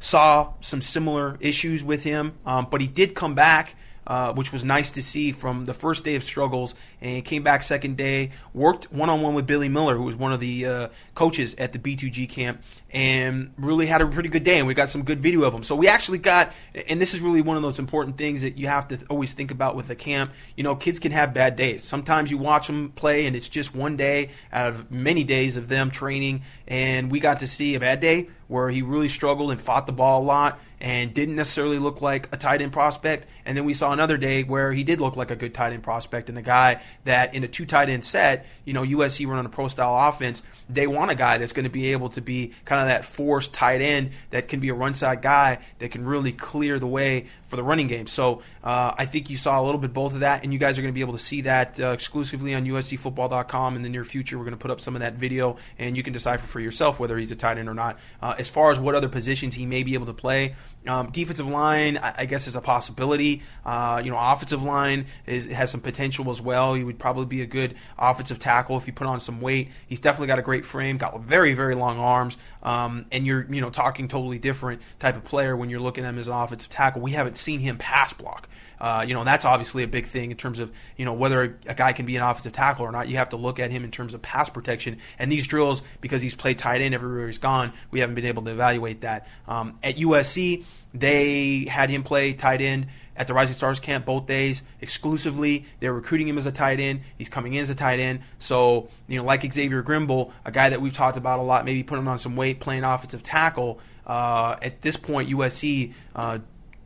Saw 0.00 0.52
some 0.60 0.82
similar 0.82 1.38
issues 1.40 1.82
with 1.82 2.02
him, 2.02 2.34
um, 2.44 2.66
but 2.70 2.80
he 2.80 2.88
did 2.88 3.14
come 3.14 3.34
back 3.34 3.76
uh, 4.08 4.32
which 4.32 4.52
was 4.52 4.64
nice 4.64 4.92
to 4.92 5.02
see 5.02 5.32
from 5.32 5.66
the 5.66 5.74
first 5.74 6.02
day 6.02 6.14
of 6.14 6.24
struggles. 6.24 6.74
And 7.00 7.24
came 7.24 7.42
back 7.44 7.62
second 7.62 7.96
day, 7.96 8.32
worked 8.54 8.90
one 8.90 9.10
on 9.10 9.20
one 9.20 9.34
with 9.34 9.46
Billy 9.46 9.68
Miller, 9.68 9.96
who 9.96 10.02
was 10.02 10.16
one 10.16 10.32
of 10.32 10.40
the 10.40 10.66
uh, 10.66 10.88
coaches 11.14 11.54
at 11.58 11.72
the 11.72 11.78
B2G 11.78 12.28
camp, 12.28 12.62
and 12.90 13.52
really 13.58 13.86
had 13.86 14.00
a 14.00 14.06
pretty 14.06 14.30
good 14.30 14.42
day. 14.42 14.58
And 14.58 14.66
we 14.66 14.74
got 14.74 14.88
some 14.88 15.04
good 15.04 15.20
video 15.20 15.44
of 15.44 15.54
him. 15.54 15.62
So 15.62 15.76
we 15.76 15.86
actually 15.86 16.18
got, 16.18 16.52
and 16.88 17.00
this 17.00 17.14
is 17.14 17.20
really 17.20 17.42
one 17.42 17.56
of 17.56 17.62
those 17.62 17.78
important 17.78 18.16
things 18.16 18.42
that 18.42 18.56
you 18.56 18.66
have 18.66 18.88
to 18.88 18.98
always 19.10 19.32
think 19.32 19.50
about 19.50 19.76
with 19.76 19.88
the 19.88 19.94
camp. 19.94 20.32
You 20.56 20.64
know, 20.64 20.74
kids 20.74 20.98
can 20.98 21.12
have 21.12 21.34
bad 21.34 21.54
days. 21.54 21.84
Sometimes 21.84 22.30
you 22.30 22.38
watch 22.38 22.66
them 22.66 22.90
play, 22.96 23.26
and 23.26 23.36
it's 23.36 23.48
just 23.48 23.76
one 23.76 23.96
day 23.96 24.30
out 24.50 24.72
of 24.72 24.90
many 24.90 25.22
days 25.22 25.56
of 25.56 25.68
them 25.68 25.90
training. 25.90 26.42
And 26.66 27.12
we 27.12 27.20
got 27.20 27.40
to 27.40 27.46
see 27.46 27.74
a 27.74 27.80
bad 27.80 28.00
day 28.00 28.28
where 28.48 28.70
he 28.70 28.80
really 28.80 29.08
struggled 29.08 29.50
and 29.50 29.60
fought 29.60 29.86
the 29.86 29.92
ball 29.92 30.22
a 30.22 30.24
lot 30.24 30.58
and 30.80 31.12
didn't 31.14 31.36
necessarily 31.36 31.78
look 31.78 32.00
like 32.00 32.28
a 32.32 32.36
tight 32.36 32.62
end 32.62 32.72
prospect. 32.72 33.26
And 33.44 33.56
then 33.56 33.64
we 33.64 33.74
saw 33.74 33.92
another 33.92 34.16
day 34.16 34.42
where 34.42 34.72
he 34.72 34.84
did 34.84 35.00
look 35.00 35.16
like 35.16 35.30
a 35.30 35.36
good 35.36 35.54
tight 35.54 35.72
end 35.72 35.82
prospect 35.82 36.28
and 36.28 36.38
a 36.38 36.42
guy 36.42 36.82
that 37.04 37.34
in 37.34 37.44
a 37.44 37.48
two 37.48 37.66
tight 37.66 37.88
end 37.88 38.04
set, 38.04 38.46
you 38.64 38.72
know, 38.72 38.82
USC 38.82 39.26
run 39.26 39.38
on 39.38 39.46
a 39.46 39.50
pro 39.50 39.68
style 39.68 40.08
offense, 40.08 40.42
they 40.68 40.86
want 40.86 41.10
a 41.10 41.14
guy 41.14 41.38
that's 41.38 41.52
going 41.52 41.64
to 41.64 41.70
be 41.70 41.92
able 41.92 42.10
to 42.10 42.20
be 42.20 42.52
kind 42.64 42.80
of 42.80 42.88
that 42.88 43.04
forced 43.04 43.54
tight 43.54 43.80
end 43.80 44.10
that 44.30 44.48
can 44.48 44.60
be 44.60 44.68
a 44.68 44.74
run 44.74 44.94
side 44.94 45.22
guy 45.22 45.58
that 45.78 45.90
can 45.90 46.04
really 46.04 46.32
clear 46.32 46.78
the 46.78 46.86
way 46.86 47.26
for 47.48 47.56
the 47.56 47.62
running 47.62 47.88
game. 47.88 48.06
So 48.06 48.42
uh, 48.62 48.94
I 48.96 49.06
think 49.06 49.30
you 49.30 49.36
saw 49.36 49.60
a 49.60 49.64
little 49.64 49.80
bit 49.80 49.92
both 49.92 50.14
of 50.14 50.20
that, 50.20 50.44
and 50.44 50.52
you 50.52 50.58
guys 50.58 50.78
are 50.78 50.82
going 50.82 50.92
to 50.92 50.94
be 50.94 51.00
able 51.00 51.14
to 51.14 51.18
see 51.18 51.42
that 51.42 51.80
uh, 51.80 51.88
exclusively 51.88 52.54
on 52.54 52.64
USCFootball.com 52.66 53.76
in 53.76 53.82
the 53.82 53.88
near 53.88 54.04
future. 54.04 54.38
We're 54.38 54.44
going 54.44 54.56
to 54.56 54.60
put 54.60 54.70
up 54.70 54.80
some 54.80 54.94
of 54.94 55.00
that 55.00 55.14
video, 55.14 55.56
and 55.78 55.96
you 55.96 56.02
can 56.02 56.12
decipher 56.12 56.46
for 56.46 56.60
yourself 56.60 57.00
whether 57.00 57.16
he's 57.16 57.32
a 57.32 57.36
tight 57.36 57.58
end 57.58 57.68
or 57.68 57.74
not. 57.74 57.98
Uh, 58.20 58.34
as 58.38 58.48
far 58.48 58.70
as 58.70 58.78
what 58.78 58.94
other 58.94 59.08
positions 59.08 59.54
he 59.54 59.64
may 59.64 59.82
be 59.82 59.94
able 59.94 60.06
to 60.06 60.12
play, 60.12 60.54
um, 60.88 61.10
defensive 61.10 61.46
line, 61.46 61.98
I, 61.98 62.14
I, 62.18 62.26
guess, 62.26 62.46
is 62.46 62.56
a 62.56 62.60
possibility. 62.60 63.42
Uh, 63.64 64.00
you 64.04 64.10
know, 64.10 64.18
offensive 64.18 64.62
line 64.62 65.06
is, 65.26 65.46
has 65.46 65.70
some 65.70 65.80
potential 65.80 66.30
as 66.30 66.40
well. 66.40 66.74
He 66.74 66.84
would 66.84 66.98
probably 66.98 67.26
be 67.26 67.42
a 67.42 67.46
good 67.46 67.74
offensive 67.98 68.38
tackle 68.38 68.76
if 68.76 68.84
he 68.84 68.92
put 68.92 69.06
on 69.06 69.20
some 69.20 69.40
weight. 69.40 69.70
He's 69.86 70.00
definitely 70.00 70.28
got 70.28 70.38
a 70.38 70.42
great 70.42 70.64
frame, 70.64 70.98
got 70.98 71.20
very, 71.20 71.54
very 71.54 71.74
long 71.74 71.98
arms, 71.98 72.36
um, 72.62 73.06
and 73.12 73.26
you're, 73.26 73.46
you 73.52 73.60
know, 73.60 73.70
talking 73.70 74.08
totally 74.08 74.38
different 74.38 74.82
type 74.98 75.16
of 75.16 75.24
player 75.24 75.56
when 75.56 75.70
you're 75.70 75.80
looking 75.80 76.04
at 76.04 76.10
him 76.10 76.18
as 76.18 76.28
an 76.28 76.34
offensive 76.34 76.70
tackle. 76.70 77.02
We 77.02 77.12
haven't 77.12 77.38
seen 77.38 77.60
him 77.60 77.78
pass 77.78 78.12
block. 78.12 78.48
Uh, 78.80 79.04
you 79.06 79.14
know, 79.14 79.24
that's 79.24 79.44
obviously 79.44 79.82
a 79.82 79.88
big 79.88 80.06
thing 80.06 80.30
in 80.30 80.36
terms 80.36 80.58
of, 80.58 80.70
you 80.96 81.04
know, 81.04 81.12
whether 81.12 81.58
a 81.66 81.74
guy 81.74 81.92
can 81.92 82.06
be 82.06 82.16
an 82.16 82.22
offensive 82.22 82.52
tackle 82.52 82.86
or 82.86 82.92
not. 82.92 83.08
You 83.08 83.16
have 83.16 83.30
to 83.30 83.36
look 83.36 83.58
at 83.58 83.70
him 83.70 83.84
in 83.84 83.90
terms 83.90 84.14
of 84.14 84.22
pass 84.22 84.48
protection. 84.48 84.98
And 85.18 85.30
these 85.30 85.46
drills, 85.46 85.82
because 86.00 86.22
he's 86.22 86.34
played 86.34 86.58
tight 86.58 86.80
end 86.80 86.94
everywhere 86.94 87.26
he's 87.26 87.38
gone, 87.38 87.72
we 87.90 88.00
haven't 88.00 88.14
been 88.14 88.26
able 88.26 88.42
to 88.44 88.50
evaluate 88.50 89.00
that. 89.02 89.26
Um, 89.46 89.78
at 89.82 89.96
USC, 89.96 90.64
they 90.94 91.66
had 91.68 91.90
him 91.90 92.02
play 92.02 92.32
tight 92.32 92.60
end 92.60 92.86
at 93.16 93.26
the 93.26 93.34
Rising 93.34 93.54
Stars 93.54 93.80
camp 93.80 94.06
both 94.06 94.26
days 94.26 94.62
exclusively. 94.80 95.66
They're 95.80 95.92
recruiting 95.92 96.28
him 96.28 96.38
as 96.38 96.46
a 96.46 96.52
tight 96.52 96.80
end. 96.80 97.00
He's 97.18 97.28
coming 97.28 97.54
in 97.54 97.62
as 97.62 97.70
a 97.70 97.74
tight 97.74 97.98
end. 97.98 98.20
So, 98.38 98.88
you 99.08 99.18
know, 99.18 99.24
like 99.24 99.52
Xavier 99.52 99.82
Grimble, 99.82 100.32
a 100.44 100.52
guy 100.52 100.70
that 100.70 100.80
we've 100.80 100.92
talked 100.92 101.16
about 101.16 101.40
a 101.40 101.42
lot, 101.42 101.64
maybe 101.64 101.82
putting 101.82 102.04
him 102.04 102.08
on 102.08 102.18
some 102.18 102.36
weight, 102.36 102.60
playing 102.60 102.84
offensive 102.84 103.22
tackle. 103.22 103.80
Uh, 104.06 104.56
at 104.62 104.80
this 104.80 104.96
point, 104.96 105.28
USC 105.28 105.92
uh, 106.14 106.38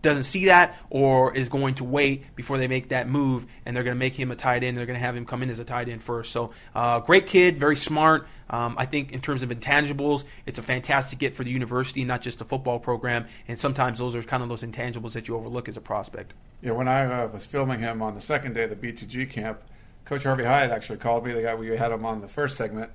doesn't 0.03 0.25
see 0.25 0.47
that 0.47 0.77
or 0.91 1.35
is 1.35 1.49
going 1.49 1.77
to 1.77 1.85
wait 1.85 2.35
before 2.35 2.59
they 2.59 2.67
make 2.67 2.89
that 2.89 3.09
move 3.09 3.47
and 3.65 3.75
they're 3.75 3.85
going 3.85 3.95
to 3.95 3.99
make 3.99 4.15
him 4.15 4.31
a 4.31 4.37
tight 4.37 4.63
end. 4.65 4.77
They're 4.77 4.87
going 4.87 4.99
to 4.99 5.05
have 5.05 5.17
him 5.17 5.25
come 5.25 5.43
in 5.43 5.51
as 5.51 5.59
a 5.59 5.65
tight 5.65 5.89
end 5.89 6.03
first. 6.03 6.33
So, 6.33 6.53
uh, 6.75 7.01
great 7.01 7.27
kid, 7.27 7.59
very 7.59 7.77
smart. 7.77 8.27
Um, 8.51 8.75
I 8.77 8.85
think 8.85 9.13
in 9.13 9.21
terms 9.21 9.43
of 9.43 9.49
intangibles, 9.49 10.25
it's 10.45 10.59
a 10.59 10.63
fantastic 10.63 11.19
get 11.19 11.35
for 11.35 11.45
the 11.45 11.51
university, 11.51 12.05
not 12.05 12.21
just 12.21 12.39
the 12.39 12.45
football 12.45 12.79
program. 12.79 13.27
And 13.49 13.59
sometimes 13.59 13.99
those 13.99 14.15
are 14.15 14.23
kind 14.23 14.43
of 14.43 14.49
those 14.49 14.63
intangibles 14.63 15.13
that 15.13 15.29
you 15.29 15.37
overlook 15.37 15.69
as 15.69 15.77
a 15.77 15.81
prospect. 15.81 16.35
Yeah, 16.61 16.73
when 16.73 16.89
I 16.89 17.23
uh, 17.23 17.29
was 17.29 17.47
filming 17.47 17.81
him 17.81 18.03
on 18.03 18.15
the 18.15 18.21
second 18.21 18.55
day 18.55 18.65
of 18.65 18.71
the 18.71 18.77
B2G 18.77 19.31
camp, 19.31 19.63
Coach 20.05 20.25
Harvey 20.25 20.45
Hyde 20.45 20.71
actually 20.71 20.99
called 20.99 21.25
me, 21.25 21.33
the 21.33 21.43
guy 21.43 21.55
we 21.55 21.69
had 21.69 21.93
him 21.93 22.05
on 22.05 22.21
the 22.21 22.29
first 22.29 22.57
segment. 22.57 22.91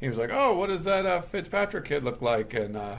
He 0.00 0.08
was 0.08 0.18
like, 0.18 0.30
"Oh, 0.32 0.54
what 0.54 0.68
does 0.68 0.84
that 0.84 1.06
uh, 1.06 1.20
Fitzpatrick 1.20 1.84
kid 1.84 2.04
look 2.04 2.22
like?" 2.22 2.54
And 2.54 2.76
uh, 2.76 2.96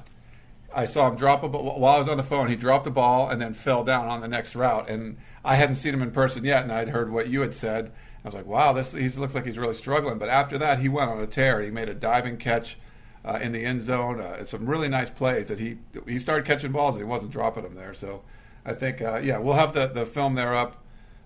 I 0.73 0.85
saw 0.85 1.09
him 1.09 1.15
drop 1.15 1.43
a 1.43 1.49
ball 1.49 1.79
while 1.79 1.95
I 1.95 1.99
was 1.99 2.07
on 2.07 2.17
the 2.17 2.23
phone. 2.23 2.47
He 2.47 2.55
dropped 2.55 2.83
the 2.83 2.91
ball 2.91 3.29
and 3.29 3.41
then 3.41 3.53
fell 3.53 3.83
down 3.83 4.07
on 4.07 4.21
the 4.21 4.27
next 4.27 4.55
route. 4.55 4.89
And 4.89 5.17
I 5.43 5.55
hadn't 5.55 5.77
seen 5.77 5.93
him 5.93 6.01
in 6.01 6.11
person 6.11 6.43
yet, 6.43 6.63
and 6.63 6.71
I'd 6.71 6.89
heard 6.89 7.11
what 7.11 7.27
you 7.27 7.41
had 7.41 7.53
said. 7.53 7.91
I 8.23 8.27
was 8.27 8.35
like, 8.35 8.45
"Wow, 8.45 8.73
this 8.73 8.91
he 8.91 9.07
looks 9.09 9.33
like 9.33 9.45
he's 9.45 9.57
really 9.57 9.73
struggling." 9.73 10.17
But 10.17 10.29
after 10.29 10.57
that, 10.59 10.79
he 10.79 10.89
went 10.89 11.09
on 11.09 11.21
a 11.21 11.27
tear. 11.27 11.61
He 11.61 11.71
made 11.71 11.89
a 11.89 11.93
diving 11.93 12.37
catch 12.37 12.77
uh, 13.25 13.39
in 13.41 13.51
the 13.51 13.63
end 13.63 13.81
zone. 13.81 14.19
Uh, 14.19 14.45
some 14.45 14.65
really 14.65 14.89
nice 14.89 15.09
plays 15.09 15.47
that 15.47 15.59
he 15.59 15.77
he 16.07 16.19
started 16.19 16.45
catching 16.45 16.71
balls. 16.71 16.97
He 16.97 17.03
wasn't 17.03 17.31
dropping 17.31 17.63
them 17.63 17.75
there. 17.75 17.93
So 17.93 18.21
I 18.65 18.73
think, 18.73 19.01
uh, 19.01 19.21
yeah, 19.23 19.37
we'll 19.37 19.55
have 19.55 19.73
the 19.73 19.87
the 19.87 20.05
film 20.05 20.35
there 20.35 20.53
up 20.53 20.83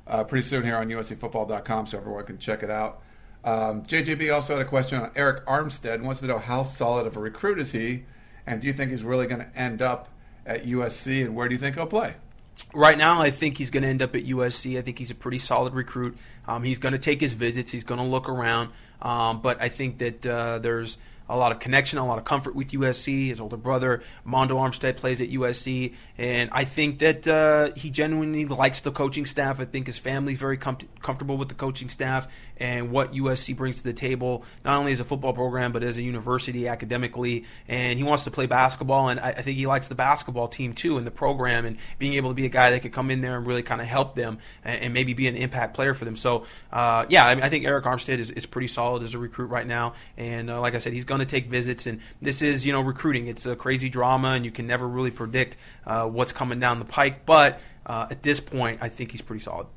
uh, 0.07 0.23
pretty 0.23 0.47
soon 0.47 0.63
here 0.63 0.77
on 0.77 0.87
USCFootball.com, 0.87 1.87
so 1.87 1.97
everyone 1.97 2.25
can 2.25 2.37
check 2.37 2.63
it 2.63 2.69
out. 2.69 3.01
Um, 3.43 3.83
JJB 3.83 4.33
also 4.33 4.53
had 4.53 4.65
a 4.65 4.69
question 4.69 5.01
on 5.01 5.09
Arik 5.11 5.43
Armstead. 5.45 6.01
Wants 6.01 6.21
to 6.21 6.27
know 6.27 6.37
how 6.37 6.63
solid 6.63 7.07
of 7.07 7.17
a 7.17 7.19
recruit 7.19 7.59
is 7.59 7.71
he 7.71 8.05
and 8.45 8.61
do 8.61 8.67
you 8.67 8.73
think 8.73 8.91
he's 8.91 9.03
really 9.03 9.27
going 9.27 9.41
to 9.41 9.57
end 9.57 9.81
up 9.81 10.09
at 10.45 10.65
USC? 10.65 11.25
And 11.25 11.35
where 11.35 11.47
do 11.47 11.55
you 11.55 11.59
think 11.59 11.75
he'll 11.75 11.85
play? 11.85 12.15
Right 12.73 12.97
now, 12.97 13.21
I 13.21 13.31
think 13.31 13.57
he's 13.57 13.69
going 13.69 13.83
to 13.83 13.89
end 13.89 14.01
up 14.01 14.15
at 14.15 14.25
USC. 14.25 14.77
I 14.77 14.81
think 14.81 14.99
he's 14.99 15.11
a 15.11 15.15
pretty 15.15 15.39
solid 15.39 15.73
recruit. 15.73 16.17
Um, 16.47 16.63
he's 16.63 16.77
going 16.77 16.93
to 16.93 16.99
take 16.99 17.21
his 17.21 17.33
visits. 17.33 17.71
He's 17.71 17.83
going 17.83 17.99
to 17.99 18.05
look 18.05 18.29
around. 18.29 18.69
Um, 19.01 19.41
but 19.41 19.61
I 19.61 19.69
think 19.69 19.97
that 19.99 20.25
uh, 20.25 20.59
there's 20.59 20.97
a 21.29 21.37
lot 21.37 21.51
of 21.51 21.59
connection, 21.59 21.99
a 21.99 22.05
lot 22.05 22.17
of 22.17 22.25
comfort 22.25 22.55
with 22.55 22.69
USC. 22.69 23.29
His 23.29 23.39
older 23.39 23.57
brother, 23.57 24.03
Mondo 24.23 24.57
Armstead, 24.57 24.97
plays 24.97 25.21
at 25.21 25.29
USC, 25.29 25.93
and 26.17 26.49
I 26.51 26.65
think 26.65 26.99
that 26.99 27.27
uh, 27.27 27.71
he 27.75 27.89
genuinely 27.89 28.45
likes 28.45 28.81
the 28.81 28.91
coaching 28.91 29.25
staff. 29.25 29.59
I 29.59 29.65
think 29.65 29.87
his 29.87 29.97
family's 29.97 30.37
very 30.37 30.57
com- 30.57 30.77
comfortable 31.01 31.37
with 31.37 31.49
the 31.49 31.55
coaching 31.55 31.89
staff 31.89 32.27
and 32.57 32.91
what 32.91 33.13
USC 33.13 33.55
brings 33.55 33.77
to 33.77 33.83
the 33.83 33.93
table, 33.93 34.43
not 34.63 34.77
only 34.77 34.91
as 34.91 34.99
a 34.99 35.03
football 35.03 35.33
program 35.33 35.71
but 35.71 35.83
as 35.83 35.97
a 35.97 36.01
university 36.03 36.67
academically. 36.67 37.45
And 37.67 37.97
he 37.97 38.03
wants 38.03 38.23
to 38.25 38.31
play 38.31 38.45
basketball, 38.45 39.09
and 39.09 39.19
I, 39.19 39.29
I 39.29 39.41
think 39.41 39.57
he 39.57 39.65
likes 39.65 39.87
the 39.87 39.95
basketball 39.95 40.47
team 40.47 40.73
too 40.73 40.97
and 40.97 41.05
the 41.05 41.11
program, 41.11 41.65
and 41.65 41.77
being 41.99 42.13
able 42.13 42.29
to 42.29 42.35
be 42.35 42.45
a 42.45 42.49
guy 42.49 42.71
that 42.71 42.81
could 42.81 42.93
come 42.93 43.11
in 43.11 43.21
there 43.21 43.37
and 43.37 43.45
really 43.45 43.63
kind 43.63 43.81
of 43.81 43.87
help 43.87 44.15
them 44.15 44.39
and, 44.63 44.81
and 44.81 44.93
maybe 44.93 45.13
be 45.13 45.27
an 45.27 45.35
impact 45.35 45.73
player 45.73 45.93
for 45.93 46.05
them. 46.05 46.15
So, 46.15 46.45
uh, 46.71 47.05
yeah, 47.09 47.25
I, 47.25 47.35
mean, 47.35 47.43
I, 47.43 47.49
think 47.49 47.65
Arik 47.65 47.83
Armstead 47.83 48.19
is, 48.19 48.31
is 48.31 48.45
pretty 48.45 48.67
solid 48.67 49.03
as 49.03 49.13
a 49.13 49.19
recruit 49.19 49.47
right 49.47 49.67
now, 49.67 49.95
and 50.17 50.49
uh, 50.49 50.59
like 50.61 50.75
I 50.75 50.77
said, 50.77 50.93
he's 50.93 51.05
going 51.05 51.19
to 51.19 51.25
take 51.25 51.47
visits, 51.47 51.87
and 51.87 51.99
this 52.21 52.41
is 52.41 52.65
you 52.65 52.73
know 52.73 52.81
recruiting. 52.81 53.27
It's 53.27 53.45
a 53.45 53.55
crazy 53.55 53.89
drama, 53.89 54.29
and 54.29 54.45
you 54.45 54.51
can 54.51 54.67
never 54.67 54.87
really 54.87 55.11
predict 55.11 55.57
uh, 55.85 56.07
what's 56.07 56.31
coming 56.31 56.59
down 56.59 56.79
the 56.79 56.85
pike. 56.85 57.25
But 57.25 57.59
uh, 57.85 58.07
at 58.09 58.23
this 58.23 58.39
point, 58.39 58.79
I 58.81 58.89
think 58.89 59.11
he's 59.11 59.21
pretty 59.21 59.43
solid. 59.43 59.67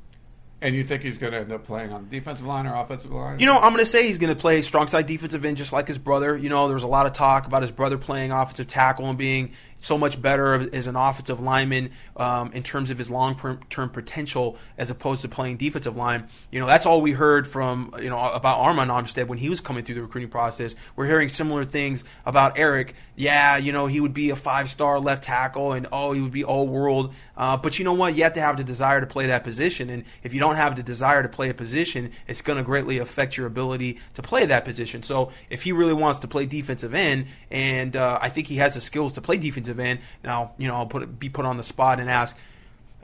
And 0.59 0.75
you 0.75 0.83
think 0.83 1.03
he's 1.03 1.19
going 1.19 1.33
to 1.33 1.39
end 1.39 1.51
up 1.51 1.65
playing 1.65 1.93
on 1.93 2.05
the 2.05 2.09
defensive 2.09 2.45
line 2.45 2.65
or 2.65 2.75
offensive 2.75 3.11
line? 3.11 3.39
You 3.39 3.45
know, 3.45 3.57
I'm 3.57 3.73
going 3.73 3.77
to 3.77 3.85
say 3.85 4.07
he's 4.07 4.17
going 4.17 4.33
to 4.33 4.39
play 4.39 4.63
strong 4.63 4.87
side 4.87 5.05
defensive 5.05 5.45
end 5.45 5.57
just 5.57 5.71
like 5.71 5.87
his 5.87 5.99
brother. 5.99 6.35
You 6.35 6.49
know, 6.49 6.67
there 6.67 6.73
was 6.73 6.83
a 6.83 6.87
lot 6.87 7.05
of 7.05 7.13
talk 7.13 7.45
about 7.45 7.61
his 7.61 7.71
brother 7.71 7.97
playing 7.97 8.31
offensive 8.31 8.67
tackle 8.67 9.07
and 9.07 9.17
being 9.17 9.53
so 9.81 9.97
much 9.97 10.21
better 10.21 10.67
as 10.73 10.87
an 10.87 10.95
offensive 10.95 11.39
lineman 11.39 11.91
um, 12.15 12.51
in 12.53 12.63
terms 12.63 12.89
of 12.89 12.97
his 12.97 13.09
long 13.09 13.59
term 13.69 13.89
potential 13.89 14.57
as 14.77 14.89
opposed 14.89 15.21
to 15.21 15.27
playing 15.27 15.57
defensive 15.57 15.95
line. 15.95 16.27
You 16.51 16.59
know, 16.59 16.67
that's 16.67 16.85
all 16.85 17.01
we 17.01 17.11
heard 17.11 17.47
from, 17.47 17.93
you 18.01 18.09
know, 18.09 18.19
about 18.19 18.59
Armond 18.59 18.87
Armstead 18.87 19.27
when 19.27 19.37
he 19.37 19.49
was 19.49 19.61
coming 19.61 19.83
through 19.83 19.95
the 19.95 20.01
recruiting 20.01 20.29
process. 20.29 20.75
We're 20.95 21.05
hearing 21.05 21.29
similar 21.29 21.65
things 21.65 22.03
about 22.25 22.55
Arik. 22.55 22.93
Yeah, 23.15 23.57
you 23.57 23.71
know, 23.71 23.87
he 23.87 23.99
would 23.99 24.13
be 24.13 24.29
a 24.29 24.35
five 24.35 24.69
star 24.69 24.99
left 24.99 25.23
tackle 25.23 25.73
and, 25.73 25.87
oh, 25.91 26.13
he 26.13 26.21
would 26.21 26.31
be 26.31 26.43
all 26.43 26.67
world. 26.67 27.13
Uh, 27.35 27.57
but 27.57 27.77
you 27.77 27.85
know 27.85 27.93
what? 27.93 28.15
You 28.15 28.23
have 28.23 28.33
to 28.33 28.41
have 28.41 28.57
the 28.57 28.63
desire 28.63 28.99
to 28.99 29.07
play 29.07 29.27
that 29.27 29.43
position. 29.43 29.89
And 29.89 30.03
if 30.23 30.33
you 30.33 30.39
don't 30.39 30.55
have 30.55 30.75
the 30.75 30.83
desire 30.83 31.21
to 31.21 31.29
play 31.29 31.49
a 31.49 31.53
position, 31.53 32.11
it's 32.27 32.41
going 32.41 32.57
to 32.57 32.63
greatly 32.63 32.97
affect 32.97 33.37
your 33.37 33.45
ability 33.45 33.99
to 34.15 34.21
play 34.21 34.45
that 34.45 34.65
position. 34.65 35.03
So 35.03 35.31
if 35.49 35.63
he 35.63 35.71
really 35.71 35.93
wants 35.93 36.19
to 36.19 36.27
play 36.27 36.45
defensive 36.45 36.93
end, 36.93 37.27
and 37.51 37.95
uh, 37.95 38.19
I 38.21 38.29
think 38.29 38.47
he 38.47 38.57
has 38.57 38.73
the 38.73 38.81
skills 38.81 39.13
to 39.13 39.21
play 39.21 39.37
defensive 39.37 39.66
defensive 39.67 39.79
end. 39.79 39.99
Now, 40.23 40.53
you 40.57 40.67
know, 40.67 40.75
I'll 40.75 40.85
put 40.85 41.19
be 41.19 41.29
put 41.29 41.45
on 41.45 41.57
the 41.57 41.63
spot 41.63 41.99
and 41.99 42.09
ask, 42.09 42.35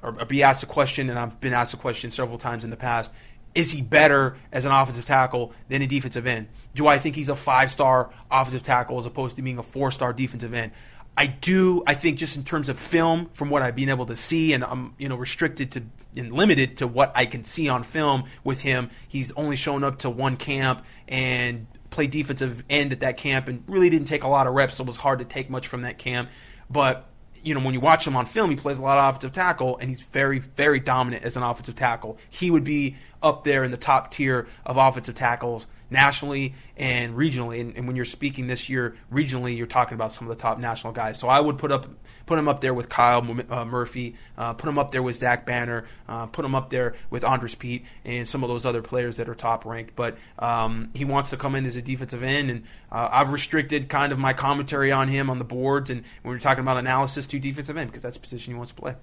or 0.02 0.12
be 0.26 0.44
asked 0.44 0.64
a 0.64 0.68
question, 0.68 1.10
and 1.10 1.20
I've 1.20 1.40
been 1.40 1.54
asked 1.54 1.74
a 1.74 1.78
question 1.78 2.12
several 2.12 2.38
times 2.38 2.64
in 2.64 2.70
the 2.70 2.78
past. 2.78 3.12
is 3.56 3.72
he 3.72 3.82
better 3.82 4.36
as 4.52 4.66
an 4.66 4.72
offensive 4.72 5.06
tackle 5.06 5.54
than 5.70 5.82
a 5.82 5.88
defensive 5.88 6.26
end? 6.26 6.48
Do 6.74 6.88
I 6.88 6.98
think 6.98 7.16
he's 7.16 7.30
a 7.30 7.36
five 7.36 7.70
star 7.72 8.10
offensive 8.32 8.64
tackle 8.64 9.00
as 9.00 9.06
opposed 9.06 9.36
to 9.36 9.42
being 9.42 9.60
a 9.60 9.64
four 9.64 9.92
star 9.92 10.14
defensive 10.14 10.54
end? 10.54 10.72
I 11.16 11.28
do. 11.28 11.84
I 11.86 11.94
think 11.94 12.18
just 12.18 12.36
in 12.36 12.44
terms 12.44 12.70
of 12.70 12.80
film, 12.80 13.30
from 13.34 13.52
what 13.52 13.62
I've 13.62 13.76
been 13.76 13.90
able 13.90 14.08
to 14.08 14.16
see, 14.16 14.54
and 14.54 14.64
I'm 14.64 14.96
you 14.98 15.10
know 15.10 15.16
restricted 15.16 15.72
to 15.74 15.84
and 16.16 16.32
limited 16.32 16.78
to 16.78 16.88
what 16.88 17.12
I 17.16 17.26
can 17.26 17.44
see 17.44 17.70
on 17.70 17.84
film 17.84 18.26
with 18.44 18.62
him. 18.62 18.90
He's 19.08 19.32
only 19.34 19.56
shown 19.56 19.84
up 19.84 20.00
to 20.00 20.10
one 20.10 20.38
camp 20.38 20.84
and 21.08 21.66
played 21.90 22.12
defensive 22.12 22.64
end 22.70 22.92
at 22.92 23.02
that 23.02 23.18
camp, 23.18 23.48
and 23.48 23.64
really 23.68 23.90
didn't 23.90 24.08
take 24.08 24.24
a 24.24 24.28
lot 24.28 24.48
of 24.48 24.54
reps, 24.54 24.78
so 24.78 24.84
it 24.84 24.88
was 24.88 24.98
hard 24.98 25.20
to 25.20 25.26
take 25.26 25.50
much 25.50 25.68
from 25.68 25.82
that 25.82 26.00
camp. 26.00 26.30
But 26.74 27.06
you 27.44 27.54
know, 27.54 27.60
when 27.60 27.74
you 27.74 27.80
watch 27.80 28.08
him 28.08 28.16
on 28.16 28.26
film, 28.26 28.50
he 28.50 28.56
plays 28.56 28.78
a 28.78 28.82
lot 28.82 28.98
of 28.98 29.10
offensive 29.10 29.34
tackle, 29.34 29.78
and 29.78 29.90
he's 29.90 30.02
very, 30.02 30.40
very 30.40 30.80
dominant 30.80 31.24
as 31.24 31.36
an 31.36 31.44
offensive 31.44 31.76
tackle. 31.76 32.18
He 32.30 32.50
would 32.50 32.64
be 32.64 32.96
up 33.22 33.44
there 33.44 33.64
in 33.64 33.72
the 33.72 33.78
top 33.78 34.12
tier 34.12 34.48
of 34.66 34.78
offensive 34.78 35.16
tackles 35.16 35.68
nationally 35.94 36.56
and 36.76 37.16
regionally. 37.16 37.62
And, 37.62 37.78
and, 37.78 37.88
when 37.88 37.96
you're 37.96 38.04
speaking 38.04 38.48
this 38.48 38.68
year 38.68 38.98
regionally, 39.12 39.56
you're 39.56 39.68
talking 39.68 39.96
about 39.96 40.12
some 40.12 40.30
of 40.30 40.36
the 40.36 40.42
top 40.42 40.60
national 40.60 40.92
guys. 40.92 41.18
So 41.18 41.30
I 41.30 41.40
would 41.40 41.58
put 41.58 41.72
up 41.72 41.88
put 42.26 42.40
him 42.40 42.48
up 42.48 42.62
there 42.62 42.74
with 42.74 42.90
Kyle 42.90 43.20
uh, 43.50 43.66
Murphy, 43.66 44.16
uh, 44.38 44.54
put 44.54 44.70
him 44.70 44.78
up 44.78 44.92
there 44.92 45.04
with 45.04 45.18
Zach 45.18 45.46
Banner, 45.46 45.86
uh, 46.08 46.26
put 46.28 46.46
him 46.46 46.56
up 46.56 46.70
there 46.70 46.96
with 47.10 47.24
Andrus 47.24 47.56
Peat, 47.56 47.86
and 48.06 48.28
some 48.28 48.44
of 48.44 48.50
those 48.50 48.66
other 48.66 48.82
players 48.82 49.18
that 49.18 49.30
are 49.30 49.36
top 49.36 49.66
ranked. 49.66 49.96
But 49.96 50.18
um, 50.40 50.90
he 50.94 51.06
wants 51.06 51.30
to 51.32 51.38
come 51.38 51.56
in 51.56 51.66
as 51.66 51.76
a 51.76 51.82
defensive 51.82 52.24
end, 52.24 52.50
and 52.50 52.64
uh, 52.92 53.10
I've 53.12 53.32
restricted 53.32 53.90
kind 53.90 54.12
of 54.12 54.20
my 54.20 54.34
commentary 54.34 54.92
on 54.92 55.08
him 55.08 55.30
on 55.30 55.38
the 55.38 55.46
boards 55.46 55.90
and 55.90 56.04
when 56.22 56.34
we're 56.34 56.40
talking 56.40 56.62
about 56.62 56.78
analysis 56.78 57.26
to 57.28 57.40
defensive 57.40 57.78
end 57.78 57.90
because 57.90 58.02
that's 58.04 58.18
the 58.18 58.22
position 58.22 58.54
he 58.54 58.58
wants 58.58 58.72
to 58.72 58.76
play. 58.76 58.96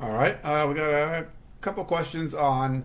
All 0.00 0.10
right, 0.10 0.38
uh, 0.44 0.66
we 0.68 0.74
got 0.74 0.90
a 0.90 1.26
couple 1.60 1.84
questions 1.84 2.34
on 2.34 2.84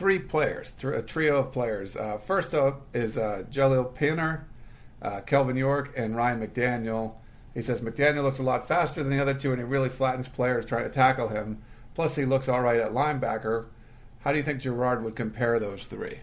three 0.00 0.18
players, 0.18 0.72
a 0.82 1.02
trio 1.02 1.40
of 1.40 1.52
players. 1.52 1.94
Uh, 1.94 2.16
first 2.16 2.54
up 2.54 2.86
is 2.94 3.18
uh, 3.18 3.44
Jahleel 3.52 3.94
Pinner, 3.94 4.48
uh, 5.02 5.20
Kelvin 5.20 5.56
York, 5.56 5.92
and 5.94 6.16
Ryan 6.16 6.40
McDaniel. 6.40 7.16
He 7.52 7.60
says 7.60 7.82
McDaniel 7.82 8.22
looks 8.22 8.38
a 8.38 8.42
lot 8.42 8.66
faster 8.66 9.02
than 9.02 9.12
the 9.12 9.20
other 9.20 9.34
two, 9.34 9.50
and 9.50 9.60
he 9.60 9.64
really 9.64 9.90
flattens 9.90 10.26
players 10.26 10.64
trying 10.64 10.84
to 10.84 10.90
tackle 10.90 11.28
him. 11.28 11.60
Plus, 11.94 12.16
he 12.16 12.24
looks 12.24 12.48
all 12.48 12.62
right 12.62 12.80
at 12.80 12.92
linebacker. 12.92 13.66
How 14.20 14.32
do 14.32 14.38
you 14.38 14.42
think 14.42 14.62
Gerard 14.62 15.04
would 15.04 15.16
compare 15.16 15.58
those 15.58 15.84
three? 15.84 16.20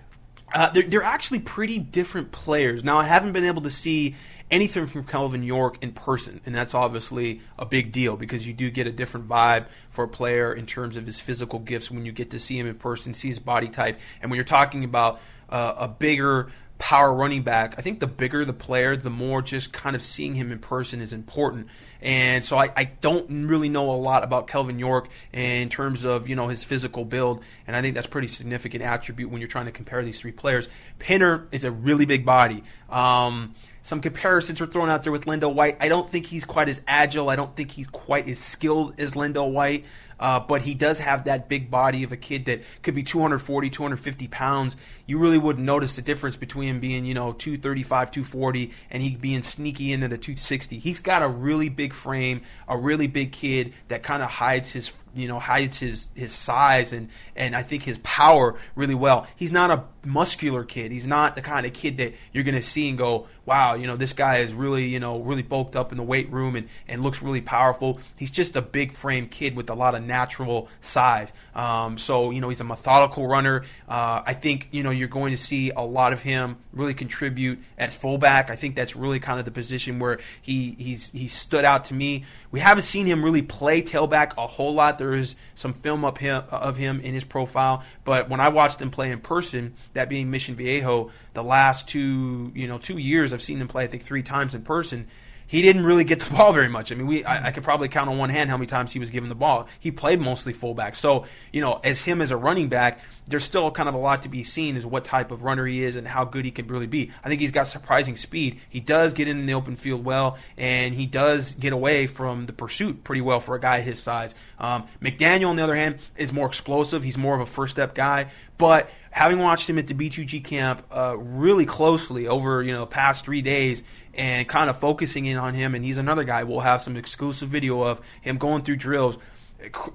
Uh, 0.52 0.72
they're, 0.72 0.82
they're 0.82 1.04
actually 1.04 1.42
pretty 1.42 1.78
different 1.78 2.32
players. 2.32 2.84
Now, 2.84 2.98
I 2.98 3.04
haven't 3.04 3.34
been 3.34 3.46
able 3.46 3.62
to 3.62 3.72
see 3.72 4.16
anything 4.50 4.88
from 4.88 5.04
Kelvin 5.06 5.44
York 5.44 5.78
in 5.82 5.92
person, 5.92 6.42
and 6.46 6.56
that's 6.56 6.74
obviously 6.74 7.42
a 7.58 7.66
big 7.66 7.92
deal 7.92 8.16
because 8.16 8.48
you 8.48 8.54
do 8.54 8.70
get 8.70 8.88
a 8.88 8.92
different 8.92 9.28
vibe 9.28 9.66
for 9.90 10.06
a 10.06 10.08
player 10.08 10.54
in 10.54 10.66
terms 10.66 10.98
of 10.98 11.06
his 11.06 11.20
physical 11.20 11.60
gifts 11.60 11.92
when 11.92 12.06
you 12.06 12.12
get 12.12 12.32
to 12.32 12.40
see 12.40 12.58
him 12.58 12.68
in 12.68 12.76
person, 12.76 13.14
see 13.14 13.28
his 13.28 13.40
body 13.40 13.68
type, 13.68 14.00
and 14.22 14.32
when 14.32 14.38
you're 14.38 14.46
talking 14.46 14.84
about 14.84 15.20
uh, 15.50 15.76
a 15.78 15.88
bigger 15.88 16.52
power 16.80 17.12
running 17.14 17.42
back, 17.42 17.76
I 17.78 17.82
think 17.82 18.00
the 18.00 18.08
bigger 18.08 18.46
the 18.46 18.54
player, 18.54 18.96
the 18.96 19.10
more 19.10 19.42
just 19.42 19.74
kind 19.74 19.96
of 19.96 20.02
seeing 20.02 20.36
him 20.36 20.52
in 20.52 20.60
person 20.60 21.02
is 21.02 21.14
important. 21.14 21.68
And 22.02 22.46
so 22.46 22.58
I, 22.58 22.72
I 22.76 22.84
don't 22.86 23.48
really 23.48 23.70
know 23.70 23.90
a 23.92 23.98
lot 23.98 24.24
about 24.24 24.48
Kelvin 24.48 24.78
York 24.78 25.10
in 25.34 25.70
terms 25.70 26.06
of 26.06 26.30
you 26.30 26.36
know 26.36 26.48
his 26.48 26.64
physical 26.64 27.06
build, 27.06 27.44
and 27.66 27.76
I 27.76 27.82
think 27.82 27.96
that's 27.96 28.08
pretty 28.08 28.28
significant 28.28 28.84
attribute 28.84 29.32
when 29.32 29.42
you're 29.42 29.48
trying 29.48 29.66
to 29.66 29.72
compare 29.72 30.04
these 30.04 30.20
three 30.20 30.32
players. 30.32 30.70
Pinner 31.00 31.48
is 31.52 31.64
a 31.64 31.72
really 31.72 32.06
big 32.06 32.26
body. 32.26 32.64
Um, 32.90 33.56
some 33.82 34.02
comparisons 34.02 34.60
were 34.60 34.68
thrown 34.68 34.90
out 34.90 35.04
there 35.04 35.12
with 35.12 35.26
LenDale 35.26 35.54
White. 35.54 35.78
I 35.80 35.88
don't 35.88 36.10
think 36.10 36.26
he's 36.26 36.46
quite 36.46 36.70
as 36.70 36.82
agile. 36.88 37.30
I 37.30 37.36
don't 37.36 37.56
think 37.56 37.72
he's 37.72 37.88
quite 37.88 38.30
as 38.30 38.38
skilled 38.38 39.00
as 39.00 39.14
LenDale 39.14 39.52
White. 39.52 39.86
Uh, 40.20 40.40
but 40.40 40.62
he 40.62 40.74
does 40.74 41.00
have 41.00 41.26
that 41.26 41.48
big 41.48 41.70
body 41.70 42.04
of 42.04 42.12
a 42.12 42.18
kid 42.18 42.46
that 42.46 42.62
could 42.82 42.96
be 42.96 43.04
240, 43.04 43.70
250 43.70 44.28
pounds. 44.28 44.76
You 45.08 45.18
really 45.18 45.38
wouldn't 45.40 45.66
notice 45.66 45.96
the 45.96 46.04
difference 46.04 46.36
between 46.36 46.70
him 46.70 46.80
being, 46.80 47.06
you 47.06 47.16
know, 47.16 47.32
235, 47.32 48.12
240, 48.12 48.72
and 48.92 49.02
he 49.02 49.16
being 49.16 49.42
sneaky 49.42 49.92
into 49.92 50.08
the 50.08 50.18
260. 50.18 50.78
He's 50.78 51.00
got 51.00 51.24
a 51.24 51.28
really 51.28 51.70
big 51.70 51.94
frame, 51.94 52.42
a 52.68 52.78
really 52.78 53.08
big 53.08 53.32
kid 53.32 53.74
that 53.88 54.04
kind 54.04 54.22
of 54.22 54.30
hides 54.30 54.72
his 54.72 54.92
you 55.18 55.28
know 55.28 55.40
hides 55.40 55.80
his 55.80 56.08
his 56.14 56.32
size 56.32 56.94
and 56.94 57.10
and 57.36 57.56
I 57.56 57.64
think 57.64 57.84
his 57.84 57.98
power 58.00 58.58
really 58.76 58.96
well. 58.96 59.28
He's 59.36 59.52
not 59.52 59.72
a 59.72 59.84
muscular 60.06 60.64
kid. 60.64 60.92
He's 60.92 61.08
not 61.08 61.36
the 61.36 61.42
kind 61.42 61.66
of 61.66 61.74
kid 61.74 61.98
that 61.98 62.14
you're 62.32 62.44
going 62.44 62.56
to 62.56 62.62
see 62.62 62.88
and 62.88 62.98
go, 62.98 63.28
"Wow, 63.46 63.76
you 63.76 63.88
know, 63.88 63.98
this 63.98 64.14
guy 64.14 64.38
is 64.38 64.54
really, 64.54 64.86
you 64.86 65.00
know, 65.00 65.20
really 65.20 65.42
bulked 65.42 65.76
up 65.76 65.92
in 65.92 65.98
the 65.98 66.04
weight 66.04 66.32
room 66.32 66.56
and 66.56 66.70
and 66.88 67.02
looks 67.02 67.22
really 67.22 67.42
powerful." 67.42 68.00
He's 68.16 68.32
just 68.32 68.56
a 68.56 68.62
big 68.62 68.94
frame 68.94 69.28
kid 69.28 69.56
with 69.56 69.70
a 69.70 69.76
lot 69.76 69.96
of 69.96 70.04
natural 70.04 70.70
size. 70.82 71.32
Um, 71.56 71.98
so, 71.98 72.30
you 72.32 72.40
know, 72.40 72.50
he's 72.50 72.62
a 72.62 72.66
methodical 72.66 73.28
runner. 73.28 73.64
Uh, 73.90 74.22
I 74.26 74.34
think, 74.36 74.70
you 74.72 74.84
know, 74.84 74.92
you're 74.98 75.08
going 75.08 75.32
to 75.32 75.38
see 75.38 75.72
a 75.72 75.82
lot 75.82 76.14
of 76.14 76.22
him 76.22 76.58
really 76.74 76.94
contribute 76.94 77.60
at 77.78 77.94
fullback. 77.94 78.50
I 78.50 78.56
think 78.56 78.76
that's 78.76 78.96
really 78.96 79.20
kind 79.20 79.40
of 79.40 79.46
the 79.46 79.52
position 79.52 80.00
where 80.00 80.20
he 80.42 80.76
he's 80.78 81.10
he 81.10 81.28
stood 81.28 81.66
out 81.66 81.86
to 81.86 81.94
me. 81.94 82.26
We 82.52 82.60
haven't 82.60 82.84
seen 82.84 83.06
him 83.06 83.24
really 83.24 83.42
play 83.42 83.82
tailback 83.82 84.34
a 84.38 84.48
whole 84.48 84.74
lot. 84.74 84.98
There 84.98 85.14
is 85.14 85.36
some 85.56 85.74
film 85.74 86.06
up 86.06 86.18
him, 86.18 86.44
of 86.50 86.78
him 86.78 87.02
in 87.02 87.14
his 87.14 87.24
profile, 87.24 87.84
but 88.04 88.30
when 88.30 88.40
I 88.40 88.50
watched 88.50 88.82
him 88.82 88.92
play 88.92 89.12
in 89.12 89.20
person, 89.20 89.76
that 89.94 90.10
being 90.10 90.30
Mission 90.30 90.56
Viejo, 90.56 91.12
the 91.34 91.44
last 91.44 91.88
two 91.88 92.52
you 92.56 92.68
know 92.68 92.78
two 92.78 92.98
years 92.98 93.34
I've 93.34 93.44
seen 93.44 93.60
him 93.60 93.68
play 93.68 93.84
I 93.84 93.88
think 93.88 94.04
three 94.04 94.24
times 94.24 94.56
in 94.56 94.64
person 94.64 95.08
he 95.48 95.62
didn't 95.62 95.86
really 95.86 96.04
get 96.04 96.20
the 96.20 96.30
ball 96.36 96.54
very 96.54 96.70
much. 96.70 96.92
I 96.92 96.96
mean, 96.96 97.08
we 97.08 97.24
I, 97.24 97.48
I, 97.48 97.52
could 97.52 97.64
probably 97.64 97.88
count 97.88 98.10
on 98.10 98.18
one 98.18 98.30
hand 98.30 98.50
how 98.50 98.58
many 98.58 98.68
times 98.68 98.92
he 98.92 99.00
was 99.00 99.10
given 99.10 99.30
the 99.30 99.36
ball. 99.36 99.68
He 99.80 99.92
played 99.92 100.20
mostly 100.20 100.54
fullback. 100.54 100.96
So, 100.96 101.26
you 101.52 101.62
know, 101.62 101.80
as 101.84 102.02
him 102.02 102.22
as 102.22 102.32
a 102.32 102.38
running 102.38 102.68
back, 102.68 103.00
there's 103.28 103.44
still 103.44 103.72
kind 103.72 103.90
of 103.90 103.96
a 103.96 103.98
lot 103.98 104.24
to 104.24 104.30
be 104.30 104.44
seen 104.44 104.78
as 104.78 104.86
what 104.86 105.04
type 105.04 105.32
of 105.32 105.44
runner 105.44 105.66
he 105.66 105.84
is 105.84 105.96
and 105.96 106.08
how 106.08 106.24
good 106.24 106.46
he 106.46 106.52
can 106.52 106.68
really 106.68 106.88
be. 106.88 107.12
I 107.24 107.30
think 107.30 107.42
he's 107.42 107.52
got 107.52 107.68
surprising 107.68 108.16
speed. 108.16 108.60
He 108.70 108.80
does 108.80 109.14
get 109.14 109.28
in 109.28 109.46
the 109.46 109.54
open 109.54 109.76
field 109.76 110.06
well, 110.06 110.38
and 110.58 110.94
he 110.94 111.06
does 111.06 111.54
get 111.56 111.74
away 111.74 112.08
from 112.08 112.46
the 112.46 112.54
pursuit 112.54 113.04
pretty 113.04 113.22
well 113.22 113.40
for 113.40 113.56
a 113.56 113.60
guy 113.60 113.82
his 113.82 114.02
size. 114.02 114.34
Um, 114.60 114.88
McDaniel, 115.02 115.50
on 115.50 115.56
the 115.56 115.64
other 115.64 115.76
hand, 115.76 116.00
is 116.16 116.32
more 116.32 116.48
explosive. 116.48 117.04
He's 117.04 117.18
more 117.18 117.36
of 117.36 117.42
a 117.42 117.46
first 117.46 117.74
step 117.74 117.94
guy, 117.94 118.32
but 118.58 118.90
having 119.12 119.40
watched 119.40 119.70
him 119.70 119.78
at 119.78 119.88
the 119.88 119.94
B2G 119.94 120.44
camp 120.44 120.84
uh, 120.92 121.16
really 121.18 121.66
closely 121.66 122.28
over 122.28 122.64
you 122.64 122.72
know 122.72 122.82
the 122.82 122.88
past 122.88 123.26
three 123.26 123.42
days, 123.42 123.84
and 124.18 124.48
kind 124.48 124.70
of 124.70 124.80
focusing 124.80 125.26
in 125.26 125.38
on 125.38 125.54
him. 125.54 125.76
And 125.76 125.86
he's 125.86 125.98
another 125.98 126.24
guy. 126.24 126.44
We'll 126.44 126.60
have 126.60 126.82
some 126.82 126.98
exclusive 126.98 127.50
video 127.50 127.82
of 127.82 128.02
him 128.22 128.38
going 128.38 128.64
through 128.64 128.78
drills. 128.78 129.18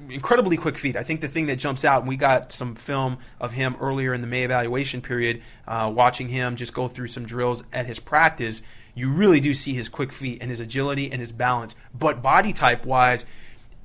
Incredibly 0.09 0.57
quick 0.57 0.79
feet. 0.79 0.97
I 0.97 1.03
think 1.03 1.21
the 1.21 1.29
thing 1.29 1.47
that 1.47 1.57
jumps 1.57 1.85
out, 1.85 2.01
and 2.01 2.09
we 2.09 2.17
got 2.17 2.53
some 2.53 2.75
film 2.75 3.19
of 3.41 3.53
him 3.53 3.77
earlier 3.81 4.15
in 4.15 4.21
the 4.21 4.27
May 4.27 4.45
evaluation 4.45 5.03
period, 5.03 5.43
uh, 5.69 5.93
watching 5.95 6.29
him 6.29 6.57
just 6.57 6.73
go 6.73 6.89
through 6.89 7.09
some 7.09 7.27
drills 7.27 7.63
at 7.73 7.87
his 7.87 8.01
practice. 8.01 8.63
You 8.95 9.13
really 9.13 9.41
do 9.41 9.55
see 9.55 9.73
his 9.73 9.89
quick 9.89 10.13
feet 10.13 10.39
and 10.41 10.51
his 10.51 10.61
agility 10.61 11.11
and 11.11 11.21
his 11.21 11.33
balance. 11.33 11.75
But 11.95 12.23
body 12.23 12.53
type 12.53 12.85
wise, 12.85 13.25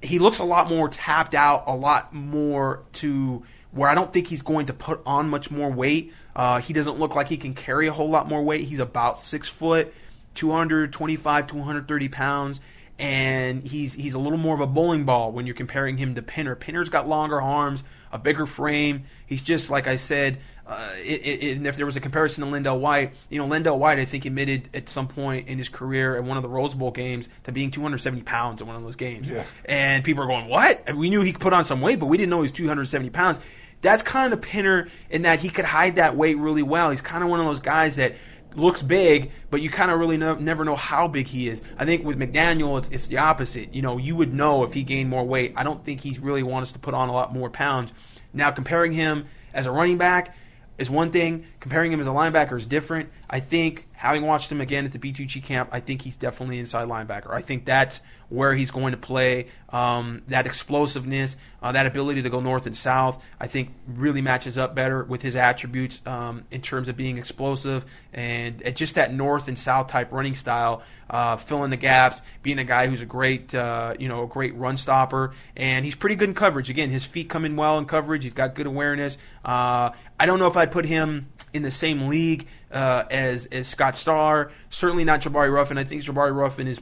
he 0.01 0.19
looks 0.19 0.39
a 0.39 0.43
lot 0.43 0.69
more 0.69 0.89
tapped 0.89 1.33
out, 1.35 1.63
a 1.67 1.75
lot 1.75 2.13
more 2.13 2.83
to 2.93 3.43
where 3.71 3.89
I 3.89 3.95
don't 3.95 4.11
think 4.11 4.27
he's 4.27 4.41
going 4.41 4.67
to 4.67 4.73
put 4.73 5.01
on 5.05 5.29
much 5.29 5.51
more 5.51 5.69
weight. 5.69 6.13
Uh, 6.35 6.59
he 6.59 6.73
doesn't 6.73 6.99
look 6.99 7.15
like 7.15 7.27
he 7.27 7.37
can 7.37 7.53
carry 7.53 7.87
a 7.87 7.93
whole 7.93 8.09
lot 8.09 8.27
more 8.27 8.43
weight. 8.43 8.67
He's 8.67 8.79
about 8.79 9.19
six 9.19 9.47
foot. 9.47 9.93
225, 10.37 11.47
230 11.47 12.09
pounds, 12.09 12.61
and 12.99 13.63
he's 13.63 13.93
he's 13.93 14.13
a 14.13 14.19
little 14.19 14.37
more 14.37 14.55
of 14.55 14.61
a 14.61 14.67
bowling 14.67 15.03
ball 15.03 15.31
when 15.31 15.45
you're 15.45 15.55
comparing 15.55 15.97
him 15.97 16.15
to 16.15 16.21
Pinner. 16.21 16.55
Pinner's 16.55 16.89
got 16.89 17.07
longer 17.07 17.41
arms, 17.41 17.83
a 18.11 18.17
bigger 18.17 18.45
frame. 18.45 19.03
He's 19.25 19.41
just 19.41 19.69
like 19.69 19.87
I 19.87 19.97
said. 19.97 20.39
Uh, 20.65 20.91
it, 20.97 21.25
it, 21.25 21.65
if 21.65 21.77
there 21.77 21.85
was 21.85 21.95
a 21.95 22.01
comparison 22.01 22.43
to 22.43 22.51
LenDale 22.51 22.77
White, 22.77 23.13
you 23.29 23.39
know, 23.39 23.47
LenDale 23.47 23.77
White, 23.77 23.99
I 23.99 24.05
think 24.05 24.25
admitted 24.25 24.69
at 24.73 24.89
some 24.89 25.07
point 25.07 25.47
in 25.47 25.57
his 25.57 25.69
career 25.69 26.17
at 26.17 26.25
one 26.25 26.35
of 26.35 26.43
the 26.43 26.49
Rose 26.49 26.73
Bowl 26.73 26.91
games 26.91 27.29
to 27.45 27.53
being 27.53 27.71
270 27.71 28.23
pounds 28.23 28.59
in 28.61 28.67
one 28.67 28.75
of 28.75 28.83
those 28.83 28.97
games. 28.97 29.31
Yeah. 29.31 29.45
And 29.63 30.03
people 30.03 30.23
are 30.23 30.27
going, 30.27 30.49
"What?" 30.49 30.83
And 30.85 30.97
we 30.97 31.09
knew 31.09 31.21
he 31.21 31.31
could 31.31 31.41
put 31.41 31.53
on 31.53 31.63
some 31.63 31.79
weight, 31.79 31.99
but 31.99 32.07
we 32.07 32.17
didn't 32.17 32.31
know 32.31 32.37
he 32.37 32.43
was 32.43 32.51
270 32.51 33.09
pounds. 33.11 33.39
That's 33.81 34.03
kind 34.03 34.33
of 34.33 34.41
the 34.41 34.45
Pinner 34.45 34.89
in 35.09 35.21
that 35.21 35.39
he 35.39 35.49
could 35.49 35.65
hide 35.65 35.97
that 35.97 36.17
weight 36.17 36.37
really 36.37 36.63
well. 36.63 36.89
He's 36.89 37.01
kind 37.01 37.23
of 37.23 37.29
one 37.29 37.39
of 37.39 37.45
those 37.45 37.61
guys 37.61 37.95
that 37.95 38.15
looks 38.57 38.81
big, 38.81 39.31
but 39.49 39.61
you 39.61 39.69
kind 39.69 39.91
of 39.91 39.99
really 39.99 40.17
never 40.17 40.65
know 40.65 40.75
how 40.75 41.07
big 41.07 41.27
he 41.27 41.47
is. 41.47 41.61
I 41.77 41.85
think 41.85 42.03
with 42.03 42.17
McDaniel, 42.17 42.77
it's, 42.77 42.89
it's 42.89 43.07
the 43.07 43.19
opposite. 43.19 43.73
You 43.73 43.81
know, 43.81 43.97
you 43.97 44.15
would 44.15 44.33
know 44.33 44.63
if 44.63 44.73
he 44.73 44.83
gained 44.83 45.09
more 45.09 45.23
weight. 45.23 45.53
I 45.55 45.63
don't 45.63 45.83
think 45.85 46.01
he's 46.01 46.19
really 46.19 46.43
wants 46.43 46.71
to 46.73 46.79
put 46.79 46.93
on 46.93 47.09
a 47.09 47.13
lot 47.13 47.33
more 47.33 47.49
pounds. 47.49 47.93
Now, 48.33 48.51
comparing 48.51 48.91
him 48.91 49.27
as 49.53 49.65
a 49.65 49.71
running 49.71 49.97
back 49.97 50.35
is 50.77 50.89
one 50.89 51.11
thing. 51.11 51.45
Comparing 51.59 51.91
him 51.91 51.99
as 51.99 52.07
a 52.07 52.11
linebacker 52.11 52.57
is 52.57 52.65
different. 52.65 53.09
I 53.29 53.39
think 53.39 53.87
having 53.93 54.23
watched 54.23 54.51
him 54.51 54.61
again 54.61 54.85
at 54.85 54.91
the 54.91 54.99
B2G 54.99 55.43
camp, 55.43 55.69
I 55.71 55.79
think 55.79 56.01
he's 56.01 56.15
definitely 56.15 56.59
inside 56.59 56.87
linebacker. 56.87 57.31
I 57.31 57.41
think 57.41 57.65
that's 57.65 58.01
where 58.29 58.53
he's 58.53 58.71
going 58.71 58.91
to 58.91 58.97
play. 58.97 59.47
Um, 59.69 60.21
that 60.29 60.45
explosiveness, 60.45 61.35
uh, 61.61 61.73
that 61.73 61.85
ability 61.85 62.21
to 62.21 62.29
go 62.29 62.39
north 62.39 62.65
and 62.65 62.75
south, 62.75 63.21
I 63.39 63.47
think 63.47 63.73
really 63.85 64.21
matches 64.21 64.57
up 64.57 64.75
better 64.75 65.03
with 65.03 65.21
his 65.21 65.35
attributes 65.35 66.01
um, 66.05 66.45
in 66.51 66.61
terms 66.61 66.87
of 66.87 66.95
being 66.95 67.17
explosive 67.17 67.85
and, 68.13 68.61
and, 68.61 68.77
just 68.77 68.95
that 68.95 69.13
north 69.13 69.49
and 69.49 69.59
south 69.59 69.87
type 69.89 70.11
running 70.13 70.35
style, 70.35 70.83
uh, 71.09 71.35
filling 71.35 71.69
the 71.69 71.77
gaps, 71.77 72.21
being 72.43 72.59
a 72.59 72.63
guy 72.63 72.87
who's 72.87 73.01
a 73.01 73.05
great, 73.05 73.53
uh, 73.53 73.93
you 73.99 74.07
know, 74.07 74.23
a 74.23 74.27
great 74.27 74.55
run 74.55 74.77
stopper, 74.77 75.33
and 75.55 75.83
he's 75.83 75.95
pretty 75.95 76.15
good 76.15 76.29
in 76.29 76.35
coverage. 76.35 76.69
Again, 76.69 76.89
his 76.89 77.03
feet 77.03 77.29
come 77.29 77.43
in 77.43 77.57
well 77.57 77.77
in 77.77 77.85
coverage. 77.85 78.23
He's 78.23 78.33
got 78.33 78.55
good 78.55 78.67
awareness. 78.67 79.17
Uh, 79.43 79.91
I 80.19 80.25
don't 80.25 80.39
know 80.39 80.47
if 80.47 80.55
I'd 80.55 80.71
put 80.71 80.85
him 80.85 81.27
in 81.53 81.63
the 81.63 81.71
same 81.71 82.07
league 82.07 82.47
uh, 82.71 83.03
as 83.09 83.45
as 83.47 83.67
Scott 83.67 83.95
Starr. 83.95 84.51
Certainly 84.69 85.05
not 85.05 85.21
Jabari 85.21 85.51
Ruffin. 85.51 85.77
I 85.77 85.83
think 85.83 86.03
Jabari 86.03 86.35
Ruffin 86.35 86.67
is 86.67 86.81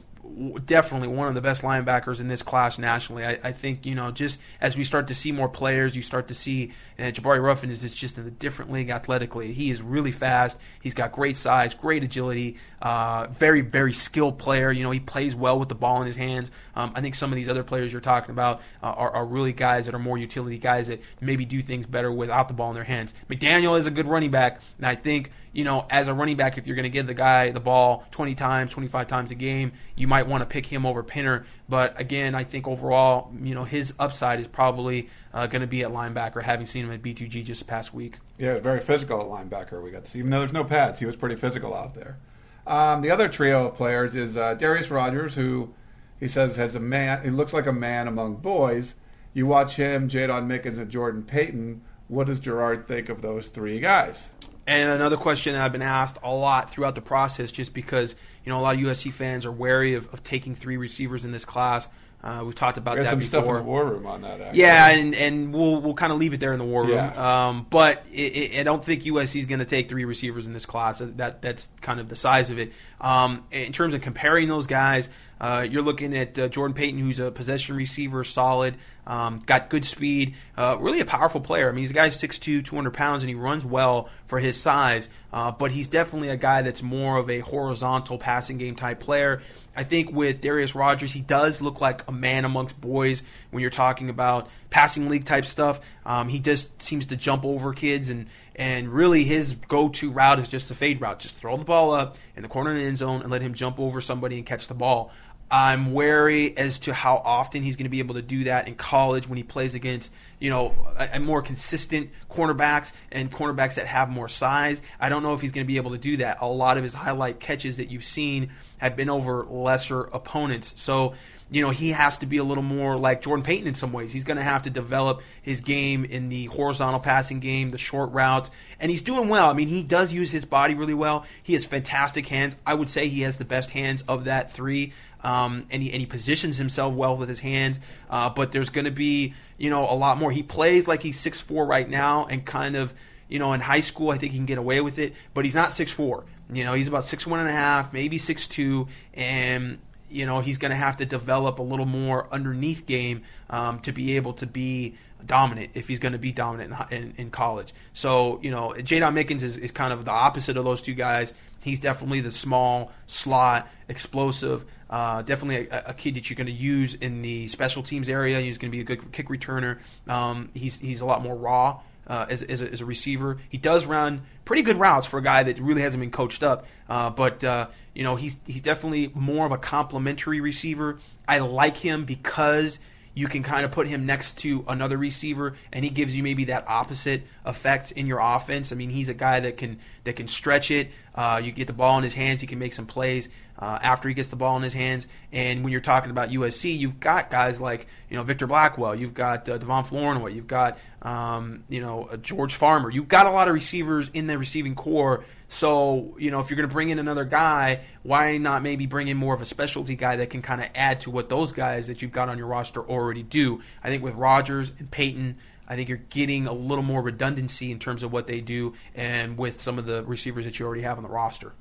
definitely 0.66 1.08
one 1.08 1.28
of 1.28 1.34
the 1.34 1.40
best 1.40 1.62
linebackers 1.62 2.20
in 2.20 2.28
this 2.28 2.42
class 2.42 2.78
nationally. 2.78 3.24
I, 3.24 3.38
I, 3.42 3.52
think 3.52 3.86
you 3.86 3.94
know 3.94 4.10
just 4.10 4.38
as 4.60 4.76
we 4.76 4.84
start 4.84 5.08
to 5.08 5.14
see 5.14 5.32
more 5.32 5.48
players, 5.48 5.96
you 5.96 6.02
start 6.02 6.28
to 6.28 6.34
see 6.34 6.72
uh, 6.98 7.04
Jabari 7.04 7.42
Ruffin 7.42 7.70
is 7.70 7.82
just 7.94 8.18
in 8.18 8.26
a 8.26 8.30
different 8.30 8.70
league 8.70 8.90
athletically. 8.90 9.52
He 9.54 9.70
is 9.70 9.80
really 9.80 10.12
fast. 10.12 10.58
He's 10.82 10.92
got 10.92 11.12
great 11.12 11.38
size, 11.38 11.72
great 11.72 12.04
agility, 12.04 12.58
uh, 12.82 13.28
very 13.28 13.62
very 13.62 13.94
skilled 13.94 14.38
player. 14.38 14.70
You 14.70 14.82
know 14.82 14.90
he 14.90 15.00
plays 15.00 15.34
well 15.34 15.58
with 15.58 15.70
the 15.70 15.74
ball 15.74 16.02
in 16.02 16.06
his 16.06 16.16
hands. 16.16 16.50
Um, 16.74 16.92
I 16.94 17.00
think 17.00 17.14
some 17.14 17.32
of 17.32 17.36
these 17.36 17.48
other 17.48 17.64
players 17.64 17.90
you're 17.90 18.02
talking 18.02 18.30
about 18.30 18.60
uh, 18.82 18.86
are, 18.88 19.10
are, 19.12 19.24
really 19.24 19.54
guys 19.54 19.86
that 19.86 19.94
are 19.94 19.98
more 19.98 20.18
utility 20.18 20.58
guys 20.58 20.88
that 20.88 21.00
maybe 21.20 21.46
do 21.46 21.62
things 21.62 21.86
better 21.86 22.12
without 22.12 22.48
the 22.48 22.54
ball 22.54 22.68
in 22.70 22.74
their 22.74 22.84
hands. 22.84 23.14
McDaniel 23.30 23.78
is 23.78 23.86
a 23.86 23.90
good 23.90 24.06
running 24.06 24.30
back, 24.30 24.60
and 24.76 24.86
I 24.86 24.94
think 24.94 25.32
you 25.56 25.64
know, 25.64 25.86
as 25.88 26.06
a 26.06 26.12
running 26.12 26.36
back, 26.36 26.58
if 26.58 26.66
you're 26.66 26.76
going 26.76 26.84
to 26.84 26.90
give 26.90 27.06
the 27.06 27.14
guy 27.14 27.50
the 27.50 27.60
ball 27.60 28.04
20 28.10 28.34
times, 28.34 28.70
25 28.72 29.08
times 29.08 29.30
a 29.30 29.34
game, 29.34 29.72
you 29.94 30.06
might 30.06 30.26
want 30.26 30.42
to 30.42 30.46
pick 30.46 30.66
him 30.66 30.84
over 30.84 31.02
Pinner. 31.02 31.46
But 31.66 31.98
again, 31.98 32.34
I 32.34 32.44
think 32.44 32.68
overall, 32.68 33.32
you 33.42 33.54
know, 33.54 33.64
his 33.64 33.94
upside 33.98 34.38
is 34.38 34.46
probably 34.46 35.08
uh, 35.32 35.46
going 35.46 35.62
to 35.62 35.66
be 35.66 35.82
at 35.82 35.90
linebacker, 35.90 36.42
having 36.42 36.66
seen 36.66 36.84
him 36.84 36.92
at 36.92 37.00
B2G 37.00 37.42
just 37.42 37.66
past 37.66 37.94
week. 37.94 38.18
Yeah, 38.36 38.58
very 38.58 38.80
physical 38.80 39.18
at 39.18 39.28
linebacker. 39.28 39.82
We 39.82 39.90
got 39.90 40.04
to 40.04 40.10
see, 40.10 40.18
even 40.18 40.30
though 40.30 40.40
there's 40.40 40.52
no 40.52 40.62
pads, 40.62 40.98
he 40.98 41.06
was 41.06 41.16
pretty 41.16 41.36
physical 41.36 41.74
out 41.74 41.94
there. 41.94 42.18
Um, 42.66 43.00
the 43.00 43.10
other 43.10 43.26
trio 43.26 43.68
of 43.68 43.76
players 43.76 44.14
is 44.14 44.36
uh, 44.36 44.54
Darius 44.54 44.90
Rogers, 44.90 45.36
who 45.36 45.72
he 46.20 46.28
says 46.28 46.58
has 46.58 46.74
a 46.74 46.80
man. 46.80 47.22
He 47.24 47.30
looks 47.30 47.54
like 47.54 47.66
a 47.66 47.72
man 47.72 48.08
among 48.08 48.36
boys. 48.36 48.94
You 49.32 49.46
watch 49.46 49.76
him, 49.76 50.10
Jaydon 50.10 50.46
Mickens, 50.46 50.76
and 50.76 50.90
Jordan 50.90 51.22
Payton. 51.22 51.80
What 52.08 52.26
does 52.26 52.40
Gerard 52.40 52.86
think 52.86 53.08
of 53.08 53.22
those 53.22 53.48
three 53.48 53.80
guys? 53.80 54.28
And 54.66 54.88
another 54.88 55.16
question 55.16 55.52
that 55.52 55.62
I've 55.62 55.72
been 55.72 55.82
asked 55.82 56.18
a 56.22 56.32
lot 56.32 56.70
throughout 56.70 56.94
the 56.94 57.00
process, 57.00 57.52
just 57.52 57.72
because 57.72 58.16
you 58.44 58.50
know 58.50 58.58
a 58.58 58.62
lot 58.62 58.74
of 58.74 58.80
USC 58.80 59.12
fans 59.12 59.46
are 59.46 59.52
wary 59.52 59.94
of, 59.94 60.12
of 60.12 60.24
taking 60.24 60.54
three 60.54 60.76
receivers 60.76 61.24
in 61.24 61.30
this 61.30 61.44
class. 61.44 61.88
Uh, 62.24 62.42
we've 62.44 62.56
talked 62.56 62.76
about 62.76 62.96
we 62.96 63.04
that 63.04 63.10
some 63.10 63.20
before. 63.20 63.28
stuff 63.28 63.46
in 63.46 63.54
the 63.54 63.62
war 63.62 63.84
room 63.84 64.04
on 64.06 64.22
that. 64.22 64.40
Actually. 64.40 64.58
Yeah, 64.58 64.88
and, 64.88 65.14
and 65.14 65.54
we'll 65.54 65.80
we'll 65.80 65.94
kind 65.94 66.12
of 66.12 66.18
leave 66.18 66.34
it 66.34 66.40
there 66.40 66.52
in 66.52 66.58
the 66.58 66.64
war 66.64 66.82
room. 66.82 66.94
Yeah. 66.94 67.48
Um, 67.48 67.66
but 67.70 68.04
it, 68.12 68.54
it, 68.54 68.60
I 68.60 68.62
don't 68.64 68.84
think 68.84 69.04
USC 69.04 69.38
is 69.38 69.46
going 69.46 69.60
to 69.60 69.64
take 69.64 69.88
three 69.88 70.04
receivers 70.04 70.46
in 70.46 70.52
this 70.52 70.66
class. 70.66 70.98
That 70.98 71.40
that's 71.40 71.68
kind 71.82 72.00
of 72.00 72.08
the 72.08 72.16
size 72.16 72.50
of 72.50 72.58
it. 72.58 72.72
Um, 73.00 73.44
in 73.52 73.72
terms 73.72 73.94
of 73.94 74.00
comparing 74.00 74.48
those 74.48 74.66
guys, 74.66 75.08
uh, 75.40 75.66
you're 75.68 75.82
looking 75.82 76.16
at 76.16 76.38
uh, 76.38 76.48
Jordan 76.48 76.74
Payton, 76.74 76.98
who's 76.98 77.18
a 77.18 77.30
possession 77.30 77.76
receiver, 77.76 78.24
solid, 78.24 78.76
um, 79.06 79.40
got 79.46 79.68
good 79.68 79.84
speed, 79.84 80.34
uh, 80.56 80.76
really 80.80 81.00
a 81.00 81.04
powerful 81.04 81.40
player. 81.40 81.68
I 81.68 81.72
mean, 81.72 81.82
he's 81.82 81.90
a 81.90 81.94
guy 81.94 82.08
6'2", 82.08 82.64
200 82.64 82.92
pounds, 82.92 83.22
and 83.22 83.28
he 83.28 83.34
runs 83.34 83.64
well 83.64 84.08
for 84.26 84.38
his 84.38 84.60
size. 84.60 85.08
Uh, 85.32 85.50
but 85.50 85.70
he's 85.70 85.86
definitely 85.86 86.30
a 86.30 86.36
guy 86.36 86.62
that's 86.62 86.82
more 86.82 87.18
of 87.18 87.28
a 87.28 87.40
horizontal 87.40 88.18
passing 88.18 88.56
game 88.56 88.74
type 88.74 89.00
player. 89.00 89.42
I 89.76 89.84
think 89.84 90.10
with 90.10 90.40
Darius 90.40 90.74
Rogers, 90.74 91.12
he 91.12 91.20
does 91.20 91.60
look 91.60 91.82
like 91.82 92.08
a 92.08 92.12
man 92.12 92.46
amongst 92.46 92.80
boys 92.80 93.22
when 93.50 93.60
you're 93.60 93.70
talking 93.70 94.08
about 94.08 94.48
passing 94.70 95.10
league 95.10 95.26
type 95.26 95.44
stuff. 95.44 95.80
Um, 96.06 96.30
he 96.30 96.38
just 96.38 96.82
seems 96.82 97.06
to 97.06 97.16
jump 97.16 97.44
over 97.44 97.74
kids, 97.74 98.08
and 98.08 98.26
and 98.56 98.88
really 98.88 99.22
his 99.22 99.52
go-to 99.52 100.10
route 100.10 100.40
is 100.40 100.48
just 100.48 100.70
a 100.70 100.74
fade 100.74 101.00
route. 101.00 101.20
Just 101.20 101.34
throw 101.34 101.56
the 101.56 101.64
ball 101.64 101.92
up 101.92 102.16
in 102.34 102.42
the 102.42 102.48
corner 102.48 102.70
of 102.70 102.76
the 102.76 102.82
end 102.82 102.96
zone 102.96 103.20
and 103.20 103.30
let 103.30 103.42
him 103.42 103.54
jump 103.54 103.78
over 103.78 104.00
somebody 104.00 104.38
and 104.38 104.46
catch 104.46 104.66
the 104.66 104.74
ball. 104.74 105.12
I'm 105.50 105.92
wary 105.92 106.56
as 106.56 106.80
to 106.80 106.94
how 106.94 107.22
often 107.24 107.62
he's 107.62 107.76
going 107.76 107.84
to 107.84 107.90
be 107.90 108.00
able 108.00 108.16
to 108.16 108.22
do 108.22 108.44
that 108.44 108.66
in 108.66 108.74
college 108.74 109.28
when 109.28 109.36
he 109.36 109.44
plays 109.44 109.74
against, 109.74 110.10
you 110.40 110.50
know, 110.50 110.74
a, 110.96 111.10
a, 111.12 111.20
more 111.20 111.40
consistent 111.40 112.10
cornerbacks 112.28 112.90
and 113.12 113.30
cornerbacks 113.30 113.74
that 113.74 113.86
have 113.86 114.08
more 114.08 114.28
size. 114.28 114.82
I 114.98 115.08
don't 115.08 115.22
know 115.22 115.34
if 115.34 115.40
he's 115.40 115.52
going 115.52 115.64
to 115.64 115.68
be 115.68 115.76
able 115.76 115.92
to 115.92 115.98
do 115.98 116.16
that. 116.16 116.38
A 116.40 116.48
lot 116.48 116.78
of 116.78 116.82
his 116.82 116.94
highlight 116.94 117.38
catches 117.38 117.76
that 117.76 117.90
you've 117.90 118.04
seen 118.04 118.50
have 118.78 118.96
been 118.96 119.08
over 119.08 119.44
lesser 119.44 120.00
opponents. 120.00 120.80
So, 120.82 121.14
you 121.50 121.62
know, 121.62 121.70
he 121.70 121.90
has 121.90 122.18
to 122.18 122.26
be 122.26 122.38
a 122.38 122.44
little 122.44 122.62
more 122.62 122.96
like 122.96 123.22
Jordan 123.22 123.44
Payton 123.44 123.68
in 123.68 123.74
some 123.74 123.92
ways. 123.92 124.12
He's 124.12 124.24
going 124.24 124.36
to 124.36 124.42
have 124.42 124.62
to 124.62 124.70
develop 124.70 125.22
his 125.42 125.60
game 125.60 126.04
in 126.04 126.28
the 126.28 126.46
horizontal 126.46 126.98
passing 126.98 127.38
game, 127.38 127.70
the 127.70 127.78
short 127.78 128.10
routes, 128.12 128.50
and 128.80 128.90
he's 128.90 129.02
doing 129.02 129.28
well. 129.28 129.48
I 129.48 129.52
mean, 129.52 129.68
he 129.68 129.84
does 129.84 130.12
use 130.12 130.30
his 130.30 130.44
body 130.44 130.74
really 130.74 130.94
well. 130.94 131.24
He 131.42 131.52
has 131.52 131.64
fantastic 131.64 132.26
hands. 132.26 132.56
I 132.66 132.74
would 132.74 132.90
say 132.90 133.08
he 133.08 133.20
has 133.20 133.36
the 133.36 133.44
best 133.44 133.70
hands 133.70 134.02
of 134.08 134.24
that 134.24 134.50
three. 134.50 134.92
Um, 135.22 135.66
and 135.70 135.82
he 135.82 135.90
and 135.90 136.00
he 136.00 136.06
positions 136.06 136.56
himself 136.56 136.94
well 136.94 137.16
with 137.16 137.28
his 137.28 137.40
hands. 137.40 137.80
Uh, 138.10 138.30
but 138.30 138.52
there's 138.52 138.68
going 138.68 138.84
to 138.84 138.90
be 138.90 139.34
you 139.56 139.70
know 139.70 139.88
a 139.88 139.94
lot 139.94 140.18
more. 140.18 140.30
He 140.30 140.42
plays 140.42 140.86
like 140.86 141.02
he's 141.02 141.18
six 141.18 141.40
four 141.40 141.64
right 141.66 141.88
now, 141.88 142.26
and 142.26 142.44
kind 142.44 142.76
of 142.76 142.92
you 143.28 143.38
know 143.38 143.52
in 143.52 143.60
high 143.60 143.80
school 143.80 144.10
I 144.10 144.18
think 144.18 144.32
he 144.32 144.38
can 144.38 144.46
get 144.46 144.58
away 144.58 144.80
with 144.80 144.98
it. 144.98 145.14
But 145.34 145.44
he's 145.44 145.54
not 145.54 145.72
six 145.72 145.90
four. 145.90 146.24
You 146.52 146.64
know 146.64 146.74
he's 146.74 146.86
about 146.86 147.04
six 147.04 147.26
one 147.26 147.40
and 147.40 147.48
a 147.48 147.52
half, 147.52 147.92
maybe 147.92 148.18
six 148.18 148.46
two, 148.46 148.86
and 149.14 149.78
you 150.16 150.26
know 150.26 150.40
he's 150.40 150.58
going 150.58 150.70
to 150.70 150.76
have 150.76 150.96
to 150.96 151.06
develop 151.06 151.58
a 151.58 151.62
little 151.62 151.86
more 151.86 152.26
underneath 152.32 152.86
game 152.86 153.22
um, 153.50 153.80
to 153.80 153.92
be 153.92 154.16
able 154.16 154.32
to 154.34 154.46
be 154.46 154.96
dominant 155.24 155.70
if 155.74 155.88
he's 155.88 155.98
going 155.98 156.12
to 156.12 156.18
be 156.18 156.32
dominant 156.32 156.74
in, 156.90 156.96
in, 156.96 157.14
in, 157.16 157.30
college. 157.30 157.72
So 157.92 158.40
you 158.42 158.50
know 158.50 158.74
Jaydon 158.76 159.14
Mickens 159.14 159.42
is, 159.42 159.56
is 159.56 159.70
kind 159.70 159.92
of 159.92 160.04
the 160.04 160.10
opposite 160.10 160.56
of 160.56 160.64
those 160.64 160.82
two 160.82 160.94
guys. 160.94 161.32
He's 161.62 161.78
definitely 161.80 162.20
the 162.20 162.32
small 162.32 162.92
slot, 163.06 163.68
explosive. 163.88 164.64
Uh, 164.88 165.22
definitely 165.22 165.68
a, 165.68 165.84
a, 165.88 165.94
kid 165.94 166.14
that 166.14 166.30
you're 166.30 166.36
going 166.36 166.46
to 166.46 166.52
use 166.52 166.94
in 166.94 167.20
the 167.20 167.48
special 167.48 167.82
teams 167.82 168.08
area. 168.08 168.40
He's 168.40 168.56
going 168.56 168.70
to 168.70 168.76
be 168.76 168.80
a 168.80 168.84
good 168.84 169.10
kick 169.10 169.28
returner. 169.28 169.78
Um, 170.06 170.50
he's 170.54 170.78
he's 170.78 171.00
a 171.00 171.04
lot 171.04 171.22
more 171.22 171.34
raw 171.34 171.80
uh, 172.06 172.26
as, 172.28 172.42
as 172.42 172.60
a, 172.60 172.70
as, 172.70 172.80
a, 172.80 172.84
receiver. 172.84 173.38
He 173.48 173.58
does 173.58 173.84
run 173.84 174.22
pretty 174.44 174.62
good 174.62 174.76
routes 174.76 175.06
for 175.06 175.18
a 175.18 175.22
guy 175.22 175.42
that 175.42 175.58
really 175.58 175.82
hasn't 175.82 176.00
been 176.00 176.10
coached 176.10 176.42
up. 176.42 176.66
Uh, 176.88 177.10
but 177.10 177.42
uh, 177.42 177.66
you 177.96 178.02
know 178.02 178.14
he's 178.14 178.36
he's 178.46 178.60
definitely 178.60 179.10
more 179.14 179.46
of 179.46 179.52
a 179.52 179.58
complementary 179.58 180.42
receiver. 180.42 180.98
I 181.26 181.38
like 181.38 181.78
him 181.78 182.04
because 182.04 182.78
you 183.14 183.26
can 183.26 183.42
kind 183.42 183.64
of 183.64 183.72
put 183.72 183.88
him 183.88 184.04
next 184.04 184.36
to 184.40 184.62
another 184.68 184.98
receiver 184.98 185.56
and 185.72 185.82
he 185.82 185.90
gives 185.90 186.14
you 186.14 186.22
maybe 186.22 186.44
that 186.44 186.68
opposite 186.68 187.22
effect 187.46 187.92
in 187.92 188.06
your 188.06 188.18
offense. 188.20 188.70
I 188.70 188.74
mean, 188.74 188.90
he's 188.90 189.08
a 189.08 189.14
guy 189.14 189.40
that 189.40 189.56
can 189.56 189.78
that 190.04 190.16
can 190.16 190.28
stretch 190.28 190.70
it. 190.70 190.90
Uh, 191.14 191.40
you 191.42 191.52
get 191.52 191.68
the 191.68 191.72
ball 191.72 191.96
in 191.96 192.04
his 192.04 192.12
hands, 192.12 192.42
he 192.42 192.46
can 192.46 192.58
make 192.58 192.74
some 192.74 192.84
plays 192.84 193.30
uh, 193.58 193.78
after 193.80 194.10
he 194.10 194.14
gets 194.14 194.28
the 194.28 194.36
ball 194.36 194.58
in 194.58 194.62
his 194.62 194.74
hands. 194.74 195.06
And 195.32 195.64
when 195.64 195.72
you're 195.72 195.80
talking 195.80 196.10
about 196.10 196.28
USC, 196.28 196.78
you've 196.78 197.00
got 197.00 197.30
guys 197.30 197.58
like 197.58 197.86
you 198.10 198.16
know 198.18 198.22
Victor 198.22 198.46
Blackwell, 198.46 198.94
you've 198.94 199.14
got 199.14 199.48
uh, 199.48 199.56
Devon 199.56 199.84
Flournoy, 199.84 200.28
you've 200.34 200.46
got 200.46 200.78
um, 201.00 201.64
you 201.70 201.80
know 201.80 202.10
George 202.20 202.54
Farmer. 202.54 202.90
You've 202.90 203.08
got 203.08 203.24
a 203.24 203.30
lot 203.30 203.48
of 203.48 203.54
receivers 203.54 204.10
in 204.12 204.26
the 204.26 204.36
receiving 204.36 204.74
corps. 204.74 205.24
So 205.48 206.16
you 206.18 206.30
know 206.30 206.40
if 206.40 206.50
you're 206.50 206.56
going 206.56 206.68
to 206.68 206.72
bring 206.72 206.90
in 206.90 206.98
another 206.98 207.24
guy, 207.24 207.80
why 208.02 208.36
not 208.38 208.62
maybe 208.62 208.86
bring 208.86 209.08
in 209.08 209.16
more 209.16 209.34
of 209.34 209.42
a 209.42 209.46
specialty 209.46 209.96
guy 209.96 210.16
that 210.16 210.30
can 210.30 210.42
kind 210.42 210.60
of 210.60 210.68
add 210.74 211.00
to 211.02 211.10
what 211.10 211.28
those 211.28 211.52
guys 211.52 211.86
that 211.86 212.02
you've 212.02 212.12
got 212.12 212.28
on 212.28 212.38
your 212.38 212.46
roster 212.46 212.82
already 212.82 213.22
do? 213.22 213.62
I 213.82 213.88
think 213.88 214.02
with 214.02 214.14
Rogers 214.14 214.72
and 214.78 214.90
Payton. 214.90 215.36
I 215.68 215.74
think 215.74 215.88
you're 215.88 215.98
getting 215.98 216.46
a 216.46 216.52
little 216.52 216.84
more 216.84 217.02
redundancy 217.02 217.72
in 217.72 217.80
terms 217.80 218.04
of 218.04 218.12
what 218.12 218.28
they 218.28 218.40
do, 218.40 218.74
and 218.94 219.36
with 219.36 219.60
some 219.60 219.80
of 219.80 219.86
the 219.86 220.04
receivers 220.04 220.44
that 220.44 220.60
you 220.60 220.64
already 220.64 220.82
have 220.82 220.96
on 220.96 221.02
the 221.02 221.08
roster. 221.08 221.54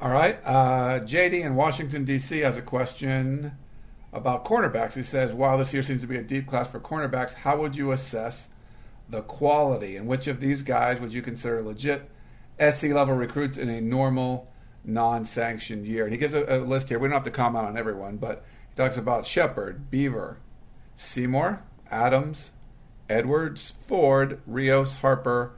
All 0.00 0.10
right. 0.10 0.38
Uh, 0.44 1.00
JD 1.00 1.44
in 1.44 1.54
Washington, 1.54 2.04
D.C. 2.04 2.40
has 2.40 2.56
a 2.56 2.62
question 2.62 3.52
about 4.12 4.44
cornerbacks. 4.44 4.94
He 4.94 5.02
says, 5.02 5.32
while 5.32 5.56
this 5.56 5.72
year 5.72 5.82
seems 5.82 6.02
to 6.02 6.06
be 6.06 6.16
a 6.16 6.22
deep 6.22 6.46
class 6.46 6.68
for 6.68 6.80
cornerbacks, 6.80 7.32
how 7.32 7.58
would 7.58 7.76
you 7.76 7.92
assess 7.92 8.48
the 9.08 9.22
quality? 9.22 9.96
And 9.96 10.06
which 10.06 10.26
of 10.26 10.40
these 10.40 10.62
guys 10.62 11.00
would 11.00 11.12
you 11.12 11.22
consider 11.22 11.62
legit 11.62 12.10
SC 12.60 12.84
level 12.84 13.14
recruits 13.14 13.58
in 13.58 13.68
a 13.68 13.80
normal, 13.80 14.50
non 14.84 15.24
sanctioned 15.24 15.86
year? 15.86 16.04
And 16.04 16.12
he 16.12 16.18
gives 16.18 16.34
a, 16.34 16.44
a, 16.48 16.58
list 16.58 16.88
here. 16.88 16.98
We 16.98 17.08
don't 17.08 17.14
have 17.14 17.24
to 17.24 17.30
comment 17.30 17.66
on 17.66 17.76
everyone, 17.76 18.16
but 18.16 18.44
he 18.70 18.76
talks 18.76 18.96
about 18.96 19.26
Shepard, 19.26 19.90
Beaver, 19.90 20.38
Seymour, 20.96 21.62
Adams, 21.90 22.50
Edwards, 23.08 23.74
Ford, 23.86 24.40
Rios, 24.46 24.96
Harper, 24.96 25.52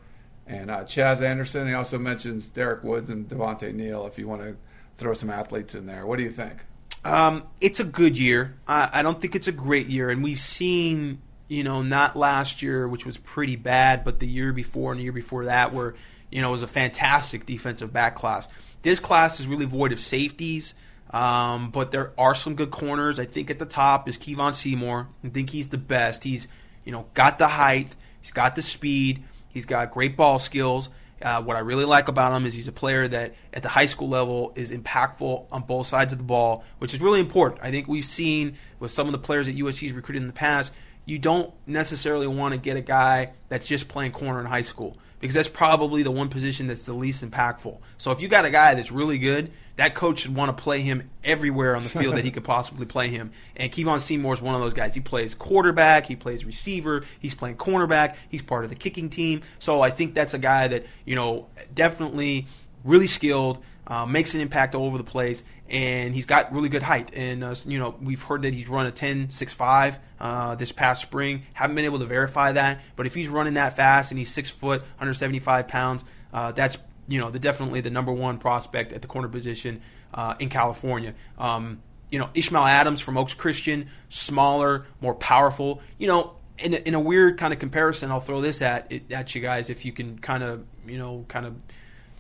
and 0.47 0.71
uh, 0.71 0.85
Chaz 0.85 1.21
Anderson. 1.21 1.69
He 1.69 1.75
also 1.75 1.99
mentions 1.99 2.47
Derek 2.47 2.83
Woods 2.83 3.11
and 3.11 3.29
Devontae 3.29 3.75
Neal. 3.75 4.07
If 4.07 4.19
you 4.19 4.27
want 4.27 4.43
to 4.43 4.57
throw 4.97 5.15
some 5.15 5.31
athletes 5.31 5.75
in 5.75 5.87
there, 5.87 6.07
what 6.07 6.17
do 6.17 6.25
you 6.25 6.33
think? 6.33 6.59
Um, 7.05 7.45
it's 7.61 7.81
a 7.81 7.85
good 7.85 8.19
year. 8.19 8.57
I, 8.67 8.91
I 8.93 9.03
don't 9.03 9.21
think 9.21 9.37
it's 9.37 9.49
a 9.49 9.53
great 9.53 9.87
year, 9.87 10.11
and 10.11 10.23
we've 10.23 10.41
seen, 10.41 11.23
you 11.47 11.63
know, 11.63 11.83
not 11.83 12.17
last 12.17 12.61
year, 12.61 12.89
which 12.89 13.07
was 13.07 13.17
pretty 13.17 13.57
bad, 13.57 14.05
but 14.05 14.19
the 14.19 14.27
year 14.27 14.53
before 14.53 14.93
and 14.93 14.99
the 14.99 15.05
year 15.05 15.13
before 15.13 15.45
that, 15.47 15.73
where 15.73 15.95
you 16.31 16.43
know, 16.43 16.53
is 16.55 16.63
a 16.63 16.69
fantastic 16.69 17.47
defensive 17.47 17.93
back 17.93 18.15
class. 18.15 18.49
This 18.83 19.01
class 19.01 19.41
is 19.41 19.47
really 19.47 19.65
void 19.65 19.93
of 19.93 20.01
safeties. 20.01 20.75
Um, 21.11 21.71
but 21.71 21.91
there 21.91 22.13
are 22.19 22.35
some 22.35 22.55
good 22.55 22.71
corners. 22.71 23.19
I 23.19 23.25
think 23.25 23.51
at 23.51 23.59
the 23.59 23.67
top 23.67 24.09
is 24.09 24.19
Kevon 24.19 24.55
Seymour. 24.55 25.09
I 25.25 25.29
think 25.29 25.51
he's 25.51 25.71
the 25.71 25.79
best. 25.79 26.25
He's, 26.25 26.47
you 26.85 26.93
know, 26.93 27.07
got 27.15 27.39
the 27.39 27.49
height. 27.49 27.95
He's 28.21 28.31
got 28.31 28.57
the 28.57 28.63
speed. 28.63 29.25
He's 29.49 29.65
got 29.65 29.91
great 29.91 30.17
ball 30.17 30.39
skills. 30.39 30.91
Uh, 31.21 31.43
what 31.43 31.57
I 31.57 31.61
really 31.61 31.85
like 31.85 32.07
about 32.07 32.37
him 32.37 32.47
is 32.47 32.55
he's 32.55 32.69
a 32.69 32.73
player 32.73 33.09
that 33.09 33.35
at 33.53 33.63
the 33.63 33.69
high 33.69 33.87
school 33.87 34.09
level 34.09 34.53
is 34.55 34.71
impactful 34.71 35.47
on 35.51 35.63
both 35.63 35.89
sides 35.89 36.13
of 36.13 36.19
the 36.19 36.25
ball, 36.25 36.63
which 36.79 36.95
is 36.95 37.01
really 37.01 37.19
important. 37.19 37.61
I 37.63 37.73
think 37.73 37.89
we've 37.89 38.05
seen 38.05 38.57
with 38.79 38.93
some 38.93 39.09
of 39.09 39.13
the 39.13 39.19
players 39.19 39.47
that 39.47 39.57
USC's 39.57 39.93
recruited 39.93 40.23
in 40.23 40.29
the 40.29 40.35
past, 40.35 40.73
you 41.07 41.19
don't 41.19 41.53
necessarily 41.67 42.29
want 42.29 42.53
to 42.53 42.61
get 42.61 42.77
a 42.77 42.83
guy 42.83 43.33
that's 43.49 43.67
just 43.67 43.89
playing 43.89 44.13
corner 44.13 44.39
in 44.39 44.47
high 44.47 44.63
school 44.63 44.97
because 45.21 45.35
that's 45.35 45.49
probably 45.49 46.03
the 46.03 46.11
one 46.11 46.29
position 46.29 46.67
that's 46.67 46.85
the 46.85 46.93
least 46.93 47.25
impactful. 47.25 47.79
So 47.97 48.13
if 48.13 48.21
you 48.21 48.29
got 48.29 48.45
a 48.45 48.51
guy 48.51 48.75
that's 48.75 48.93
really 48.93 49.19
good, 49.19 49.51
that 49.77 49.95
coach 49.95 50.21
should 50.21 50.35
want 50.35 50.57
to 50.57 50.63
play 50.63 50.81
him 50.81 51.11
everywhere 51.23 51.77
on 51.77 51.83
the 51.83 51.89
field 51.89 52.17
that 52.17 52.25
he 52.25 52.31
could 52.31 52.45
possibly 52.45 52.87
play 52.87 53.09
him. 53.09 53.33
And 53.57 53.71
Kevon 53.71 54.01
Seymour 54.01 54.35
is 54.35 54.43
one 54.43 54.55
of 54.55 54.61
those 54.61 54.75
guys. 54.75 54.95
He 54.95 55.01
plays 55.01 55.35
quarterback, 55.35 56.07
he 56.07 56.17
plays 56.17 56.45
receiver, 56.45 57.05
he's 57.21 57.35
playing 57.35 57.57
cornerback, 57.57 58.17
he's 58.29 58.43
part 58.43 58.65
of 58.65 58.71
the 58.71 58.77
kicking 58.77 59.09
team. 59.09 59.43
So 59.59 59.81
I 59.81 59.91
think 59.91 60.15
that's 60.15 60.35
a 60.35 60.39
guy 60.39 60.69
that 60.69 60.87
you 61.05 61.15
know 61.15 61.47
definitely 61.75 62.47
really 62.85 63.07
skilled, 63.07 63.63
uh, 63.89 64.05
makes 64.05 64.35
an 64.35 64.41
impact 64.41 64.75
all 64.75 64.85
over 64.85 64.99
the 64.99 65.05
place, 65.05 65.43
and 65.69 66.15
he's 66.15 66.27
got 66.27 66.53
really 66.53 66.69
good 66.69 66.83
height. 66.83 67.11
And 67.15 67.43
uh, 67.43 67.55
you 67.67 67.79
know, 67.79 67.97
we've 68.01 68.23
heard 68.23 68.43
that 68.43 68.53
he's 68.53 68.69
run 68.69 68.87
a 68.87 68.93
10 68.93 69.31
6 69.31 69.53
5 69.53 69.99
uh, 70.21 70.55
this 70.57 70.73
past 70.73 71.03
spring. 71.03 71.43
Haven't 71.55 71.75
been 71.75 71.87
able 71.87 71.99
to 71.99 72.07
verify 72.07 72.53
that, 72.53 72.83
but 72.97 73.07
if 73.07 73.15
he's 73.15 73.29
running 73.29 73.55
that 73.55 73.77
fast 73.77 74.13
and 74.13 74.19
he's 74.19 74.31
six 74.31 74.51
foot, 74.51 74.83
175 74.83 75.67
pounds, 75.69 76.05
uh, 76.33 76.53
that's 76.53 76.79
you 77.09 77.19
know 77.19 77.31
the 77.31 77.39
definitely 77.39 77.81
the 77.81 77.91
number 77.91 78.13
one 78.13 78.39
prospect 78.39 78.93
at 78.93 79.01
the 79.01 79.09
corner 79.09 79.29
position 79.29 79.81
uh, 80.13 80.35
in 80.39 80.51
California. 80.51 81.15
Um, 81.39 81.83
you 82.11 82.19
know, 82.19 82.29
Ishmael 82.35 82.65
Adams 82.65 83.01
from 83.01 83.19
Oaks 83.19 83.35
Christian, 83.35 83.89
smaller, 84.11 84.87
more 85.01 85.15
powerful. 85.15 85.81
You 85.99 86.09
know, 86.09 86.37
in 86.59 86.75
a, 86.75 86.77
in 86.79 86.95
a 86.95 87.01
weird 87.01 87.39
kind 87.39 87.53
of 87.53 87.59
comparison, 87.59 88.11
I'll 88.11 88.21
throw 88.21 88.43
this 88.43 88.61
at 88.61 88.93
at 89.11 89.35
you 89.35 89.41
guys 89.41 89.71
if 89.71 89.87
you 89.87 89.93
can 89.93 90.19
kind 90.19 90.43
of 90.43 90.67
you 90.87 90.99
know 90.99 91.25
kind 91.29 91.47
of 91.47 91.55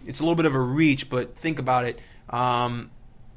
it's 0.08 0.20
a 0.20 0.22
little 0.22 0.36
bit 0.36 0.46
of 0.46 0.54
a 0.54 0.60
reach, 0.60 1.10
but 1.10 1.36
think 1.36 1.58
about 1.58 1.84
it. 1.84 2.00
Um, 2.30 2.90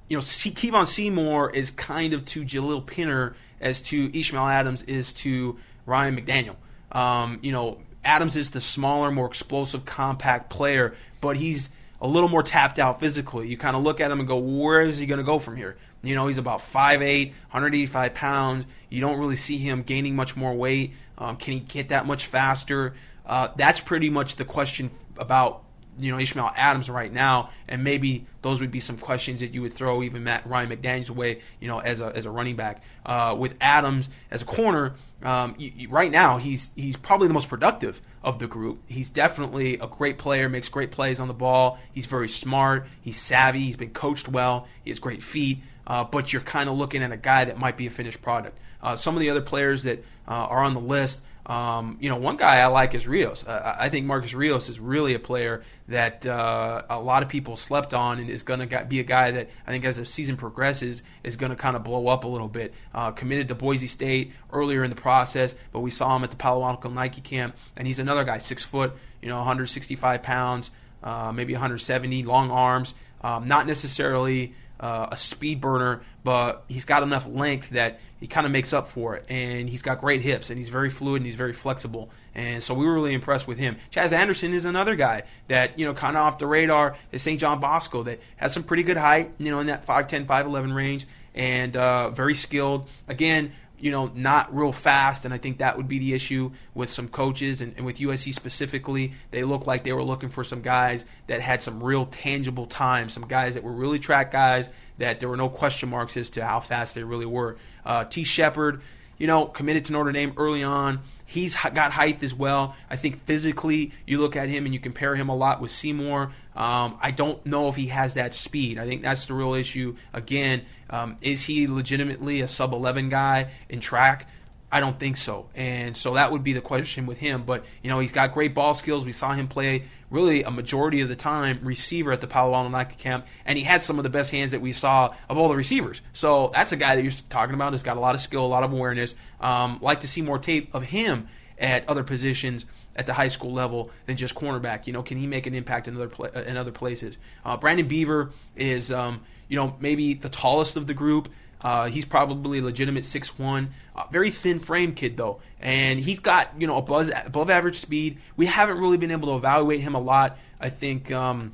you 0.08 0.16
know, 0.16 0.22
C- 0.22 0.52
Kevon 0.52 0.88
Seymour 0.88 1.52
is 1.52 1.70
kind 1.70 2.14
of 2.14 2.24
to 2.26 2.44
Jahleel 2.44 2.86
Pinner 2.86 3.36
as 3.60 3.82
to 3.84 4.18
Ishmael 4.18 4.48
Adams 4.48 4.82
is 4.84 5.12
to 5.14 5.60
Ryan 5.86 6.16
McDaniel. 6.16 6.56
Um, 6.92 7.40
you 7.42 7.52
know, 7.52 7.80
Adams 8.06 8.38
is 8.38 8.52
the 8.52 8.62
smaller, 8.62 9.12
more 9.12 9.28
explosive, 9.28 9.86
compact 9.86 10.50
player, 10.50 10.96
but 11.20 11.36
he's 11.36 11.70
a 12.00 12.08
little 12.08 12.30
more 12.30 12.42
tapped 12.42 12.80
out 12.80 13.02
physically. 13.02 13.50
You 13.50 13.58
kind 13.58 13.76
of 13.76 13.84
look 13.84 14.00
at 14.00 14.10
him 14.10 14.20
and 14.20 14.28
go, 14.28 14.38
where 14.38 14.82
is 14.82 14.98
he 14.98 15.06
going 15.06 15.20
to 15.20 15.26
go 15.26 15.40
from 15.40 15.58
here? 15.58 15.78
You 16.02 16.16
know, 16.16 16.28
he's 16.28 16.38
about 16.38 16.62
5'8", 16.62 17.28
185 17.28 18.14
pounds. 18.14 18.66
You 18.90 19.02
don't 19.02 19.20
really 19.20 19.36
see 19.36 19.58
him 19.58 19.84
gaining 19.84 20.16
much 20.16 20.38
more 20.38 20.54
weight. 20.54 20.94
Um, 21.18 21.36
can 21.36 21.54
he 21.54 21.60
get 21.60 21.90
that 21.90 22.06
much 22.06 22.26
faster? 22.26 22.94
Uh, 23.26 23.50
that's 23.58 23.82
pretty 23.82 24.10
much 24.10 24.38
the 24.38 24.46
question 24.46 24.90
about 25.18 25.64
you 26.00 26.12
know 26.12 26.20
Ishmael 26.20 26.52
Adams 26.56 26.90
right 26.90 27.12
now, 27.12 27.50
and 27.68 27.84
maybe 27.84 28.26
those 28.42 28.60
would 28.60 28.72
be 28.72 28.80
some 28.80 28.98
questions 28.98 29.42
that 29.42 29.54
you 29.54 29.62
would 29.62 29.74
throw 29.74 30.04
even 30.04 30.24
Matt 30.24 30.46
Ryan 30.48 30.70
McDaniel's 30.70 31.12
way, 31.12 31.42
you 31.60 31.68
know, 31.68 31.80
as 31.80 32.00
a 32.00 32.16
as 32.16 32.26
a 32.26 32.32
running 32.32 32.56
back. 32.56 32.82
Uh, 33.06 33.36
with 33.38 33.56
Adams 33.60 34.10
as 34.30 34.42
a 34.42 34.46
corner, 34.46 34.96
um, 35.24 35.56
you, 35.58 35.72
you, 35.76 35.90
right 35.90 36.12
now 36.12 36.38
he's 36.38 36.72
he's 36.76 36.96
probably 36.96 37.28
the 37.28 37.34
most 37.34 37.50
productive 37.50 38.02
of 38.24 38.40
the 38.40 38.48
group. 38.48 38.82
He's 38.88 39.10
definitely 39.10 39.76
a 39.76 39.88
great 39.88 40.18
player, 40.18 40.50
makes 40.50 40.70
great 40.70 40.92
plays 40.92 41.20
on 41.20 41.28
the 41.28 41.34
ball. 41.34 41.80
He's 41.92 42.06
very 42.06 42.30
smart. 42.30 42.88
He's 43.02 43.18
savvy. 43.18 43.62
He's 43.62 43.78
been 43.78 43.92
coached 43.92 44.28
well. 44.28 44.68
He 44.84 44.92
has 44.92 45.00
great 45.00 45.24
feet. 45.24 45.60
Uh, 45.86 46.04
but 46.04 46.32
you're 46.32 46.42
kind 46.44 46.70
of 46.70 46.78
looking 46.78 47.04
at 47.04 47.12
a 47.12 47.18
guy 47.18 47.46
that 47.46 47.58
might 47.58 47.76
be 47.76 47.88
a 47.88 47.90
finished 47.90 48.22
product. 48.22 48.58
Uh, 48.82 48.96
some 48.96 49.16
of 49.16 49.20
the 49.20 49.30
other 49.30 49.42
players 49.42 49.84
that 49.84 50.00
uh, 50.28 50.32
are 50.32 50.64
on 50.64 50.74
the 50.74 50.80
list. 50.80 51.22
Um, 51.52 51.98
you 52.00 52.08
know, 52.08 52.16
one 52.16 52.38
guy 52.38 52.62
I 52.62 52.68
like 52.68 52.96
is 52.96 53.06
Rios. 53.06 53.46
Uh, 53.46 53.76
I 53.78 53.90
think 53.90 54.06
Marcus 54.06 54.34
Rios 54.34 54.70
is 54.70 54.80
really 54.80 55.16
a 55.16 55.20
player 55.20 55.64
that 55.90 56.26
uh, 56.26 56.84
a 56.90 56.98
lot 56.98 57.24
of 57.24 57.30
people 57.30 57.58
slept 57.58 57.94
on 57.94 58.20
and 58.20 58.30
is 58.30 58.42
going 58.42 58.66
to 58.70 58.86
be 58.86 59.02
a 59.02 59.04
guy 59.04 59.32
that 59.32 59.50
I 59.68 59.72
think 59.72 59.84
as 59.84 59.98
the 59.98 60.06
season 60.06 60.38
progresses 60.38 61.04
is 61.26 61.36
going 61.36 61.50
to 61.50 61.58
kind 61.58 61.76
of 61.76 61.84
blow 61.84 62.08
up 62.08 62.24
a 62.24 62.28
little 62.30 62.48
bit. 62.48 62.74
Uh, 62.94 63.12
committed 63.12 63.50
to 63.50 63.56
Boise 63.56 63.88
State 63.88 64.32
earlier 64.54 64.86
in 64.86 64.90
the 64.90 64.96
process, 64.96 65.54
but 65.74 65.82
we 65.82 65.92
saw 65.92 66.16
him 66.16 66.24
at 66.24 66.30
the 66.30 66.38
Palo 66.38 66.66
Alto 66.66 66.90
Nike 66.90 67.20
camp, 67.20 67.58
and 67.76 67.86
he's 67.86 68.00
another 68.00 68.24
guy, 68.24 68.38
six 68.38 68.64
foot, 68.64 68.94
you 69.22 69.28
know, 69.28 69.36
165 69.36 70.24
pounds, 70.24 70.72
uh, 71.04 71.34
maybe 71.34 71.52
170, 71.52 72.24
long 72.24 72.50
arms. 72.50 72.94
Um, 73.20 73.50
not 73.50 73.68
necessarily 73.68 74.56
uh, 74.82 75.10
a 75.12 75.18
speed 75.18 75.62
burner, 75.62 76.02
but 76.24 76.66
he's 76.68 76.86
got 76.86 77.04
enough 77.04 77.28
length 77.28 77.70
that 77.70 78.00
he 78.20 78.28
kind 78.28 78.46
of 78.46 78.52
makes 78.52 78.74
up 78.74 78.90
for 78.90 79.16
it. 79.16 79.26
And 79.30 79.70
he's 79.70 79.84
got 79.84 80.02
great 80.02 80.22
hips, 80.24 80.50
and 80.50 80.58
he's 80.58 80.70
very 80.70 80.90
fluid 80.90 81.22
and 81.22 81.26
he's 81.28 81.36
very 81.36 81.54
flexible. 81.54 82.10
And 82.34 82.64
so 82.64 82.74
we 82.74 82.86
were 82.86 82.94
really 82.94 83.14
impressed 83.14 83.48
with 83.48 83.60
him. 83.60 83.78
Chaz 83.92 84.12
Anderson 84.12 84.54
is 84.54 84.66
another 84.66 84.96
guy 84.96 85.24
that, 85.50 85.78
you 85.78 85.86
know, 85.86 85.94
kind 85.94 86.18
of 86.18 86.24
off 86.24 86.40
the 86.40 86.48
radar 86.48 86.98
is 87.12 87.22
St. 87.22 87.40
John 87.40 87.60
Bosco 87.60 88.04
that 88.04 88.20
has 88.38 88.54
some 88.54 88.64
pretty 88.64 88.84
good 88.84 88.98
height, 88.98 89.32
you 89.38 89.52
know, 89.52 89.60
in 89.60 89.68
that 89.68 89.86
5'10, 89.86 90.26
5'11 90.26 90.74
range, 90.74 91.06
and 91.36 91.76
uh, 91.76 92.10
very 92.10 92.36
skilled. 92.36 92.90
Again, 93.08 93.52
you 93.82 93.90
know, 93.90 94.12
not 94.14 94.56
real 94.56 94.72
fast, 94.72 95.26
and 95.26 95.34
I 95.34 95.38
think 95.38 95.58
that 95.58 95.76
would 95.76 95.88
be 95.88 95.98
the 95.98 96.14
issue 96.14 96.52
with 96.76 96.92
some 96.92 97.08
coaches 97.08 97.62
and, 97.62 97.74
and, 97.76 97.86
with 97.86 97.98
USC 97.98 98.34
specifically. 98.34 99.14
They 99.32 99.44
look 99.44 99.66
like 99.66 99.84
they 99.84 99.92
were 99.92 100.04
looking 100.04 100.30
for 100.30 100.44
some 100.44 100.62
guys 100.62 101.04
that 101.28 101.42
had 101.42 101.64
some 101.64 101.84
real 101.84 102.06
tangible 102.06 102.68
time, 102.68 103.10
some 103.10 103.28
guys 103.28 103.56
that 103.56 103.64
were 103.64 103.72
really 103.72 103.98
track 103.98 104.32
guys, 104.32 104.70
that 105.00 105.20
there 105.20 105.28
were 105.28 105.38
no 105.38 105.50
question 105.50 105.90
marks 105.90 106.16
as 106.16 106.30
to 106.32 106.46
how 106.46 106.60
fast 106.60 106.94
they 106.94 107.04
really 107.04 107.26
were. 107.26 107.58
Uh, 107.84 108.04
Tee 108.06 108.24
Shepard, 108.24 108.82
you 109.18 109.26
know, 109.26 109.46
committed 109.46 109.86
to 109.86 109.94
Notre 109.94 110.12
Dame 110.12 110.34
early 110.38 110.64
on. 110.64 111.00
He's 111.26 111.56
got 111.56 111.94
height 111.94 112.22
as 112.24 112.34
well. 112.34 112.76
I 112.90 112.98
think 112.98 113.26
physically, 113.26 113.94
you 114.06 114.20
look 114.20 114.36
at 114.36 114.50
him 114.50 114.66
and 114.66 114.74
you 114.74 114.80
compare 114.80 115.16
him 115.16 115.30
a 115.30 115.36
lot 115.36 115.62
with 115.62 115.72
Seymour. 115.72 116.34
Um, 116.56 116.98
I 117.02 117.12
don't 117.12 117.46
know 117.46 117.70
if 117.70 117.76
he 117.76 117.88
has 117.88 118.16
that 118.16 118.34
speed. 118.34 118.78
I 118.78 118.86
think 118.86 119.02
that's 119.02 119.26
the 119.26 119.34
real 119.34 119.54
issue. 119.54 119.96
Again, 120.14 120.64
um, 120.90 121.18
is 121.22 121.44
he 121.44 121.68
legitimately 121.68 122.42
a 122.42 122.48
sub 122.48 122.74
11 122.74 123.10
guy 123.10 123.52
in 123.70 123.80
track? 123.80 124.28
I 124.72 124.80
don't 124.80 124.98
think 124.98 125.18
so. 125.18 125.48
And 125.54 125.98
so 125.98 126.14
that 126.14 126.32
would 126.32 126.44
be 126.44 126.54
the 126.54 126.62
question 126.62 127.06
with 127.06 127.18
him. 127.18 127.44
But, 127.44 127.66
you 127.82 127.90
know, 127.90 128.00
he's 128.00 128.12
got 128.12 128.34
great 128.34 128.54
ball 128.54 128.74
skills. 128.74 129.04
We 129.04 129.12
saw 129.12 129.34
him 129.34 129.48
play 129.48 129.84
really 130.10 130.44
a 130.44 130.52
majority 130.52 131.02
of 131.02 131.10
the 131.10 131.16
time 131.16 131.60
receiver 131.64 132.12
at 132.12 132.22
the 132.22 132.28
Palo 132.28 132.54
Alto 132.54 132.70
Nike 132.70 132.96
camp, 132.96 133.26
and 133.46 133.58
he 133.58 133.64
had 133.64 133.82
some 133.82 133.98
of 133.98 134.04
the 134.04 134.10
best 134.10 134.30
hands 134.32 134.52
that 134.52 134.62
we 134.62 134.74
saw 134.74 135.16
of 135.30 135.38
all 135.38 135.48
the 135.48 135.56
receivers. 135.56 136.02
So 136.14 136.52
that's 136.54 136.74
a 136.74 136.76
guy 136.76 136.96
that 136.96 137.04
you're 137.04 137.14
talking 137.30 137.56
about 137.56 137.72
has 137.72 137.82
got 137.82 137.98
a 137.98 138.00
lot 138.00 138.14
of 138.14 138.22
skill, 138.22 138.46
a 138.46 138.48
lot 138.48 138.64
of 138.64 138.74
awareness. 138.74 139.16
Um, 139.40 139.80
like 139.82 140.02
to 140.02 140.08
see 140.08 140.22
more 140.22 140.38
tape 140.38 140.74
of 140.76 140.84
him 140.84 141.30
at 141.58 141.88
other 141.88 142.04
positions 142.04 142.66
at 142.96 143.06
the 143.06 143.14
high 143.14 143.28
school 143.28 143.54
level 143.54 143.90
than 144.06 144.18
just 144.18 144.36
cornerback. 144.36 144.88
You 144.88 144.94
know, 144.94 145.04
can 145.04 145.18
he 145.18 145.28
make 145.28 145.48
an 145.48 145.54
impact 145.54 145.88
in 145.88 145.96
other 145.96 146.12
in 146.42 146.58
other 146.58 146.72
places? 146.72 147.18
Uh, 147.46 147.58
Brandon 147.58 147.88
Beaver 147.88 148.32
is, 148.56 148.92
um, 148.92 149.22
you 149.48 149.56
know, 149.56 149.76
maybe 149.80 150.14
the 150.14 150.30
tallest 150.30 150.78
of 150.78 150.88
the 150.88 150.94
group. 150.94 151.30
Uh, 151.62 151.90
he's 151.90 152.06
probably 152.06 152.58
a 152.58 152.62
legitimate 152.64 153.06
six 153.06 153.38
one, 153.38 153.70
uh, 153.96 154.06
very 154.12 154.32
thin 154.32 154.60
frame 154.60 154.96
kid 154.96 155.16
though, 155.16 155.40
and 155.60 156.00
he's 156.00 156.20
got 156.20 156.50
you 156.60 156.66
know 156.66 156.78
above 156.78 157.12
above 157.26 157.50
average 157.50 157.80
speed. 157.80 158.18
We 158.36 158.48
haven't 158.48 158.80
really 158.80 158.98
been 158.98 159.12
able 159.12 159.30
to 159.30 159.36
evaluate 159.36 159.80
him 159.82 159.94
a 159.94 160.00
lot. 160.00 160.38
I 160.60 160.70
think 160.70 161.12
um, 161.12 161.54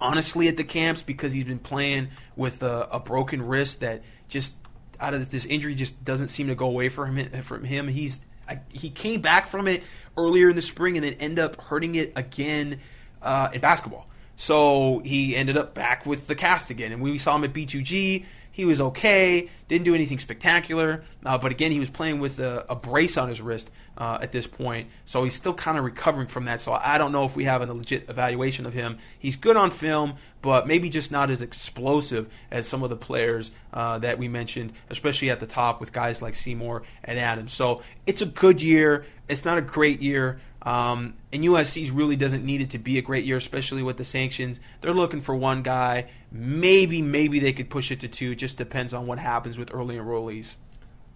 honestly 0.00 0.48
at 0.48 0.56
the 0.56 0.64
camps 0.64 1.02
because 1.02 1.32
he's 1.32 1.44
been 1.44 1.58
playing 1.58 2.08
with 2.36 2.62
a, 2.62 2.88
a, 2.92 3.00
broken 3.00 3.42
wrist 3.42 3.80
that 3.80 4.02
just 4.28 4.54
out 4.98 5.14
of 5.14 5.30
this 5.30 5.44
injury 5.44 5.74
just 5.74 6.04
doesn't 6.04 6.28
seem 6.28 6.46
to 6.46 6.54
go 6.54 6.66
away 6.66 6.88
from 6.88 7.16
him. 7.16 7.42
From 7.42 7.64
him, 7.64 7.88
he's 7.88 8.20
he 8.70 8.90
came 8.90 9.20
back 9.20 9.46
from 9.46 9.68
it 9.68 9.82
earlier 10.16 10.50
in 10.50 10.56
the 10.56 10.62
spring 10.62 10.96
and 10.96 11.04
then 11.04 11.14
end 11.14 11.38
up 11.38 11.60
hurting 11.60 11.94
it 11.94 12.12
again 12.16 12.80
uh, 13.22 13.50
in 13.52 13.60
basketball. 13.60 14.06
So 14.36 15.02
he 15.04 15.36
ended 15.36 15.58
up 15.58 15.74
back 15.74 16.06
with 16.06 16.26
the 16.26 16.34
cast 16.34 16.70
again, 16.70 16.92
and 16.92 17.02
we 17.02 17.18
saw 17.18 17.36
him 17.36 17.44
at 17.44 17.52
B2G 17.52 18.24
he 18.50 18.64
was 18.64 18.80
okay, 18.80 19.48
didn't 19.68 19.84
do 19.84 19.94
anything 19.94 20.18
spectacular, 20.18 21.04
uh, 21.24 21.38
but 21.38 21.52
again, 21.52 21.70
he 21.70 21.78
was 21.78 21.90
playing 21.90 22.20
with 22.20 22.38
a, 22.40 22.64
a 22.68 22.74
brace 22.74 23.16
on 23.16 23.28
his 23.28 23.40
wrist 23.40 23.70
uh, 23.96 24.18
at 24.20 24.32
this 24.32 24.46
point, 24.46 24.88
so 25.06 25.24
he's 25.24 25.34
still 25.34 25.54
kind 25.54 25.78
of 25.78 25.84
recovering 25.84 26.26
from 26.26 26.46
that. 26.46 26.60
So 26.60 26.72
I 26.72 26.98
don't 26.98 27.12
know 27.12 27.24
if 27.24 27.36
we 27.36 27.44
have 27.44 27.62
a 27.62 27.72
legit 27.72 28.08
evaluation 28.08 28.66
of 28.66 28.72
him. 28.72 28.98
He's 29.18 29.36
good 29.36 29.56
on 29.56 29.70
film, 29.70 30.14
but 30.42 30.66
maybe 30.66 30.88
just 30.88 31.10
not 31.10 31.30
as 31.30 31.42
explosive 31.42 32.28
as 32.50 32.66
some 32.66 32.82
of 32.82 32.90
the 32.90 32.96
players 32.96 33.50
uh, 33.72 33.98
that 33.98 34.18
we 34.18 34.28
mentioned, 34.28 34.72
especially 34.88 35.30
at 35.30 35.40
the 35.40 35.46
top 35.46 35.80
with 35.80 35.92
guys 35.92 36.22
like 36.22 36.34
Seymour 36.34 36.82
and 37.04 37.18
Adams. 37.18 37.52
So 37.52 37.82
it's 38.06 38.22
a 38.22 38.26
good 38.26 38.62
year. 38.62 39.06
It's 39.28 39.44
not 39.44 39.58
a 39.58 39.62
great 39.62 40.00
year. 40.02 40.40
Um, 40.62 41.14
and 41.32 41.42
USC's 41.42 41.90
really 41.90 42.16
doesn't 42.16 42.44
need 42.44 42.60
it 42.60 42.70
to 42.70 42.78
be 42.78 42.98
a 42.98 43.02
great 43.02 43.24
year, 43.24 43.36
especially 43.36 43.82
with 43.82 43.96
the 43.96 44.04
sanctions. 44.04 44.60
They're 44.80 44.92
looking 44.92 45.22
for 45.22 45.34
one 45.34 45.62
guy. 45.62 46.10
Maybe, 46.30 47.00
maybe 47.00 47.38
they 47.38 47.52
could 47.52 47.70
push 47.70 47.90
it 47.90 48.00
to 48.00 48.08
two. 48.08 48.34
Just 48.34 48.58
depends 48.58 48.92
on 48.92 49.06
what 49.06 49.18
happens 49.18 49.58
with 49.58 49.72
early 49.72 49.96
enrollees. 49.96 50.54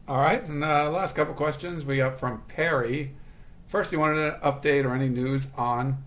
All 0.07 0.19
right, 0.19 0.47
and 0.49 0.63
uh, 0.63 0.91
last 0.91 1.15
couple 1.15 1.35
questions 1.35 1.85
we 1.85 1.99
got 1.99 2.19
from 2.19 2.43
Perry. 2.49 3.13
First, 3.67 3.91
he 3.91 3.97
wanted 3.97 4.35
an 4.35 4.41
update 4.41 4.85
or 4.85 4.95
any 4.95 5.09
news 5.09 5.47
on 5.57 6.05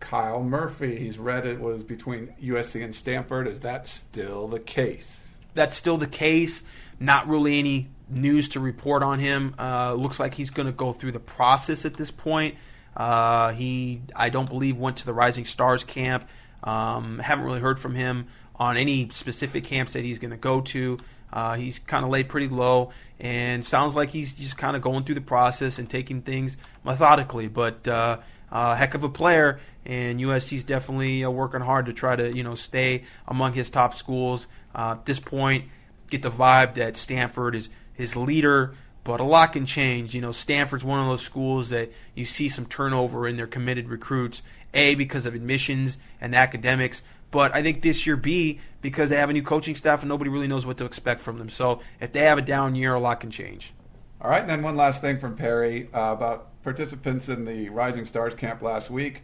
Kyle 0.00 0.42
Murphy. 0.42 0.98
He's 0.98 1.18
read 1.18 1.46
it 1.46 1.60
was 1.60 1.82
between 1.82 2.34
USC 2.42 2.84
and 2.84 2.94
Stanford. 2.94 3.48
Is 3.48 3.60
that 3.60 3.86
still 3.86 4.48
the 4.48 4.60
case? 4.60 5.20
That's 5.54 5.76
still 5.76 5.96
the 5.96 6.06
case. 6.06 6.62
Not 7.00 7.28
really 7.28 7.58
any 7.58 7.88
news 8.08 8.50
to 8.50 8.60
report 8.60 9.02
on 9.02 9.18
him. 9.18 9.54
Uh, 9.58 9.94
looks 9.94 10.20
like 10.20 10.34
he's 10.34 10.50
going 10.50 10.66
to 10.66 10.72
go 10.72 10.92
through 10.92 11.12
the 11.12 11.20
process 11.20 11.84
at 11.84 11.96
this 11.96 12.10
point. 12.10 12.56
Uh, 12.98 13.52
he, 13.52 14.02
I 14.14 14.28
don't 14.28 14.48
believe, 14.48 14.76
went 14.76 14.98
to 14.98 15.06
the 15.06 15.14
Rising 15.14 15.46
Stars 15.46 15.84
camp. 15.84 16.28
Um, 16.64 17.20
haven't 17.20 17.44
really 17.44 17.60
heard 17.60 17.78
from 17.78 17.94
him 17.94 18.26
on 18.56 18.76
any 18.76 19.08
specific 19.10 19.64
camps 19.64 19.92
that 19.92 20.04
he's 20.04 20.18
going 20.18 20.32
to 20.32 20.36
go 20.36 20.60
to. 20.60 20.98
Uh, 21.32 21.54
he's 21.54 21.78
kind 21.78 22.04
of 22.04 22.10
laid 22.10 22.28
pretty 22.28 22.48
low, 22.48 22.90
and 23.20 23.64
sounds 23.64 23.94
like 23.94 24.10
he's 24.10 24.32
just 24.32 24.58
kind 24.58 24.74
of 24.74 24.82
going 24.82 25.04
through 25.04 25.14
the 25.14 25.20
process 25.20 25.78
and 25.78 25.88
taking 25.88 26.22
things 26.22 26.56
methodically. 26.84 27.46
But 27.46 27.86
uh, 27.86 28.18
uh, 28.50 28.74
heck 28.74 28.94
of 28.94 29.04
a 29.04 29.08
player, 29.08 29.60
and 29.84 30.18
USC's 30.18 30.64
definitely 30.64 31.24
uh, 31.24 31.30
working 31.30 31.60
hard 31.60 31.86
to 31.86 31.92
try 31.92 32.16
to 32.16 32.34
you 32.34 32.42
know 32.42 32.56
stay 32.56 33.04
among 33.28 33.52
his 33.52 33.70
top 33.70 33.94
schools. 33.94 34.46
Uh, 34.74 34.96
at 34.98 35.06
this 35.06 35.20
point, 35.20 35.66
get 36.10 36.22
the 36.22 36.30
vibe 36.30 36.74
that 36.74 36.96
Stanford 36.96 37.54
is 37.54 37.68
his 37.92 38.16
leader, 38.16 38.74
but 39.04 39.20
a 39.20 39.24
lot 39.24 39.52
can 39.52 39.66
change. 39.66 40.14
You 40.14 40.20
know, 40.20 40.32
Stanford's 40.32 40.84
one 40.84 41.00
of 41.00 41.06
those 41.06 41.22
schools 41.22 41.70
that 41.70 41.90
you 42.14 42.24
see 42.24 42.48
some 42.48 42.66
turnover 42.66 43.26
in 43.26 43.36
their 43.36 43.46
committed 43.46 43.88
recruits. 43.88 44.42
A 44.74 44.94
because 44.96 45.24
of 45.24 45.34
admissions 45.34 45.96
and 46.20 46.34
academics, 46.34 47.00
but 47.30 47.54
I 47.54 47.62
think 47.62 47.80
this 47.80 48.06
year 48.06 48.16
B 48.16 48.60
because 48.80 49.10
they 49.10 49.16
have 49.16 49.30
a 49.30 49.32
new 49.32 49.42
coaching 49.42 49.74
staff 49.74 50.02
and 50.02 50.08
nobody 50.08 50.30
really 50.30 50.46
knows 50.46 50.66
what 50.66 50.78
to 50.78 50.84
expect 50.84 51.20
from 51.20 51.38
them. 51.38 51.48
So 51.48 51.80
if 52.00 52.12
they 52.12 52.20
have 52.20 52.38
a 52.38 52.42
down 52.42 52.74
year, 52.74 52.94
a 52.94 53.00
lot 53.00 53.20
can 53.20 53.30
change. 53.30 53.72
All 54.20 54.30
right, 54.30 54.40
and 54.40 54.50
then 54.50 54.62
one 54.62 54.76
last 54.76 55.00
thing 55.00 55.18
from 55.18 55.36
Perry 55.36 55.88
uh, 55.94 56.12
about 56.12 56.62
participants 56.62 57.28
in 57.28 57.44
the 57.44 57.68
Rising 57.68 58.04
Stars 58.04 58.34
camp 58.34 58.62
last 58.62 58.90
week. 58.90 59.22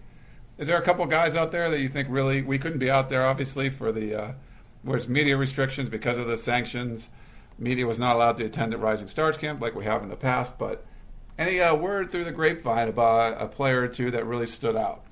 Is 0.57 0.69
there 0.69 0.79
a 0.79 0.83
couple 0.83 1.05
guys 1.07 1.35
out 1.35 1.51
there 1.51 1.69
that 1.69 1.81
you 1.81 1.89
think 1.89 2.09
really 2.11 2.43
we 2.43 2.59
couldn't 2.59 2.79
be 2.79 2.91
out 2.91 3.09
there 3.09 3.25
obviously 3.25 3.71
for 3.71 3.91
the 3.91 4.15
uh, 4.15 4.33
where's 4.83 5.09
media 5.09 5.37
restrictions 5.37 5.89
because 5.89 6.17
of 6.17 6.29
the 6.29 6.37
sanctions? 6.37 7.09
Media 7.59 7.87
was 7.87 7.99
not 7.99 8.17
allowed 8.17 8.37
to 8.39 8.45
attend 8.45 8.75
at 8.75 8.81
Rising 8.81 9.09
Stars 9.09 9.37
camp 9.37 9.61
like 9.61 9.75
we 9.75 9.85
have 9.85 10.03
in 10.03 10.09
the 10.09 10.17
past, 10.17 10.59
but 10.59 10.85
any 11.39 11.61
uh, 11.61 11.75
word 11.75 12.11
through 12.11 12.25
the 12.25 12.33
grapevine 12.33 12.89
about 12.89 13.41
a 13.41 13.47
player 13.47 13.83
or 13.83 13.89
two 13.89 14.11
that 14.11 14.27
really 14.27 14.47
stood 14.47 14.77
out? 14.77 15.05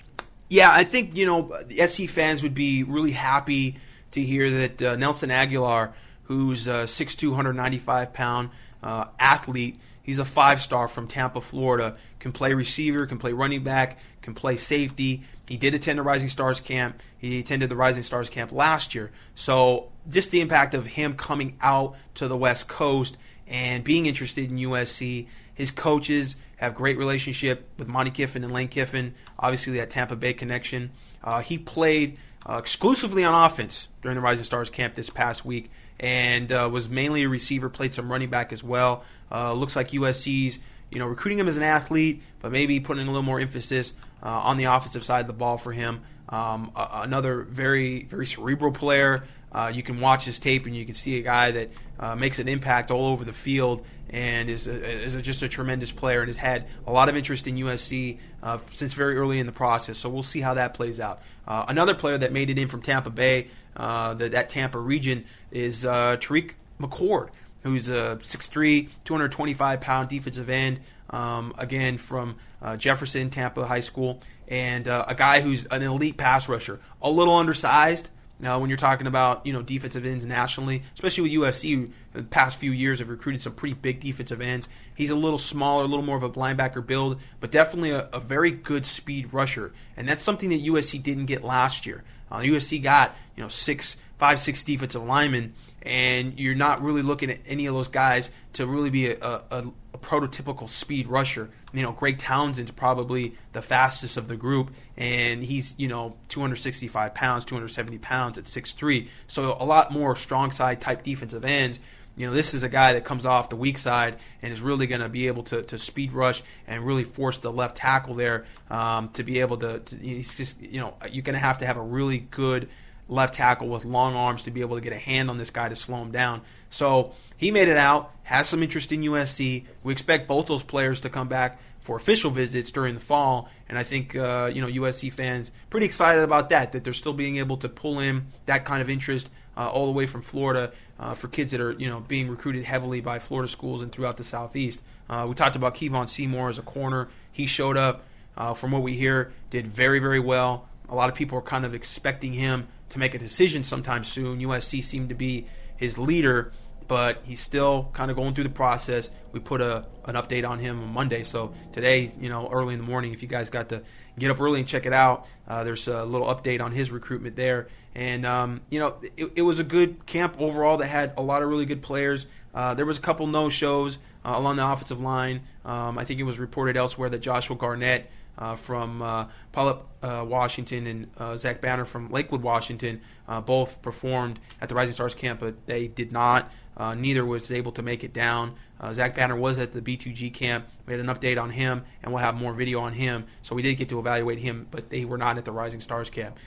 Yeah, 0.49 0.71
I 0.71 0.85
think 0.85 1.17
you 1.17 1.25
know 1.27 1.59
the 1.67 1.87
SC 1.87 2.09
fans 2.09 2.43
would 2.43 2.55
be 2.55 2.83
really 2.83 3.13
happy 3.13 3.79
to 4.13 4.23
hear 4.23 4.51
that 4.51 4.83
uh, 4.83 4.97
Nelson 4.97 5.31
Agholor, 5.31 5.93
who's 6.25 6.69
a 6.69 6.85
6'2", 6.85 7.29
195 7.29 8.13
pound 8.13 8.51
uh, 8.83 9.07
athlete, 9.19 9.81
he's 10.03 10.19
a 10.19 10.25
five 10.25 10.61
star 10.61 10.89
from 10.89 11.09
Tampa, 11.09 11.41
Florida. 11.41 11.97
Can 12.19 12.33
play 12.33 12.53
receiver, 12.55 13.07
can 13.07 13.19
play 13.19 13.33
running 13.33 13.65
back, 13.65 13.99
can 14.21 14.35
play 14.35 14.57
safety. 14.57 15.23
He 15.47 15.57
did 15.57 15.75
attend 15.75 15.99
the 15.99 16.03
Rising 16.03 16.29
Stars 16.29 16.61
camp. 16.61 17.01
He 17.19 17.41
attended 17.41 17.69
the 17.69 17.77
Rising 17.77 18.03
Stars 18.03 18.29
camp 18.29 18.53
last 18.53 18.95
year. 18.95 19.11
So 19.35 19.92
just 20.09 20.31
the 20.31 20.41
impact 20.41 20.75
of 20.75 20.87
him 20.87 21.15
coming 21.15 21.57
out 21.61 21.97
to 22.15 22.29
the 22.29 22.37
West 22.37 22.69
Coast 22.69 23.17
and 23.47 23.85
being 23.85 24.07
interested 24.07 24.51
in 24.51 24.57
USC. 24.59 25.27
His 25.55 25.71
coaches 25.71 26.37
have 26.57 26.75
great 26.75 26.97
relationship 26.97 27.69
with 27.77 27.89
Monte 27.89 28.13
Kiffin 28.13 28.45
and 28.45 28.53
Lane 28.53 28.69
Kiffin. 28.69 29.15
Obviously, 29.39 29.75
that 29.75 29.91
Tampa 29.91 30.17
Bay 30.17 30.33
connection. 30.33 30.91
Uh, 31.23 31.41
he 31.41 31.59
played 31.59 32.19
uh, 32.49 32.57
exclusively 32.57 33.25
on 33.25 33.51
offense 33.51 33.89
during 34.01 34.17
the 34.17 34.21
Rising 34.21 34.45
Stars 34.45 34.71
camp 34.71 34.95
this 34.95 35.11
past 35.11 35.45
week, 35.45 35.71
and 36.01 36.51
uh, 36.51 36.69
was 36.73 36.89
mainly 36.89 37.23
a 37.23 37.29
receiver. 37.29 37.69
Played 37.69 37.95
some 37.95 38.11
running 38.11 38.31
back 38.31 38.53
as 38.53 38.65
well. 38.65 39.05
Uh, 39.31 39.53
looks 39.53 39.77
like 39.77 39.91
USC's 39.91 40.59
you 40.91 40.99
know 40.99 41.07
recruiting 41.07 41.39
him 41.39 41.49
as 41.49 41.57
an 41.57 41.63
athlete, 41.63 42.23
but 42.41 42.51
maybe 42.51 42.81
putting 42.81 43.05
a 43.05 43.07
little 43.07 43.23
more 43.23 43.41
emphasis 43.41 43.95
uh, 44.23 44.29
on 44.29 44.57
the 44.57 44.65
offensive 44.65 45.05
side 45.05 45.21
of 45.21 45.27
the 45.27 45.33
ball 45.33 45.59
for 45.59 45.73
him. 45.73 46.03
Um, 46.29 46.73
another 46.75 47.43
very 47.43 48.05
very 48.05 48.27
cerebral 48.27 48.73
player. 48.73 49.25
Uh, 49.53 49.71
you 49.73 49.83
can 49.83 50.01
watch 50.01 50.25
his 50.25 50.39
tape 50.39 50.67
and 50.67 50.75
you 50.75 50.85
can 50.87 50.95
see 50.95 51.19
a 51.19 51.23
guy 51.23 51.51
that 51.51 51.71
uh, 52.01 52.17
makes 52.17 52.39
an 52.39 52.49
impact 52.49 52.91
all 52.91 53.07
over 53.07 53.25
the 53.25 53.33
field 53.33 53.85
and 54.09 54.49
is, 54.49 54.67
a, 54.67 55.03
is 55.05 55.15
a, 55.15 55.23
just 55.23 55.43
a 55.43 55.49
tremendous 55.49 55.93
player 55.93 56.21
and 56.21 56.29
has 56.29 56.37
had 56.37 56.67
a 56.87 56.93
lot 56.93 57.09
of 57.09 57.17
interest 57.17 57.47
in 57.47 57.57
USC 57.57 58.19
uh, 58.43 58.59
since 58.73 58.95
very 58.95 59.17
early 59.17 59.39
in 59.39 59.47
the 59.47 59.53
process. 59.53 59.99
So 59.99 60.09
we'll 60.09 60.23
see 60.23 60.41
how 60.41 60.55
that 60.55 60.75
plays 60.75 61.01
out. 61.01 61.21
Uh, 61.47 61.67
another 61.69 61.95
player 61.95 62.19
that 62.19 62.33
made 62.33 62.51
it 62.51 62.59
in 62.59 62.69
from 62.69 62.83
Tampa 62.83 63.11
Bay, 63.11 63.49
uh, 63.77 64.15
the, 64.15 64.31
that 64.31 64.49
Tampa 64.49 64.79
region, 64.79 65.25
is 65.51 65.85
uh, 65.85 66.17
Tariq 66.19 66.53
McCord, 66.81 67.29
who's 67.63 67.89
a 67.89 68.19
6'3", 68.23 68.89
225 69.05 69.81
pound 69.81 70.09
defensive 70.09 70.49
end. 70.49 70.81
Um, 71.11 71.53
again 71.59 71.99
from 71.99 72.37
Jefferson 72.79 73.29
Tampa 73.29 73.67
High 73.67 73.81
School, 73.81 74.23
and 74.49 74.87
a 74.87 75.15
guy 75.15 75.43
who's 75.43 75.67
an 75.67 75.83
elite 75.83 76.17
pass 76.17 76.49
rusher, 76.49 76.81
a 77.03 77.11
little 77.11 77.35
undersized. 77.35 78.09
Now, 78.43 78.59
when 78.59 78.69
you're 78.69 78.77
talking 78.77 79.07
about 79.07 79.47
you 79.47 79.53
know 79.53 79.63
defensive 79.63 80.05
ends 80.05 80.27
nationally, 80.27 80.83
especially 80.95 81.23
with 81.23 81.55
USC, 81.55 81.93
the 82.13 82.25
past 82.25 82.59
few 82.59 82.73
years 82.73 82.99
have 82.99 83.09
recruited 83.09 83.41
some 83.41 83.55
pretty 83.55 83.75
big 83.75 84.01
defensive 84.01 84.41
ends. 84.41 84.69
He's 84.95 85.11
a 85.11 85.15
little 85.15 85.39
smaller, 85.39 85.85
a 85.85 85.87
little 85.87 86.05
more 86.05 86.17
of 86.17 86.25
a 86.25 86.31
linebacker 86.31 86.85
build, 86.85 87.21
but 87.39 87.53
definitely 87.53 87.93
a, 87.93 88.09
a 88.13 88.19
very 88.19 88.51
good 88.51 88.85
speed 88.85 89.33
rusher, 89.33 89.73
and 89.97 90.09
that's 90.09 90.25
something 90.25 90.51
that 90.51 90.63
USC 90.63 91.01
didn't 91.01 91.27
get 91.27 91.45
last 91.45 91.87
year. 91.87 92.03
Uh, 92.33 92.41
USC 92.41 92.83
got 92.83 93.15
you 93.37 93.45
know 93.45 93.49
six, 93.49 93.97
five, 94.23 94.39
six 94.39 94.63
defensive 94.63 95.03
linemen, 95.03 95.53
and 95.83 96.39
you're 96.39 96.55
not 96.55 96.81
really 96.81 97.03
looking 97.03 97.29
at 97.29 97.41
any 97.45 97.67
of 97.67 97.75
those 97.75 97.89
guys 97.89 98.31
to 98.53 98.65
really 98.65 98.89
be 98.89 99.09
a, 99.09 99.17
a, 99.21 99.65
a 99.93 99.99
prototypical 99.99 100.71
speed 100.71 101.09
rusher. 101.09 101.51
You 101.73 101.83
know, 101.83 101.91
Greg 101.91 102.19
Townsend's 102.19 102.71
probably 102.71 103.35
the 103.53 103.63
fastest 103.63 104.17
of 104.17 104.29
the 104.29 104.37
group, 104.37 104.71
and 104.97 105.43
he's 105.43 105.75
you 105.77 105.89
know 105.89 106.15
265 106.29 107.15
pounds, 107.17 107.45
270 107.47 107.99
pounds 107.99 108.39
at 108.39 108.45
6'3", 108.45 109.09
so 109.27 109.57
a 109.59 109.65
lot 109.65 109.91
more 109.91 110.15
strong 110.15 110.53
side 110.53 110.81
type 110.81 111.03
defensive 111.03 111.45
ends. 111.45 111.81
You 112.15 112.29
know, 112.29 112.33
this 112.33 112.55
is 112.55 112.63
a 112.63 112.69
guy 112.69 112.93
that 112.93 113.05
comes 113.05 113.27
off 113.27 113.49
the 113.49 113.57
weak 113.57 113.77
side 113.77 114.19
and 114.41 114.53
is 114.53 114.61
really 114.61 114.87
going 114.87 115.01
to 115.01 115.09
be 115.09 115.27
able 115.27 115.43
to, 115.45 115.63
to 115.63 115.79
speed 115.79 116.13
rush 116.13 116.45
and 116.69 116.87
really 116.87 117.05
force 117.05 117.39
the 117.39 117.51
left 117.51 117.77
tackle 117.79 118.15
there 118.15 118.45
um, 118.71 119.09
to 119.15 119.25
be 119.25 119.41
able 119.41 119.57
to, 119.57 119.81
to. 119.81 119.97
He's 119.97 120.37
just 120.37 120.61
you 120.61 120.79
know 120.79 120.95
you're 121.11 121.25
going 121.25 121.35
to 121.35 121.45
have 121.45 121.59
to 121.59 121.67
have 121.67 121.77
a 121.77 121.83
really 121.83 122.19
good 122.19 122.69
left 123.09 123.35
tackle 123.35 123.69
with 123.69 123.85
long 123.85 124.15
arms 124.15 124.43
to 124.45 124.51
be 124.51 124.61
able 124.61 124.77
to 124.77 124.83
get 124.83 124.93
a 124.93 124.99
hand 124.99 125.29
on 125.31 125.39
this 125.39 125.51
guy 125.51 125.69
to 125.69 125.77
slow 125.77 126.01
him 126.03 126.13
down. 126.13 126.43
So 126.71 127.15
he 127.37 127.51
made 127.51 127.69
it 127.69 127.77
out, 127.77 128.13
has 128.23 128.49
some 128.49 128.63
interest 128.63 128.93
in 128.93 129.03
USC. 129.03 129.65
We 129.83 129.93
expect 129.93 130.29
both 130.29 130.47
those 130.47 130.63
players 130.63 131.01
to 131.03 131.11
come 131.11 131.29
back 131.29 131.61
for 131.81 131.97
official 131.97 132.31
visits 132.31 132.71
during 132.71 132.95
the 132.95 133.01
fall, 133.01 133.49
and 133.69 133.77
I 133.77 133.83
think 133.83 134.15
uh, 134.17 134.51
you 134.53 134.63
know 134.63 134.69
USC 134.69 135.13
fans 135.13 135.51
pretty 135.69 135.87
excited 135.87 136.23
about 136.23 136.49
that. 136.51 136.73
That 136.73 136.85
they're 136.85 136.93
still 136.93 137.13
being 137.13 137.37
able 137.37 137.57
to 137.59 137.69
pull 137.69 137.99
in 137.99 138.27
that 138.47 138.65
kind 138.65 138.81
of 138.81 138.89
interest 138.89 139.29
uh, 139.57 139.69
all 139.69 139.87
the 139.87 139.93
way 139.93 140.07
from 140.07 140.23
Florida 140.23 140.73
uh, 140.99 141.15
for 141.15 141.29
kids 141.29 141.53
that 141.53 141.61
are 141.61 141.73
you 141.73 141.89
know 141.89 142.01
being 142.01 142.29
recruited 142.29 142.65
heavily 142.65 143.01
by 143.01 143.19
Florida 143.19 143.51
schools 143.51 143.83
and 143.83 143.93
throughout 143.93 144.17
the 144.17 144.25
Southeast. 144.25 144.81
Uh, 145.11 145.27
we 145.29 145.35
talked 145.35 145.57
about 145.57 145.75
Kevon 145.75 146.09
Seymour 146.09 146.49
as 146.49 146.59
a 146.59 146.63
corner. 146.63 147.09
He 147.31 147.47
showed 147.47 147.77
up. 147.77 148.05
Uh, 148.35 148.55
from 148.55 148.71
what 148.71 148.81
we 148.81 148.95
hear, 148.95 149.31
did 149.51 149.67
very 149.67 149.99
very 149.99 150.19
well. 150.19 150.67
A 150.89 150.95
lot 150.95 151.11
of 151.11 151.15
people 151.15 151.37
are 151.37 151.43
kind 151.43 151.67
of 151.67 151.75
expecting 151.75 152.33
him 152.33 152.67
to 152.93 152.99
make 152.99 153.15
a 153.15 153.19
decision 153.19 153.65
sometime 153.65 154.05
soon. 154.05 154.41
USC 154.41 154.83
seemed 154.83 155.09
to 155.09 155.15
be 155.15 155.47
his 155.77 155.97
leader, 155.97 156.53
but 156.89 157.23
he's 157.25 157.41
still 157.41 157.91
kind 157.95 158.11
of 158.11 158.17
going 158.17 158.35
through 158.35 158.45
the 158.45 158.51
process. 158.51 159.09
We 159.33 159.41
put 159.41 159.61
a 159.61 159.87
an 160.05 160.15
update 160.15 160.47
on 160.49 160.59
him 160.59 160.83
on 160.83 160.89
Monday, 160.93 161.25
so 161.25 161.55
today, 161.73 162.13
you 162.21 162.29
know, 162.29 162.49
early 162.51 162.75
in 162.75 162.81
the 162.81 162.87
morning, 162.87 163.15
if 163.15 163.23
you 163.23 163.29
guys 163.29 163.49
got 163.49 163.71
to 163.71 163.83
get 164.19 164.31
up 164.31 164.41
early 164.41 164.61
and 164.61 164.69
check 164.69 164.85
it 164.85 164.93
out, 164.93 165.27
uh, 165.49 165.65
there's 165.65 165.89
a 165.89 166.05
little 166.05 166.27
update 166.27 166.61
on 166.61 166.71
his 166.73 166.91
recruitment 166.91 167.35
there. 167.35 167.69
And 167.95 168.27
um, 168.27 168.61
you 168.69 168.79
know, 168.79 168.97
it, 169.17 169.33
it, 169.37 169.43
was 169.43 169.59
a 169.59 169.65
good 169.65 170.05
camp 170.05 170.37
overall 170.39 170.77
that 170.79 170.87
had 170.87 171.15
a 171.17 171.23
lot 171.23 171.43
of 171.43 171.49
really 171.49 171.67
good 171.67 171.83
players. 171.83 172.27
Uh, 172.55 172.75
there 172.75 172.87
was 172.87 172.99
a 172.99 173.03
couple 173.03 173.27
no 173.27 173.49
shows 173.49 173.97
uh, 174.25 174.35
along 174.35 174.57
the 174.57 174.67
offensive 174.67 175.01
line. 175.01 175.43
Um, 175.65 175.99
I 175.99 176.05
think 176.05 176.21
it 176.21 176.25
was 176.25 176.39
reported 176.39 176.77
elsewhere 176.77 177.09
that 177.09 177.21
Joshua 177.21 177.57
Garnett 177.57 178.11
uh, 178.39 178.57
from 178.57 179.03
uh, 179.03 179.27
uh, 179.57 180.25
Washington, 180.27 180.87
and 180.87 181.11
uh, 181.19 181.37
Zach 181.37 181.61
Banner 181.61 181.85
from 181.85 182.11
Lakewood, 182.11 182.43
Washington, 182.43 183.01
uh, 183.29 183.41
both 183.41 183.83
performed 183.83 184.39
at 184.61 184.69
the 184.69 184.75
Rising 184.75 184.95
Stars 184.95 185.15
camp, 185.15 185.41
but 185.41 185.67
they 185.67 185.89
did 185.89 186.13
not. 186.13 186.51
Uh, 186.77 186.95
neither 186.95 187.25
was 187.25 187.53
able 187.53 187.73
to 187.73 187.83
make 187.83 188.03
it 188.03 188.13
down. 188.13 188.55
Zach 188.93 189.15
Banner 189.15 189.37
was 189.37 189.59
at 189.59 189.73
the 189.73 189.81
B2G 189.81 190.35
camp. 190.35 190.67
We 190.87 190.93
had 190.93 191.01
an 191.01 191.07
update 191.07 191.41
on 191.41 191.51
him, 191.51 191.85
and 192.03 192.13
we'll 192.13 192.23
have 192.23 192.35
more 192.35 192.53
video 192.53 192.81
on 192.81 192.93
him. 192.93 193.27
So 193.43 193.55
we 193.55 193.63
did 193.63 193.77
get 193.77 193.89
to 193.91 193.99
evaluate 193.99 194.39
him, 194.39 194.67
but 194.71 194.91
they 194.91 195.05
were 195.05 195.19
not 195.19 195.39
at 195.39 195.45
the 195.45 195.53
Rising 195.53 195.81
Stars 195.81 196.11
camp. 196.11 196.39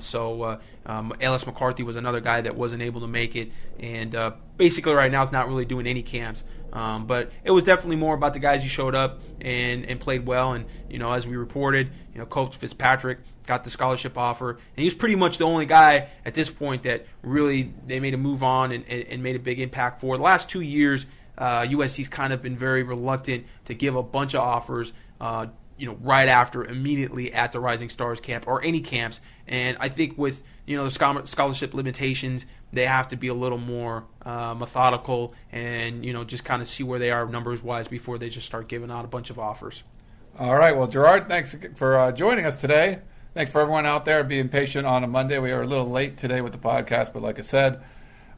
so 0.00 0.58
um, 0.86 1.12
Ellis 1.20 1.46
McCarthy 1.46 1.82
was 1.82 1.96
another 1.96 2.20
guy 2.20 2.40
that 2.40 2.56
wasn't 2.56 2.82
able 2.82 3.02
to 3.02 3.06
make 3.06 3.36
it, 3.36 3.52
and 3.78 4.16
basically 4.56 4.94
right 4.94 5.12
now 5.12 5.22
is 5.22 5.32
not 5.32 5.48
really 5.48 5.66
doing 5.66 5.86
any 5.86 6.02
camps. 6.02 6.44
Um, 6.72 7.06
but 7.06 7.30
it 7.44 7.50
was 7.50 7.64
definitely 7.64 7.96
more 7.96 8.14
about 8.14 8.32
the 8.32 8.38
guys 8.38 8.62
who 8.62 8.68
showed 8.68 8.94
up 8.94 9.20
and, 9.40 9.84
and 9.84 10.00
played 10.00 10.24
well. 10.24 10.52
And 10.52 10.64
you 10.88 10.98
know, 10.98 11.12
as 11.12 11.26
we 11.26 11.36
reported, 11.36 11.90
you 12.14 12.18
know, 12.18 12.26
Coach 12.26 12.56
Fitzpatrick 12.56 13.18
got 13.46 13.64
the 13.64 13.70
scholarship 13.70 14.16
offer, 14.16 14.50
and 14.50 14.60
he 14.76 14.84
was 14.84 14.94
pretty 14.94 15.16
much 15.16 15.38
the 15.38 15.44
only 15.44 15.66
guy 15.66 16.08
at 16.24 16.32
this 16.34 16.48
point 16.48 16.84
that 16.84 17.06
really 17.22 17.74
they 17.86 18.00
made 18.00 18.14
a 18.14 18.18
move 18.18 18.42
on 18.42 18.72
and, 18.72 18.88
and 18.88 19.22
made 19.22 19.36
a 19.36 19.40
big 19.40 19.60
impact 19.60 20.00
for. 20.00 20.16
The 20.16 20.22
last 20.22 20.48
two 20.48 20.62
years, 20.62 21.04
uh, 21.38 21.62
USC's 21.62 22.08
kind 22.08 22.32
of 22.32 22.42
been 22.42 22.56
very 22.56 22.82
reluctant 22.82 23.46
to 23.66 23.74
give 23.74 23.96
a 23.96 24.02
bunch 24.02 24.34
of 24.34 24.40
offers. 24.40 24.92
Uh, 25.20 25.46
you 25.78 25.86
know, 25.86 25.96
right 26.02 26.28
after, 26.28 26.64
immediately 26.64 27.32
at 27.32 27.50
the 27.50 27.58
Rising 27.58 27.88
Stars 27.88 28.20
camp 28.20 28.46
or 28.46 28.62
any 28.62 28.80
camps. 28.80 29.20
And 29.48 29.76
I 29.80 29.88
think 29.88 30.16
with 30.16 30.42
you 30.66 30.76
know 30.76 30.84
the 30.88 31.24
scholarship 31.26 31.74
limitations, 31.74 32.46
they 32.72 32.86
have 32.86 33.08
to 33.08 33.16
be 33.16 33.28
a 33.28 33.34
little 33.34 33.58
more 33.58 34.04
uh, 34.24 34.54
methodical 34.54 35.34
and 35.50 36.04
you 36.04 36.12
know 36.12 36.24
just 36.24 36.44
kind 36.44 36.62
of 36.62 36.68
see 36.68 36.84
where 36.84 36.98
they 36.98 37.10
are 37.10 37.26
numbers 37.26 37.62
wise 37.62 37.88
before 37.88 38.18
they 38.18 38.28
just 38.28 38.46
start 38.46 38.68
giving 38.68 38.90
out 38.90 39.04
a 39.04 39.08
bunch 39.08 39.30
of 39.30 39.38
offers. 39.38 39.82
All 40.38 40.54
right. 40.54 40.76
Well, 40.76 40.86
Gerard, 40.86 41.28
thanks 41.28 41.56
for 41.74 41.98
uh, 41.98 42.12
joining 42.12 42.46
us 42.46 42.60
today. 42.60 43.00
Thanks 43.34 43.50
for 43.50 43.60
everyone 43.60 43.86
out 43.86 44.04
there 44.04 44.24
being 44.24 44.48
patient 44.48 44.86
on 44.86 45.04
a 45.04 45.06
Monday. 45.06 45.38
We 45.38 45.52
are 45.52 45.62
a 45.62 45.66
little 45.66 45.90
late 45.90 46.16
today 46.16 46.40
with 46.40 46.52
the 46.52 46.58
podcast, 46.58 47.12
but 47.12 47.22
like 47.22 47.38
I 47.38 47.42
said, 47.42 47.82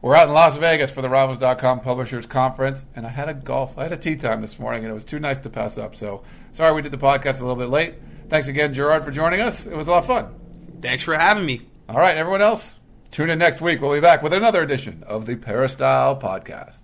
we're 0.05 0.15
out 0.15 0.29
in 0.29 0.35
Las 0.35 0.55
Vegas 0.59 0.91
for 0.91 1.01
the 1.01 1.09
Rivals.com 1.09 1.81
Publishers 1.81 2.27
Conference, 2.27 2.85
and 2.95 3.07
I 3.07 3.09
had 3.09 3.31
a 3.31 3.33
golf, 3.33 3.79
I 3.79 3.85
had 3.85 3.93
a 3.93 3.97
tee 3.97 4.17
time 4.17 4.43
this 4.43 4.59
morning, 4.59 4.85
and 4.85 4.91
it 4.91 4.95
was 4.95 5.07
too 5.07 5.19
nice 5.19 5.41
to 5.41 5.49
pass 5.49 5.79
up. 5.79 5.97
So 5.97 6.25
sorry 6.53 6.75
we 6.75 6.83
did 6.83 6.93
the 6.93 6.99
podcast 6.99 7.39
a 7.39 7.41
little 7.41 7.57
bit 7.57 7.71
late. 7.71 7.95
Thanks 8.29 8.47
again, 8.47 8.75
Gerard, 8.75 9.03
for 9.03 9.11
joining 9.11 9.41
us. 9.41 9.65
It 9.65 9.75
was 9.75 9.89
a 9.89 9.91
lot 9.91 10.01
of 10.01 10.07
fun. 10.07 10.35
Thanks 10.83 11.03
for 11.03 11.15
having 11.15 11.47
me. 11.47 11.63
All 11.89 11.97
right, 11.97 12.19
everyone 12.19 12.43
else, 12.43 12.75
tune 13.13 13.31
in 13.31 13.39
next 13.39 13.63
week. 13.63 13.81
We'll 13.81 13.95
be 13.95 14.01
back 14.01 14.23
with 14.23 14.35
another 14.35 14.63
edition 14.63 15.05
of 15.07 15.25
the 15.25 15.37
Peristyle 15.37 16.21
Podcast. 16.21 16.84